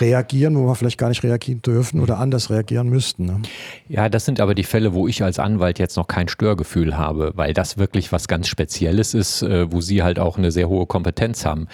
reagieren, 0.00 0.56
wo 0.56 0.66
wir 0.66 0.74
vielleicht 0.74 0.98
gar 0.98 1.08
nicht 1.08 1.22
reagieren 1.22 1.62
dürfen 1.62 2.00
oder 2.00 2.18
anders 2.18 2.50
reagieren 2.50 2.88
müssten. 2.88 3.26
Ne? 3.26 3.42
Ja, 3.88 4.08
das 4.08 4.24
sind 4.24 4.40
aber 4.40 4.56
die 4.56 4.64
Fälle, 4.64 4.92
wo 4.92 5.06
ich 5.06 5.22
als 5.22 5.38
Anwalt 5.38 5.78
jetzt 5.78 5.96
noch 5.96 6.08
kein 6.08 6.26
Störgefühl 6.26 6.96
habe, 6.96 7.30
weil 7.36 7.54
das 7.54 7.78
wirklich 7.78 8.10
was 8.10 8.26
ganz 8.26 8.48
Spezielles 8.48 9.14
ist, 9.14 9.42
äh, 9.42 9.70
wo 9.70 9.80
Sie 9.80 10.02
halt 10.02 10.18
auch 10.18 10.36
eine 10.36 10.50
sehr 10.50 10.68
hohe 10.68 10.86
Kompetenz 10.86 11.46
haben. 11.46 11.68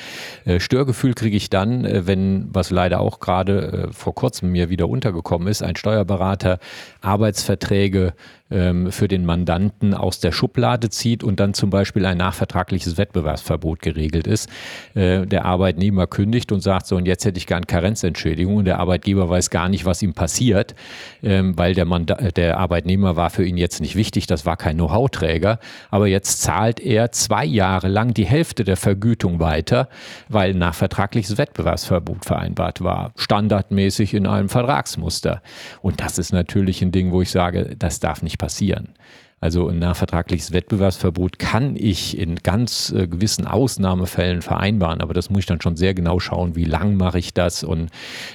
Äh, 0.44 0.60
Störgefühl 0.60 1.14
kriege 1.14 1.36
ich 1.36 1.48
dann, 1.48 1.86
äh, 1.86 2.06
wenn, 2.06 2.48
was 2.52 2.70
leider 2.70 3.00
auch 3.00 3.20
gerade 3.20 3.88
vor 3.92 4.14
kurzem 4.14 4.52
mir 4.52 4.68
wieder 4.68 4.88
untergekommen 4.88 5.48
ist, 5.48 5.62
ein 5.62 5.76
Steuerberater 5.76 6.58
Arbeitsverträge 7.00 8.12
ähm, 8.50 8.90
für 8.90 9.08
den 9.08 9.24
Mandanten 9.24 9.94
aus 9.94 10.20
der 10.20 10.32
Schublade 10.32 10.90
zieht 10.90 11.22
und 11.22 11.40
dann 11.40 11.54
zum 11.54 11.70
Beispiel 11.70 12.06
ein 12.06 12.18
nachvertragliches 12.18 12.98
Wettbewerbsverbot 12.98 13.80
geregelt 13.80 14.26
ist. 14.26 14.48
Äh, 14.94 15.26
der 15.26 15.44
Arbeitnehmer 15.44 16.06
kündigt 16.06 16.52
und 16.52 16.60
sagt 16.60 16.86
so, 16.86 16.96
und 16.96 17.06
jetzt 17.06 17.24
hätte 17.24 17.38
ich 17.38 17.46
gern 17.46 17.66
Karenzentschädigung 17.66 18.56
und 18.56 18.64
der 18.64 18.80
Arbeitgeber 18.80 19.28
weiß 19.28 19.50
gar 19.50 19.68
nicht, 19.68 19.84
was 19.84 20.02
ihm 20.02 20.14
passiert, 20.14 20.74
ähm, 21.22 21.56
weil 21.56 21.74
der, 21.74 21.84
Manda 21.84 22.16
der 22.16 22.58
Arbeitnehmer 22.58 23.16
war 23.16 23.30
für 23.30 23.44
ihn 23.44 23.56
jetzt 23.56 23.80
nicht 23.80 23.96
wichtig, 23.96 24.26
das 24.26 24.46
war 24.46 24.56
kein 24.56 24.76
Know-how-Träger, 24.76 25.58
aber 25.90 26.06
jetzt 26.06 26.42
zahlt 26.42 26.80
er 26.80 27.12
zwei 27.12 27.44
Jahre 27.44 27.88
lang 27.88 28.14
die 28.14 28.26
Hälfte 28.26 28.64
der 28.64 28.76
Vergütung 28.76 29.40
weiter, 29.40 29.88
weil 30.28 30.54
nachvertragliches 30.54 31.38
Wettbewerbsverbot 31.38 32.24
vereinbart 32.24 32.82
war, 32.82 33.12
standardmäßig 33.16 34.14
in 34.14 34.26
einem 34.26 34.48
Vertragsmuster. 34.48 35.42
Und 35.82 36.00
das 36.00 36.18
ist 36.18 36.32
natürlich 36.32 36.82
ein 36.82 36.92
Ding, 36.92 37.12
wo 37.12 37.22
ich 37.22 37.30
sage, 37.30 37.76
das 37.78 38.00
darf 38.00 38.22
nicht 38.22 38.39
passieren. 38.40 38.94
Also 39.42 39.68
ein 39.68 39.78
nachvertragliches 39.78 40.52
Wettbewerbsverbot 40.52 41.38
kann 41.38 41.76
ich 41.76 42.18
in 42.18 42.36
ganz 42.36 42.92
äh, 42.92 43.06
gewissen 43.06 43.46
Ausnahmefällen 43.46 44.42
vereinbaren, 44.42 45.00
aber 45.00 45.14
das 45.14 45.30
muss 45.30 45.40
ich 45.40 45.46
dann 45.46 45.62
schon 45.62 45.76
sehr 45.76 45.94
genau 45.94 46.18
schauen, 46.18 46.56
wie 46.56 46.64
lang 46.64 46.96
mache 46.96 47.18
ich 47.18 47.32
das 47.32 47.62
und 47.62 47.90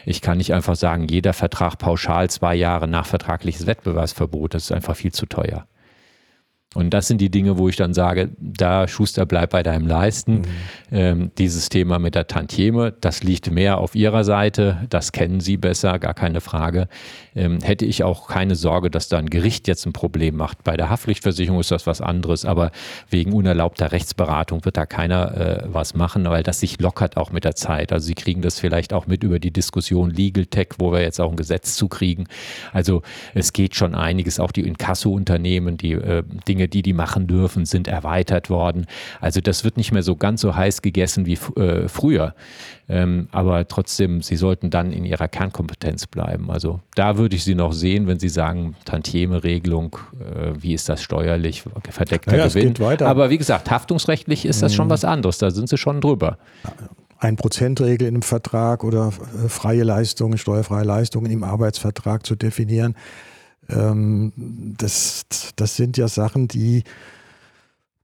ich 0.06 0.22
kann 0.22 0.40
nicht 0.40 0.54
einfach 0.54 0.76
sagen, 0.76 1.08
jeder 1.08 1.34
Vertrag 1.34 1.78
pauschal 1.78 2.30
zwei 2.32 2.56
Jahre 2.56 2.88
nachvertragliches 2.88 3.68
Wettbewerbsverbot, 3.68 4.56
das 4.56 4.64
ist 4.64 4.72
einfach 4.72 4.96
viel 4.96 5.12
zu 5.12 5.28
teuer. 5.28 5.68
Und 6.76 6.94
das 6.94 7.08
sind 7.08 7.22
die 7.22 7.32
Dinge, 7.32 7.58
wo 7.58 7.70
ich 7.70 7.78
dann 7.78 7.94
sage, 7.94 8.30
da 8.38 8.88
Schuster, 8.88 9.26
bleib 9.26 9.52
bei 9.52 9.64
deinem 9.64 9.88
Leisten. 9.88 10.34
Mhm. 10.34 10.46
Ähm, 10.92 11.32
dieses 11.38 11.70
Thema 11.70 12.00
mit 12.00 12.16
der 12.16 12.28
Tantieme, 12.28 12.94
das 13.00 13.24
liegt 13.24 13.50
mehr 13.50 13.78
auf 13.80 13.96
Ihrer 13.96 14.24
Seite, 14.24 14.86
das 14.90 15.12
kennen 15.12 15.40
Sie 15.40 15.58
besser, 15.58 15.98
gar 16.00 16.14
keine 16.14 16.42
Frage. 16.42 16.88
Ähm, 17.36 17.60
hätte 17.62 17.86
ich 17.86 18.04
auch 18.04 18.28
keine 18.28 18.56
Sorge, 18.56 18.92
dass 18.92 19.08
da 19.08 19.18
ein 19.18 19.30
Gericht 19.30 19.68
jetzt 19.68 19.86
ein 19.86 19.94
Problem 19.94 20.36
macht. 20.36 20.64
Bei 20.64 20.78
der 20.78 20.90
Haftpflichtversicherung 20.90 21.60
ist 21.60 21.72
das 21.72 21.88
was 21.88 22.02
anderes, 22.02 22.46
aber 22.46 22.72
wegen 23.10 23.34
unerlaubter 23.34 23.92
Rechtsberatung 23.92 24.66
wird 24.66 24.78
da 24.78 24.86
keiner 24.86 25.36
äh, 25.36 25.64
was 25.68 25.96
machen, 25.96 26.26
weil 26.26 26.44
das 26.44 26.60
sich 26.60 26.80
lockert 26.80 27.18
auch 27.18 27.32
mit 27.32 27.46
der 27.46 27.56
Zeit. 27.56 27.92
Also 27.92 28.08
Sie 28.08 28.16
kriegen 28.16 28.42
das 28.42 28.60
vielleicht 28.60 28.94
auch 28.94 29.08
mit 29.08 29.24
über 29.24 29.40
die 29.40 29.52
Diskussion 29.52 30.12
Legal 30.12 30.46
Tech, 30.46 30.70
wo 30.78 30.92
wir 30.92 31.02
jetzt 31.02 31.20
auch 31.22 31.32
ein 31.32 31.38
Gesetz 31.38 31.76
zukriegen. 31.76 32.28
Also 32.74 33.02
es 33.34 33.54
geht 33.54 33.76
schon 33.76 33.96
einiges, 33.96 34.40
auch 34.40 34.52
die 34.52 34.68
Inkasso-Unternehmen, 34.68 35.78
die 35.78 35.94
äh, 35.94 36.24
Dinge 36.48 36.65
Dinge, 36.66 36.70
die 36.70 36.82
die 36.82 36.94
machen 36.94 37.28
dürfen, 37.28 37.66
sind 37.66 37.88
erweitert 37.88 38.50
worden. 38.50 38.86
Also 39.22 39.42
das 39.42 39.64
wird 39.64 39.78
nicht 39.78 39.92
mehr 39.92 40.04
so 40.04 40.16
ganz 40.16 40.42
so 40.42 40.56
heiß 40.56 40.82
gegessen 40.82 41.26
wie 41.26 41.38
äh, 41.60 41.88
früher. 41.88 42.34
Ähm, 42.88 43.28
aber 43.32 43.68
trotzdem, 43.68 44.22
sie 44.22 44.36
sollten 44.36 44.70
dann 44.70 44.92
in 44.92 45.06
ihrer 45.06 45.28
Kernkompetenz 45.28 46.06
bleiben. 46.08 46.52
Also 46.52 46.82
da 46.96 47.18
würde 47.18 47.36
ich 47.36 47.44
sie 47.44 47.56
noch 47.56 47.74
sehen, 47.74 48.08
wenn 48.08 48.20
sie 48.20 48.30
sagen, 48.30 48.76
Tantieme-Regelung, 48.86 49.98
äh, 50.20 50.54
wie 50.60 50.74
ist 50.74 50.88
das 50.90 51.02
steuerlich, 51.02 51.64
verdeckter 51.90 52.32
naja, 52.32 52.48
Gewinn. 52.48 52.76
Aber 53.02 53.30
wie 53.30 53.38
gesagt, 53.38 53.72
haftungsrechtlich 53.72 54.46
ist 54.46 54.62
das 54.62 54.76
schon 54.76 54.88
mhm. 54.88 54.92
was 54.92 55.04
anderes, 55.04 55.40
da 55.40 55.50
sind 55.50 55.70
sie 55.70 55.78
schon 55.78 56.00
drüber. 56.00 56.38
Ein 57.18 57.38
Prozentregel 57.38 58.08
in 58.08 58.16
einem 58.16 58.22
Vertrag 58.22 58.84
oder 58.84 59.12
äh, 59.44 59.50
freie 59.50 59.84
Leistungen, 59.84 60.38
steuerfreie 60.38 60.84
Leistungen 60.84 61.32
im 61.32 61.44
Arbeitsvertrag 61.44 62.26
zu 62.26 62.36
definieren 62.36 62.96
ähm, 63.70 64.32
das, 64.78 65.26
das 65.56 65.76
sind 65.76 65.98
ja 65.98 66.08
Sachen, 66.08 66.48
die 66.48 66.84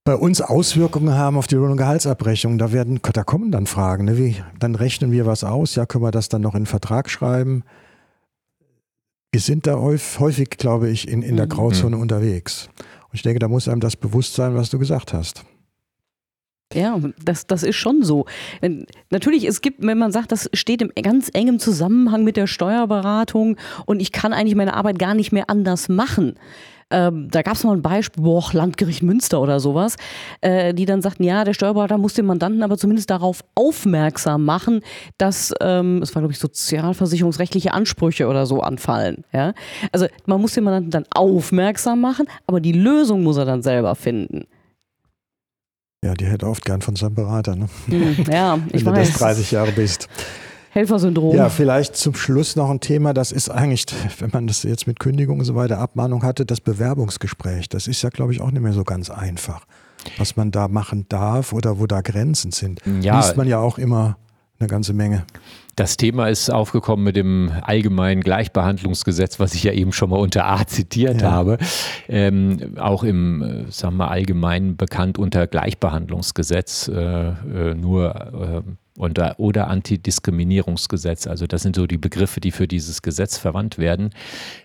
bei 0.04 0.16
uns 0.16 0.42
Auswirkungen 0.42 1.14
haben 1.14 1.38
auf 1.38 1.48
die 1.48 1.56
Lohn- 1.56 1.72
und 1.72 1.78
Gehaltsabrechnung. 1.78 2.58
Da, 2.58 2.72
werden, 2.72 3.00
da 3.14 3.24
kommen 3.24 3.52
dann 3.52 3.68
Fragen. 3.68 4.06
Ne? 4.06 4.18
Wie, 4.18 4.36
dann 4.60 4.76
rechnen 4.76 5.12
wir 5.12 5.26
was 5.26 5.44
aus. 5.44 5.76
Ja, 5.76 5.86
können 5.86 6.04
wir 6.04 6.12
das 6.12 6.30
dann 6.30 6.42
noch 6.42 6.56
in 6.56 6.62
den 6.62 6.68
Vertrag 6.68 7.10
schreiben? 7.10 7.64
Wir 9.32 9.42
sind 9.42 9.68
da 9.68 9.78
häufig, 9.78 10.50
glaube 10.50 10.90
ich, 10.90 11.08
in, 11.08 11.22
in 11.22 11.38
der 11.38 11.46
mhm. 11.46 11.52
Grauzone 11.52 11.96
mhm. 11.96 12.02
unterwegs. 12.02 12.70
Und 12.78 13.16
ich 13.16 13.22
denke, 13.22 13.40
da 13.40 13.48
muss 13.48 13.68
einem 13.68 13.80
das 13.80 13.96
bewusst 13.96 14.34
sein, 14.34 14.56
was 14.56 14.70
du 14.70 14.80
gesagt 14.80 15.14
hast. 15.14 15.46
Ja, 16.74 17.00
das, 17.24 17.48
das 17.48 17.64
ist 17.64 17.76
schon 17.76 18.04
so. 18.04 18.26
Natürlich, 19.10 19.46
es 19.46 19.62
gibt, 19.62 19.86
wenn 19.86 19.98
man 19.98 20.12
sagt, 20.12 20.32
das 20.32 20.50
steht 20.54 20.82
im 20.82 20.92
ganz 21.02 21.30
engem 21.34 21.60
Zusammenhang 21.60 22.24
mit 22.24 22.38
der 22.38 22.48
Steuerberatung 22.48 23.58
und 23.86 24.00
ich 24.00 24.12
kann 24.12 24.34
eigentlich 24.34 24.56
meine 24.56 24.74
Arbeit 24.74 25.00
gar 25.00 25.14
nicht 25.14 25.32
mehr 25.32 25.50
anders 25.50 25.90
machen. 25.90 26.36
Ähm, 26.92 27.30
da 27.32 27.42
gab 27.42 27.56
es 27.56 27.64
mal 27.64 27.76
ein 27.76 27.82
Beispiel, 27.82 28.22
boah, 28.22 28.44
Landgericht 28.52 29.02
Münster 29.02 29.42
oder 29.42 29.60
sowas, 29.60 29.96
äh, 30.42 30.74
die 30.74 30.86
dann 30.86 31.02
sagten, 31.02 31.24
ja, 31.24 31.44
der 31.44 31.54
Steuerberater 31.54 31.98
muss 31.98 32.14
den 32.14 32.26
Mandanten 32.26 32.64
aber 32.64 32.78
zumindest 32.78 33.10
darauf 33.10 33.44
aufmerksam 33.56 34.44
machen, 34.44 34.82
dass, 35.18 35.54
ähm, 35.62 36.02
es 36.04 36.14
war 36.14 36.22
glaube 36.22 36.34
ich 36.34 36.40
sozialversicherungsrechtliche 36.40 37.74
Ansprüche 37.74 38.28
oder 38.28 38.46
so 38.46 38.60
anfallen. 38.60 39.24
Ja? 39.32 39.54
Also 39.92 40.08
man 40.26 40.42
muss 40.42 40.54
den 40.54 40.66
Mandanten 40.66 40.92
dann 40.92 41.06
aufmerksam 41.16 42.02
machen, 42.02 42.28
aber 42.46 42.60
die 42.60 42.74
Lösung 42.74 43.24
muss 43.24 43.38
er 43.38 43.46
dann 43.46 43.62
selber 43.62 43.96
finden. 43.96 44.46
Ja, 46.04 46.16
die 46.16 46.26
hätte 46.26 46.48
oft 46.48 46.66
gern 46.66 46.82
von 46.82 46.96
seinem 46.96 47.14
Berater. 47.14 47.56
Ne? 47.56 47.70
Hm, 47.86 48.26
ja, 48.32 48.58
ich 48.72 48.84
Wenn 48.84 48.94
weiß. 48.94 49.08
du 49.08 49.12
das 49.14 49.20
30 49.20 49.52
Jahre 49.52 49.72
bist. 49.72 50.10
Helfersyndrom. 50.72 51.36
Ja, 51.36 51.50
vielleicht 51.50 51.96
zum 51.96 52.16
Schluss 52.16 52.56
noch 52.56 52.72
ein 52.72 52.80
Thema, 52.80 53.14
das 53.14 53.32
ist 53.32 53.50
eigentlich, 53.50 53.86
wenn 54.20 54.32
man 54.32 54.48
das 54.48 54.64
jetzt 54.64 54.88
mit 54.88 55.00
Kündigung 55.00 55.40
und 55.40 55.46
so 55.46 55.54
weiter, 55.54 55.78
Abmahnung 55.78 56.24
hatte, 56.24 56.46
das 56.46 56.60
Bewerbungsgespräch. 56.60 57.70
Das 57.70 57.88
ist 57.88 58.02
ja, 58.02 58.10
glaube 58.10 58.32
ich, 58.32 58.42
auch 58.42 58.50
nicht 58.50 58.62
mehr 58.64 58.74
so 58.74 58.84
ganz 58.84 59.12
einfach, 59.12 59.66
was 60.18 60.38
man 60.38 60.50
da 60.50 60.68
machen 60.70 61.06
darf 61.10 61.54
oder 61.54 61.80
wo 61.80 61.86
da 61.86 62.02
Grenzen 62.02 62.52
sind. 62.52 62.82
Ja. 63.02 63.18
Liest 63.18 63.38
man 63.38 63.48
ja 63.48 63.60
auch 63.60 63.78
immer 63.78 64.18
eine 64.62 64.70
ganze 64.70 64.94
Menge. 64.94 65.26
Das 65.76 65.98
Thema 65.98 66.28
ist 66.28 66.50
aufgekommen 66.50 67.04
mit 67.04 67.16
dem 67.16 67.52
allgemeinen 67.62 68.22
Gleichbehandlungsgesetz, 68.22 69.40
was 69.40 69.54
ich 69.54 69.64
ja 69.64 69.72
eben 69.72 69.94
schon 69.94 70.10
mal 70.10 70.20
unter 70.20 70.46
A 70.46 70.66
zitiert 70.68 71.22
ja. 71.22 71.32
habe. 71.32 71.58
Ähm, 72.08 72.78
auch 72.78 73.04
im, 73.04 73.42
äh, 73.42 73.72
sagen 73.72 73.98
wir 73.98 74.12
allgemein 74.12 74.76
bekannt 74.76 75.18
unter 75.18 75.48
Gleichbehandlungsgesetz. 75.48 76.88
Äh, 76.88 77.30
äh, 77.30 77.74
nur 77.76 78.16
äh, 78.16 78.62
und, 78.98 79.20
oder 79.38 79.68
Antidiskriminierungsgesetz. 79.70 81.26
Also 81.26 81.48
das 81.48 81.62
sind 81.62 81.78
so 81.78 81.88
die 81.88 81.98
Begriffe, 81.98 82.42
die 82.42 82.52
für 82.52 82.68
dieses 82.68 83.02
Gesetz 83.02 83.38
verwandt 83.38 83.78
werden. 83.78 84.10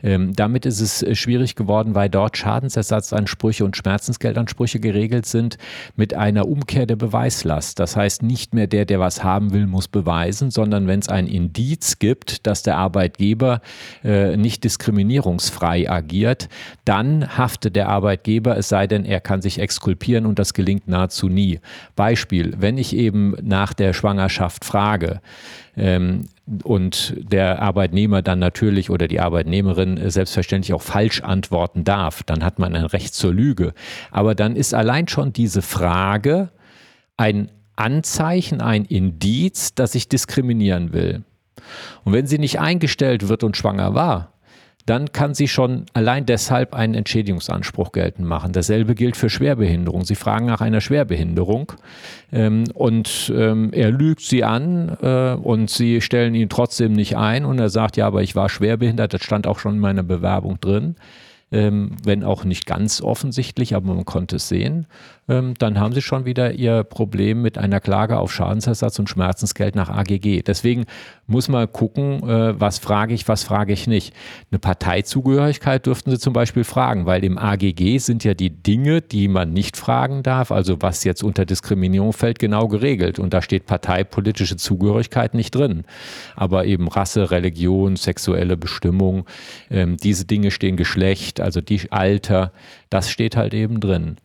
Ähm, 0.03 0.35
damit 0.35 0.67
ist 0.67 0.81
es 0.81 1.03
äh, 1.03 1.15
schwierig 1.15 1.55
geworden, 1.55 1.95
weil 1.95 2.09
dort 2.09 2.37
Schadensersatzansprüche 2.37 3.65
und 3.65 3.77
Schmerzensgeldansprüche 3.77 4.81
geregelt 4.81 5.27
sind 5.27 5.59
mit 5.95 6.15
einer 6.15 6.49
Umkehr 6.49 6.87
der 6.87 6.97
Beweislast. 6.97 7.79
Das 7.79 7.97
heißt, 7.97 8.25
nicht 8.25 8.53
mehr 8.53 8.67
der, 8.67 8.85
der 8.85 8.99
was 8.99 9.23
haben 9.23 9.53
will, 9.53 9.67
muss 9.67 9.87
beweisen, 9.87 10.51
sondern 10.51 10.89
wenn 10.89 10.99
es 10.99 11.09
ein 11.09 11.29
Indiz 11.29 12.01
gibt, 12.01 12.47
dass 12.49 12.65
der 12.65 12.79
Arbeitgeber 12.79 13.61
äh, 14.03 14.37
nicht 14.37 14.65
diskriminierungsfrei 14.65 15.89
agiert, 15.89 16.49
dann 16.85 17.39
haftet 17.39 17.77
der 17.77 17.89
Arbeitgeber, 17.89 18.57
es 18.57 18.69
sei 18.69 18.89
denn, 18.89 19.05
er 19.05 19.21
kann 19.21 19.41
sich 19.41 19.61
exkulpieren 19.61 20.27
und 20.27 20.41
das 20.41 20.53
gelingt 20.53 20.89
nahezu 20.89 21.29
nie. 21.29 21.61
Beispiel, 21.95 22.55
wenn 22.59 22.77
ich 22.77 22.95
eben 22.97 23.37
nach 23.41 23.73
der 23.73 23.93
Schwangerschaft 23.93 24.16
Schwangerschaft 24.17 24.65
frage 24.65 25.21
ähm, 25.77 26.29
und 26.65 27.15
der 27.19 27.61
Arbeitnehmer 27.61 28.23
dann 28.23 28.39
natürlich 28.39 28.91
oder 28.91 29.09
die 29.09 29.21
Arbeitnehmerin 29.21 29.99
äh, 29.99 30.11
selbstverständlich 30.11 30.73
auch 30.75 30.83
falsch 30.83 31.23
antworten 31.23 31.85
darf, 31.85 32.23
dann 32.23 32.45
hat 32.45 32.59
man 32.59 32.75
ein 32.75 32.85
Recht 32.85 33.15
zur 33.15 33.33
Lüge. 33.33 33.75
Aber 34.11 34.35
dann 34.35 34.57
ist 34.57 34.75
allein 34.75 35.09
schon 35.09 35.33
diese 35.33 35.63
Frage 35.63 36.51
ein 37.17 37.51
Anzeichen, 37.77 38.61
ein 38.61 38.85
Indiz, 38.85 39.75
dass 39.75 39.95
ich 39.95 40.09
diskriminieren 40.09 40.93
will. 40.93 41.23
Und 42.05 42.13
wenn 42.13 42.27
sie 42.27 42.39
nicht 42.39 42.59
eingestellt 42.59 43.29
wird 43.29 43.43
und 43.45 43.57
schwanger 43.57 43.95
war, 43.95 44.33
dann 44.87 45.11
kann 45.11 45.35
sie 45.35 45.49
schon 45.49 45.87
allein 45.93 46.27
deshalb 46.27 46.75
einen 46.75 46.95
Entschädigungsanspruch 46.95 47.91
geltend 47.91 48.27
machen. 48.27 48.53
Dasselbe 48.53 48.95
gilt 48.95 49.17
für 49.17 49.29
Schwerbehinderung. 49.29 50.05
Sie 50.05 50.15
fragen 50.15 50.47
nach 50.47 50.61
einer 50.61 50.81
Schwerbehinderung 50.81 51.73
ähm, 52.33 52.65
und 52.73 53.33
ähm, 53.37 53.71
er 53.73 53.91
lügt 53.91 54.23
sie 54.23 54.45
an 54.45 54.97
äh, 55.03 55.35
und 55.35 55.71
sie 55.71 56.01
stellen 56.01 56.37
ihn 56.37 56.49
trotzdem 56.49 56.93
nicht 56.93 57.17
ein 57.17 57.45
und 57.45 57.59
er 57.59 57.69
sagt, 57.69 57.97
ja, 57.97 58.07
aber 58.07 58.23
ich 58.23 58.37
war 58.37 58.49
schwerbehindert, 58.49 59.13
das 59.13 59.25
stand 59.25 59.49
auch 59.49 59.59
schon 59.59 59.75
in 59.75 59.81
meiner 59.81 60.05
Bewerbung 60.05 60.61
drin. 60.61 60.95
Ähm, 61.53 61.93
wenn 62.03 62.25
auch 62.25 62.43
nicht 62.43 62.67
ganz 62.67 63.01
offensichtlich, 63.01 63.77
aber 63.77 63.95
man 63.95 64.05
konnte 64.05 64.37
es 64.37 64.49
sehen. 64.49 64.87
Ähm, 65.29 65.55
dann 65.59 65.81
haben 65.81 65.93
sie 65.93 66.03
schon 66.03 66.25
wieder 66.25 66.53
ihr 66.53 66.85
Problem 66.85 67.43
mit 67.43 67.59
einer 67.59 67.81
Klage 67.81 68.19
auf 68.19 68.33
Schadensersatz 68.33 68.99
und 68.99 69.09
Schmerzensgeld 69.09 69.75
nach 69.75 69.91
AGG. 69.91 70.43
Deswegen 70.43 70.85
muss 71.27 71.49
man 71.49 71.71
gucken, 71.71 72.23
äh, 72.29 72.59
was 72.61 72.79
frage 72.79 73.15
ich, 73.15 73.27
was 73.27 73.43
frage 73.43 73.73
ich 73.73 73.87
nicht. 73.87 74.15
Eine 74.51 74.61
Parteizugehörigkeit 74.61 75.87
dürften 75.87 76.11
sie 76.11 76.19
zum 76.19 76.33
Beispiel 76.33 76.65
fragen, 76.65 77.07
weil 77.07 77.25
im 77.25 77.39
AGG 77.39 77.99
sind 77.99 78.23
ja 78.23 78.35
die 78.35 78.51
Dinge, 78.51 79.03
die 79.03 79.27
man 79.27 79.53
nicht 79.53 79.77
fragen 79.77 80.23
darf, 80.23 80.53
also 80.53 80.81
was 80.81 81.03
jetzt 81.05 81.25
unter 81.25 81.45
Diskriminierung 81.45 82.13
fällt, 82.13 82.39
genau 82.39 82.69
geregelt. 82.69 83.19
Und 83.19 83.35
da 83.35 83.43
steht 83.43 83.67
parteipolitische 83.67 84.57
Zugehörigkeit 84.57 85.35
nicht 85.35 85.55
drin. 85.55 85.85
Aber 86.37 86.67
eben 86.67 86.87
Rasse, 86.89 87.31
Religion, 87.33 87.97
sexuelle 87.97 88.57
Bestimmung, 88.57 89.25
ähm, 89.71 89.97
diese 89.97 90.25
Dinge 90.25 90.53
stehen 90.53 90.77
Geschlecht, 90.77 91.41
also 91.41 91.61
die 91.61 91.91
Alter, 91.91 92.53
das 92.91 93.11
steht 93.11 93.37
halt 93.37 93.55
eben 93.55 93.81
drin. 93.81 94.19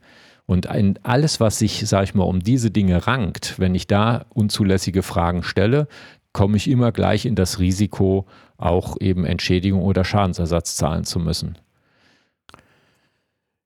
Und 0.52 0.68
ein, 0.68 1.00
alles, 1.04 1.40
was 1.40 1.60
sich, 1.60 1.88
sage 1.88 2.04
ich 2.04 2.14
mal, 2.14 2.26
um 2.26 2.42
diese 2.42 2.72
Dinge 2.72 3.08
rankt, 3.08 3.58
wenn 3.58 3.74
ich 3.74 3.88
da 3.88 4.26
unzulässige 4.34 5.02
Fragen 5.02 5.44
stelle, 5.44 5.88
komme 6.34 6.58
ich 6.58 6.70
immer 6.70 6.92
gleich 6.92 7.26
in 7.26 7.36
das 7.36 7.60
Risiko, 7.60 8.26
auch 8.58 8.98
eben 9.00 9.24
Entschädigung 9.24 9.82
oder 9.82 10.04
Schadensersatz 10.04 10.76
zahlen 10.76 11.06
zu 11.06 11.20
müssen. 11.20 11.58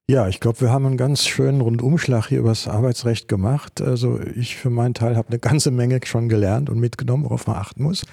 Ja, 0.07 0.27
ich 0.27 0.39
glaube, 0.39 0.61
wir 0.61 0.69
haben 0.69 0.85
einen 0.85 0.97
ganz 0.97 1.25
schönen 1.25 1.61
Rundumschlag 1.61 2.27
hier 2.27 2.37
über 2.37 2.49
das 2.49 2.67
Arbeitsrecht 2.67 3.27
gemacht. 3.27 3.81
Also 3.81 4.19
ich 4.21 4.55
für 4.55 4.69
meinen 4.69 4.93
Teil 4.93 5.15
habe 5.15 5.29
eine 5.29 5.39
ganze 5.39 5.71
Menge 5.71 5.99
schon 6.05 6.29
gelernt 6.29 6.69
und 6.69 6.79
mitgenommen, 6.79 7.23
worauf 7.23 7.47
man 7.47 7.55
achten 7.55 7.81
muss. 7.81 8.05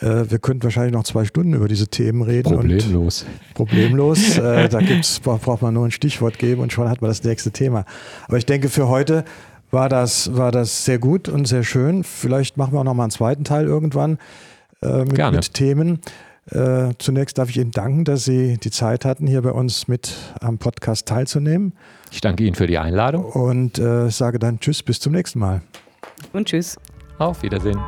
Äh, 0.00 0.30
wir 0.30 0.38
könnten 0.38 0.62
wahrscheinlich 0.62 0.92
noch 0.92 1.04
zwei 1.04 1.24
Stunden 1.24 1.54
über 1.54 1.68
diese 1.68 1.88
Themen 1.88 2.22
reden. 2.22 2.54
Problemlos. 2.54 3.26
problemlos. 3.54 4.38
äh, 4.38 4.68
da 4.68 4.80
gibt's, 4.80 5.20
braucht 5.20 5.62
man 5.62 5.74
nur 5.74 5.86
ein 5.86 5.90
Stichwort 5.90 6.38
geben 6.38 6.62
und 6.62 6.72
schon 6.72 6.88
hat 6.88 7.02
man 7.02 7.10
das 7.10 7.24
nächste 7.24 7.50
Thema. 7.50 7.84
Aber 8.26 8.38
ich 8.38 8.46
denke, 8.46 8.68
für 8.68 8.88
heute 8.88 9.24
war 9.70 9.88
das, 9.88 10.36
war 10.36 10.52
das 10.52 10.84
sehr 10.84 10.98
gut 10.98 11.28
und 11.28 11.46
sehr 11.46 11.64
schön. 11.64 12.04
Vielleicht 12.04 12.56
machen 12.56 12.72
wir 12.72 12.80
auch 12.80 12.84
noch 12.84 12.94
mal 12.94 13.04
einen 13.04 13.10
zweiten 13.10 13.44
Teil 13.44 13.66
irgendwann 13.66 14.18
äh, 14.82 15.04
mit, 15.04 15.18
mit, 15.18 15.54
Themen. 15.54 16.00
Äh, 16.50 16.94
zunächst 16.98 17.36
darf 17.36 17.50
ich 17.50 17.58
Ihnen 17.58 17.72
danken, 17.72 18.04
dass 18.04 18.24
Sie 18.24 18.56
die 18.56 18.70
Zeit 18.70 19.04
hatten, 19.04 19.26
hier 19.26 19.42
bei 19.42 19.52
uns 19.52 19.88
mit 19.88 20.14
am 20.40 20.58
Podcast 20.58 21.06
teilzunehmen. 21.06 21.74
Ich 22.10 22.22
danke 22.22 22.44
Ihnen 22.44 22.54
für 22.54 22.66
die 22.66 22.78
Einladung. 22.78 23.24
Und 23.24 23.78
äh, 23.78 24.08
sage 24.10 24.38
dann 24.38 24.60
Tschüss, 24.60 24.82
bis 24.82 25.00
zum 25.00 25.12
nächsten 25.12 25.40
Mal. 25.40 25.60
Und 26.32 26.48
Tschüss. 26.48 26.76
Auf 27.18 27.42
Wiedersehen. 27.42 27.78